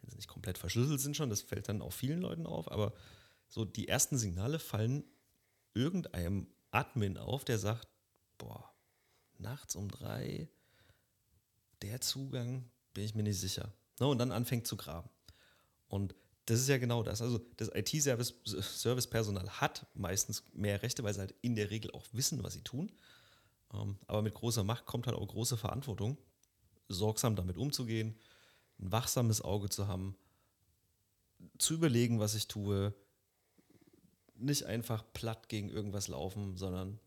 wenn 0.00 0.10
sie 0.10 0.16
nicht 0.16 0.28
komplett 0.28 0.58
verschlüsselt 0.58 1.00
sind 1.00 1.16
schon, 1.16 1.30
das 1.30 1.42
fällt 1.42 1.68
dann 1.68 1.82
auch 1.82 1.92
vielen 1.92 2.20
Leuten 2.20 2.46
auf, 2.46 2.70
aber 2.70 2.92
so 3.48 3.64
die 3.64 3.88
ersten 3.88 4.18
Signale 4.18 4.58
fallen 4.58 5.04
irgendeinem 5.74 6.48
Admin 6.70 7.18
auf, 7.18 7.44
der 7.44 7.58
sagt, 7.58 7.88
boah, 8.38 8.72
nachts 9.38 9.76
um 9.76 9.88
drei, 9.88 10.48
der 11.82 12.00
Zugang, 12.00 12.70
bin 12.94 13.04
ich 13.04 13.14
mir 13.14 13.22
nicht 13.22 13.40
sicher. 13.40 13.72
Ne, 14.00 14.06
und 14.06 14.18
dann 14.18 14.32
anfängt 14.32 14.66
zu 14.66 14.76
graben. 14.76 15.08
Und 15.88 16.14
das 16.46 16.60
ist 16.60 16.68
ja 16.68 16.78
genau 16.78 17.02
das. 17.02 17.22
Also 17.22 17.38
das 17.56 17.68
IT-Service-Personal 17.72 19.48
hat 19.60 19.86
meistens 19.94 20.42
mehr 20.52 20.82
Rechte, 20.82 21.04
weil 21.04 21.14
sie 21.14 21.20
halt 21.20 21.34
in 21.40 21.54
der 21.54 21.70
Regel 21.70 21.90
auch 21.92 22.04
wissen, 22.12 22.42
was 22.42 22.54
sie 22.54 22.62
tun. 22.62 22.90
Ähm, 23.72 23.96
aber 24.06 24.22
mit 24.22 24.34
großer 24.34 24.64
Macht 24.64 24.86
kommt 24.86 25.06
halt 25.06 25.16
auch 25.16 25.26
große 25.26 25.56
Verantwortung, 25.56 26.18
sorgsam 26.88 27.36
damit 27.36 27.56
umzugehen, 27.56 28.16
ein 28.80 28.90
wachsames 28.92 29.40
Auge 29.40 29.68
zu 29.68 29.86
haben, 29.86 30.16
zu 31.58 31.74
überlegen, 31.74 32.18
was 32.20 32.34
ich 32.34 32.48
tue, 32.48 32.92
nicht 34.34 34.64
einfach 34.64 35.04
platt 35.12 35.48
gegen 35.48 35.68
irgendwas 35.70 36.08
laufen, 36.08 36.56
sondern 36.56 36.98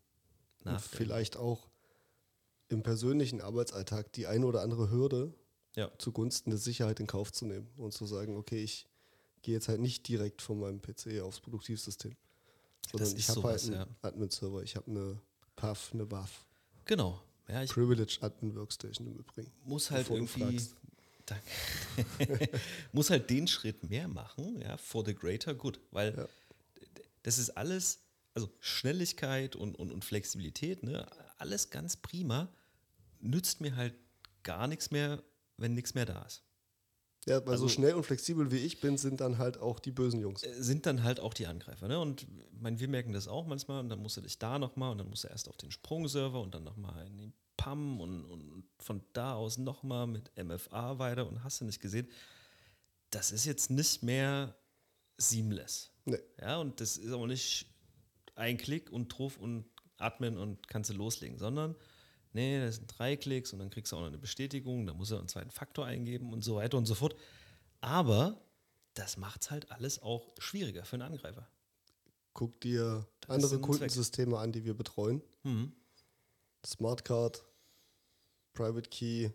nachdenken. 0.64 0.96
vielleicht 0.96 1.36
auch 1.36 1.68
im 2.68 2.82
persönlichen 2.82 3.40
Arbeitsalltag 3.40 4.12
die 4.14 4.26
eine 4.26 4.46
oder 4.46 4.62
andere 4.62 4.90
Hürde 4.90 5.34
Ja. 5.76 5.90
zugunsten 5.98 6.50
der 6.50 6.58
Sicherheit 6.58 6.98
in 7.00 7.06
Kauf 7.06 7.32
zu 7.32 7.44
nehmen 7.44 7.68
und 7.76 7.92
zu 7.92 8.06
sagen, 8.06 8.36
okay, 8.36 8.62
ich 8.62 8.88
gehe 9.46 9.54
jetzt 9.54 9.68
halt 9.68 9.80
nicht 9.80 10.06
direkt 10.08 10.42
von 10.42 10.58
meinem 10.58 10.82
PC 10.82 11.20
aufs 11.22 11.40
Produktivsystem, 11.40 12.16
sondern 12.90 13.16
ich 13.16 13.28
habe 13.28 13.42
halt 13.44 13.62
einen 13.62 13.72
ja. 13.74 13.86
Admin-Server, 14.02 14.62
ich 14.62 14.74
habe 14.74 14.90
eine 14.90 15.20
PAF, 15.54 15.90
eine 15.94 16.10
WAF, 16.10 16.44
Genau. 16.84 17.22
Ja, 17.48 17.62
ich 17.62 17.70
Privilege 17.70 18.18
Admin 18.22 18.56
Workstation 18.56 19.06
im 19.06 19.18
Übrigen. 19.18 19.52
muss 19.64 19.90
halt 19.90 20.10
irgendwie. 20.10 20.60
Danke. 21.26 21.44
muss 22.92 23.10
halt 23.10 23.30
den 23.30 23.46
Schritt 23.46 23.88
mehr 23.88 24.08
machen, 24.08 24.60
ja, 24.60 24.76
for 24.76 25.04
the 25.04 25.14
greater 25.14 25.54
good. 25.54 25.78
Weil 25.92 26.16
Ja. 26.16 26.28
das 27.22 27.38
ist 27.38 27.50
alles, 27.50 28.00
also 28.34 28.50
Schnelligkeit 28.60 29.54
und, 29.54 29.76
und, 29.76 29.92
und 29.92 30.04
Flexibilität, 30.04 30.82
ne, 30.82 31.06
alles 31.38 31.70
ganz 31.70 31.96
prima, 31.96 32.48
nützt 33.20 33.60
mir 33.60 33.76
halt 33.76 33.94
gar 34.42 34.66
nichts 34.66 34.90
mehr, 34.90 35.22
wenn 35.56 35.74
nichts 35.74 35.94
mehr 35.94 36.06
da 36.06 36.22
ist. 36.22 36.42
Ja, 37.28 37.40
weil 37.44 37.52
Also- 37.54 37.64
so 37.64 37.68
schnell 37.68 37.94
und 37.94 38.04
flexibel 38.04 38.50
wie 38.52 38.58
ich 38.58 38.80
bin, 38.80 38.96
sind 38.98 39.20
dann 39.20 39.38
halt 39.38 39.58
auch 39.58 39.80
die 39.80 39.90
bösen 39.90 40.20
Jungs. 40.20 40.42
Äh, 40.44 40.62
Sind 40.62 40.86
dann 40.86 41.02
halt 41.02 41.18
auch 41.20 41.34
die 41.34 41.46
Angreifer. 41.46 41.88
Ne? 41.88 41.98
Und 41.98 42.22
ich 42.22 42.28
meine, 42.60 42.78
wir 42.78 42.88
merken 42.88 43.12
das 43.12 43.26
auch 43.28 43.46
manchmal 43.46 43.80
und 43.80 43.88
dann 43.88 44.00
musst 44.00 44.16
du 44.16 44.20
dich 44.20 44.38
da 44.38 44.58
nochmal 44.58 44.92
und 44.92 44.98
dann 44.98 45.10
musst 45.10 45.24
du 45.24 45.28
erst 45.28 45.48
auf 45.48 45.56
den 45.56 45.70
Sprungserver 45.72 46.40
und 46.40 46.54
dann 46.54 46.62
nochmal 46.64 47.04
in 47.06 47.18
den 47.18 47.32
PAM 47.56 48.00
und, 48.00 48.24
und 48.26 48.64
von 48.78 49.02
da 49.12 49.34
aus 49.34 49.58
nochmal 49.58 50.06
mit 50.06 50.30
MFA 50.36 50.98
weiter 50.98 51.26
und 51.26 51.42
hast 51.42 51.60
du 51.60 51.64
nicht 51.64 51.80
gesehen. 51.80 52.08
Das 53.10 53.32
ist 53.32 53.44
jetzt 53.44 53.70
nicht 53.70 54.02
mehr 54.02 54.54
seamless. 55.18 55.90
Nee. 56.04 56.18
Ja, 56.40 56.58
und 56.58 56.80
das 56.80 56.96
ist 56.96 57.12
auch 57.12 57.26
nicht 57.26 57.66
ein 58.34 58.56
Klick 58.58 58.92
und 58.92 59.10
Truff 59.10 59.38
und 59.38 59.64
Admin 59.98 60.36
und 60.36 60.68
kannst 60.68 60.90
du 60.90 60.94
loslegen, 60.94 61.38
sondern 61.38 61.74
nee, 62.36 62.60
das 62.60 62.76
sind 62.76 62.86
drei 62.96 63.16
Klicks 63.16 63.52
und 63.52 63.58
dann 63.58 63.70
kriegst 63.70 63.90
du 63.92 63.96
auch 63.96 64.00
noch 64.00 64.06
eine 64.08 64.18
Bestätigung, 64.18 64.86
dann 64.86 64.96
musst 64.96 65.10
du 65.10 65.16
einen 65.16 65.28
zweiten 65.28 65.50
Faktor 65.50 65.86
eingeben 65.86 66.32
und 66.32 66.42
so 66.42 66.56
weiter 66.56 66.78
und 66.78 66.86
so 66.86 66.94
fort. 66.94 67.16
Aber 67.80 68.40
das 68.94 69.16
macht 69.16 69.42
es 69.42 69.50
halt 69.50 69.70
alles 69.72 70.00
auch 70.00 70.30
schwieriger 70.38 70.84
für 70.84 70.94
einen 70.96 71.02
Angreifer. 71.02 71.48
Guck 72.32 72.60
dir 72.60 73.06
Das 73.22 73.30
andere 73.30 73.54
ein 73.54 73.58
Zweck. 73.58 73.62
Kundensysteme 73.62 74.38
an, 74.38 74.52
die 74.52 74.64
wir 74.64 74.74
betreuen. 74.74 75.22
Mhm. 75.42 75.72
Smartcard, 76.64 77.44
Private 78.54 78.88
Key 78.90 79.30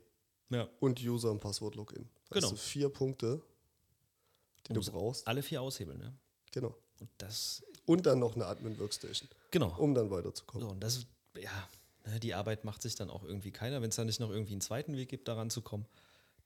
Ja. 0.49 0.67
und 0.79 0.99
User- 1.01 1.31
und 1.31 1.39
Passwort-Login. 1.39 2.09
Das 2.29 2.35
Genau. 2.35 2.47
sind 2.49 2.59
vier 2.59 2.89
Punkte, 2.89 3.41
die 4.67 4.73
Muss 4.73 4.85
du 4.87 4.91
brauchst. 4.93 5.27
Alle 5.27 5.41
vier 5.43 5.61
aushebeln, 5.61 5.97
ne? 5.99 6.13
Genau. 6.51 6.75
Und 6.99 7.09
das, 7.17 7.63
Und 7.85 8.05
dann 8.05 8.19
noch 8.19 8.35
eine 8.35 8.45
Admin-Workstation, 8.45 9.27
genau. 9.49 9.75
um 9.77 9.93
dann 9.95 10.09
weiterzukommen. 10.11 10.67
So, 10.67 10.71
und 10.73 10.79
das, 10.81 11.05
ja, 11.37 11.69
ne, 12.05 12.19
die 12.19 12.33
Arbeit 12.33 12.65
macht 12.65 12.81
sich 12.81 12.95
dann 12.95 13.09
auch 13.09 13.23
irgendwie 13.23 13.51
keiner. 13.51 13.81
Wenn 13.81 13.89
es 13.89 13.95
da 13.95 14.03
nicht 14.03 14.19
noch 14.19 14.29
irgendwie 14.29 14.53
einen 14.53 14.61
zweiten 14.61 14.95
Weg 14.95 15.09
gibt, 15.09 15.27
daran 15.27 15.49
zu 15.49 15.61
kommen, 15.61 15.85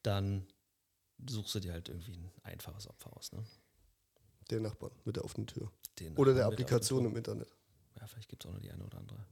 dann 0.03 0.45
suchst 1.27 1.55
du 1.55 1.59
dir 1.59 1.73
halt 1.73 1.89
irgendwie 1.89 2.13
ein 2.13 2.31
einfaches 2.43 2.87
Opfer 2.87 3.15
aus. 3.15 3.31
Ne? 3.31 3.43
Den 4.51 4.63
Nachbarn 4.63 4.91
mit 5.05 5.15
der 5.15 5.25
offenen 5.25 5.47
Tür. 5.47 5.71
Den 5.99 6.15
Oder 6.17 6.33
der 6.33 6.45
Applikation 6.45 7.05
im 7.05 7.15
Internet. 7.15 7.47
Ja, 7.99 8.07
vielleicht 8.07 8.29
gibt 8.29 8.43
es 8.43 8.49
auch 8.49 8.53
noch 8.53 8.61
die 8.61 8.71
eine 8.71 8.83
oder 8.83 8.97
andere 8.97 9.25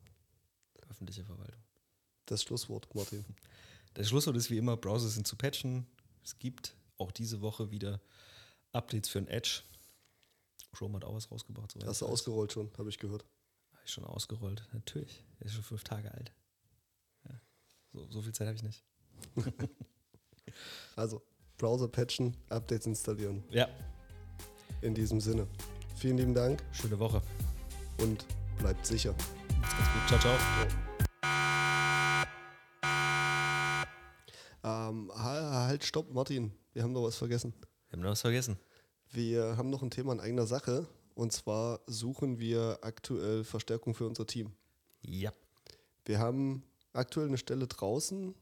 öffentliche 0.90 1.26
Verwaltung. 1.26 1.62
Das 2.26 2.44
Schlusswort, 2.44 2.94
Martin. 2.96 3.26
Der 3.96 4.04
Schlusswort 4.04 4.36
ist 4.38 4.50
wie 4.50 4.58
immer, 4.58 4.76
Browser 4.76 5.08
sind 5.08 5.28
zu 5.28 5.36
patchen. 5.36 5.86
Es 6.24 6.40
gibt 6.40 6.76
auch 6.98 7.12
diese 7.12 7.42
Woche 7.42 7.70
wieder 7.70 8.02
Updates 8.72 9.10
für 9.10 9.20
ein 9.20 9.28
Edge. 9.28 9.62
Chrome 10.72 10.96
hat 10.96 11.06
auch 11.06 11.14
was 11.14 11.30
rausgebracht. 11.30 11.76
Hast 11.86 12.02
du 12.02 12.08
ausgerollt 12.08 12.52
schon, 12.52 12.72
habe 12.78 12.90
ich 12.90 12.98
gehört. 12.98 13.24
Hab 13.84 13.88
ich 13.88 13.92
schon 13.92 14.06
ausgerollt. 14.06 14.66
Natürlich. 14.72 15.26
Er 15.40 15.48
ist 15.48 15.56
schon 15.56 15.64
fünf 15.64 15.84
Tage 15.84 16.10
alt. 16.14 16.32
So, 17.92 18.10
so 18.10 18.22
viel 18.22 18.32
Zeit 18.34 18.48
habe 18.48 18.56
ich 18.56 18.64
nicht. 18.64 18.84
Also, 20.96 21.22
Browser 21.58 21.88
patchen, 21.88 22.36
Updates 22.50 22.86
installieren. 22.86 23.44
Ja, 23.50 23.68
In 24.82 24.94
diesem 24.94 25.20
Sinne. 25.20 25.48
Vielen 25.96 26.18
lieben 26.18 26.34
Dank 26.34 26.62
schöne 26.72 27.00
Woche. 27.00 27.22
und 28.02 28.26
bleibt 28.60 28.86
sicher. 28.86 29.16
Macht's 29.62 29.76
ganz 29.78 29.90
gut. 29.94 30.08
Ciao, 30.08 30.20
ciao. 30.20 30.38
Ähm, 34.64 35.12
ha- 35.16 35.66
halt, 35.68 35.84
stopp, 35.84 36.12
Martin. 36.14 36.52
Wir 36.74 36.84
haben 36.84 36.92
noch 36.94 37.04
was 37.04 37.16
vergessen. 37.18 37.54
Wir 37.90 37.98
haben 37.98 38.02
noch 38.04 38.12
was 38.12 38.22
vergessen. 38.22 38.58
Wir 39.12 39.58
haben 39.58 39.70
noch 39.70 39.82
ein 39.82 39.92
Thema 39.92 40.14
in 40.14 40.20
eigener 40.20 40.46
Sache. 40.48 40.88
Und 41.16 41.32
zwar 41.32 41.82
suchen 41.88 42.40
wir 42.40 42.80
aktuell 42.82 43.44
Verstärkung 43.44 43.94
für 43.94 44.08
unser 44.08 44.26
Team. 44.26 44.52
Ja. 45.02 45.32
Wir 46.06 46.20
haben 46.20 46.64
aktuell 46.92 47.28
eine 47.28 47.38
Stelle 47.38 47.68
draußen 47.68 48.36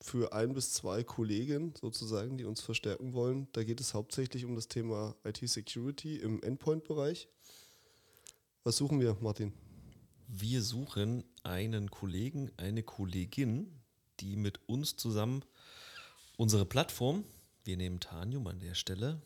für 0.00 0.32
ein 0.32 0.54
bis 0.54 0.72
zwei 0.72 1.02
Kollegen 1.04 1.74
sozusagen, 1.80 2.38
die 2.38 2.44
uns 2.44 2.60
verstärken 2.60 3.12
wollen. 3.12 3.48
Da 3.52 3.64
geht 3.64 3.80
es 3.80 3.94
hauptsächlich 3.94 4.44
um 4.44 4.54
das 4.54 4.68
Thema 4.68 5.14
IT-Security 5.24 6.16
im 6.16 6.42
Endpoint-Bereich. 6.42 7.28
Was 8.64 8.76
suchen 8.76 9.00
wir, 9.00 9.16
Martin? 9.20 9.52
Wir 10.26 10.62
suchen 10.62 11.24
einen 11.42 11.90
Kollegen, 11.90 12.50
eine 12.56 12.82
Kollegin, 12.82 13.80
die 14.20 14.36
mit 14.36 14.60
uns 14.68 14.96
zusammen 14.96 15.44
unsere 16.36 16.64
Plattform, 16.64 17.24
wir 17.64 17.76
nehmen 17.76 18.00
Tanium 18.00 18.46
an 18.46 18.60
der 18.60 18.74
Stelle, 18.74 19.20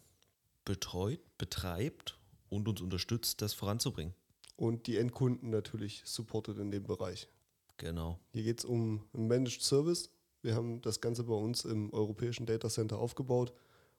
betreut, 0.65 1.21
betreibt 1.39 2.19
und 2.55 2.69
uns 2.69 2.81
unterstützt, 2.81 3.43
das 3.43 3.53
voranzubringen. 3.53 4.15
Und 4.57 4.87
die 4.87 4.97
Endkunden 4.97 5.51
natürlich 5.51 6.03
supportet 6.05 6.59
in 6.59 6.71
dem 6.71 6.85
Bereich. 6.85 7.29
Genau. 7.77 8.19
Hier 8.33 8.45
geht 8.45 8.61
es 8.61 8.65
um 8.65 9.05
einen 9.13 9.27
Managed 9.27 9.63
Service. 9.63 10.11
Wir 10.43 10.55
haben 10.55 10.81
das 10.81 11.01
Ganze 11.01 11.25
bei 11.25 11.35
uns 11.35 11.65
im 11.65 11.93
europäischen 11.93 12.47
Data 12.47 12.69
Center 12.69 12.99
aufgebaut 12.99 13.53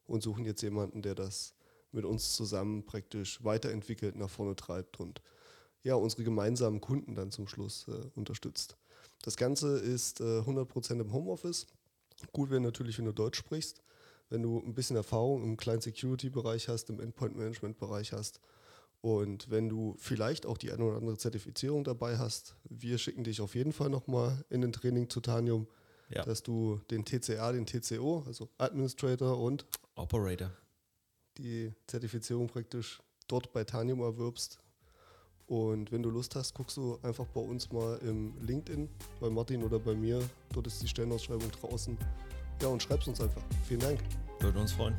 und 0.05 0.23
suchen 0.23 0.45
jetzt 0.45 0.61
jemanden, 0.61 1.01
der 1.01 1.15
das 1.15 1.55
mit 1.91 2.05
uns 2.05 2.33
zusammen 2.35 2.85
praktisch 2.85 3.43
weiterentwickelt, 3.43 4.15
nach 4.15 4.29
vorne 4.29 4.55
treibt 4.55 4.99
und 4.99 5.21
ja, 5.83 5.95
unsere 5.95 6.23
gemeinsamen 6.23 6.81
Kunden 6.81 7.15
dann 7.15 7.31
zum 7.31 7.47
Schluss 7.47 7.87
äh, 7.87 8.09
unterstützt. 8.15 8.75
Das 9.21 9.37
Ganze 9.37 9.77
ist 9.77 10.19
äh, 10.19 10.41
100% 10.41 10.99
im 10.99 11.13
Homeoffice. 11.13 11.67
Gut 12.31 12.49
wäre 12.49 12.61
natürlich, 12.61 12.97
wenn 12.97 13.05
du 13.05 13.11
Deutsch 13.11 13.37
sprichst, 13.37 13.81
wenn 14.29 14.41
du 14.41 14.59
ein 14.59 14.73
bisschen 14.73 14.95
Erfahrung 14.95 15.43
im 15.43 15.57
Client 15.57 15.83
Security 15.83 16.29
Bereich 16.29 16.67
hast, 16.67 16.89
im 16.89 16.99
Endpoint 16.99 17.35
Management 17.35 17.77
Bereich 17.77 18.11
hast 18.13 18.39
und 19.01 19.49
wenn 19.51 19.69
du 19.69 19.95
vielleicht 19.99 20.45
auch 20.45 20.57
die 20.57 20.71
eine 20.71 20.83
oder 20.83 20.97
andere 20.97 21.17
Zertifizierung 21.17 21.83
dabei 21.83 22.17
hast, 22.17 22.55
wir 22.69 22.97
schicken 22.97 23.23
dich 23.23 23.39
auf 23.41 23.53
jeden 23.55 23.71
Fall 23.73 23.89
nochmal 23.89 24.43
in 24.49 24.61
den 24.61 24.71
Training 24.73 25.09
zu 25.09 25.21
Tanium, 25.21 25.67
Ja. 26.09 26.23
dass 26.23 26.41
du 26.43 26.79
den 26.91 27.05
TCA, 27.05 27.51
den 27.51 27.65
TCO, 27.65 28.23
also 28.25 28.49
Administrator 28.57 29.39
und 29.39 29.65
Operator. 29.95 30.51
die 31.37 31.73
Zertifizierung 31.87 32.47
praktisch 32.47 33.01
dort 33.27 33.51
bei 33.53 33.63
Tanium 33.63 33.99
erwirbst. 34.01 34.59
Und 35.47 35.91
wenn 35.91 36.01
du 36.01 36.09
Lust 36.09 36.35
hast, 36.35 36.53
guckst 36.55 36.77
du 36.77 36.97
einfach 37.03 37.25
bei 37.27 37.41
uns 37.41 37.71
mal 37.71 37.97
im 37.99 38.33
LinkedIn, 38.41 38.89
bei 39.19 39.29
Martin 39.29 39.61
oder 39.63 39.77
bei 39.79 39.93
mir. 39.93 40.19
Dort 40.53 40.65
ist 40.67 40.81
die 40.81 40.87
Stellenausschreibung 40.87 41.51
draußen. 41.51 41.97
Ja, 42.61 42.67
und 42.69 42.81
schreibst 42.81 43.07
uns 43.07 43.21
einfach. 43.21 43.41
Vielen 43.67 43.81
Dank. 43.81 43.99
Würden 44.39 44.61
uns 44.61 44.71
freuen. 44.73 44.95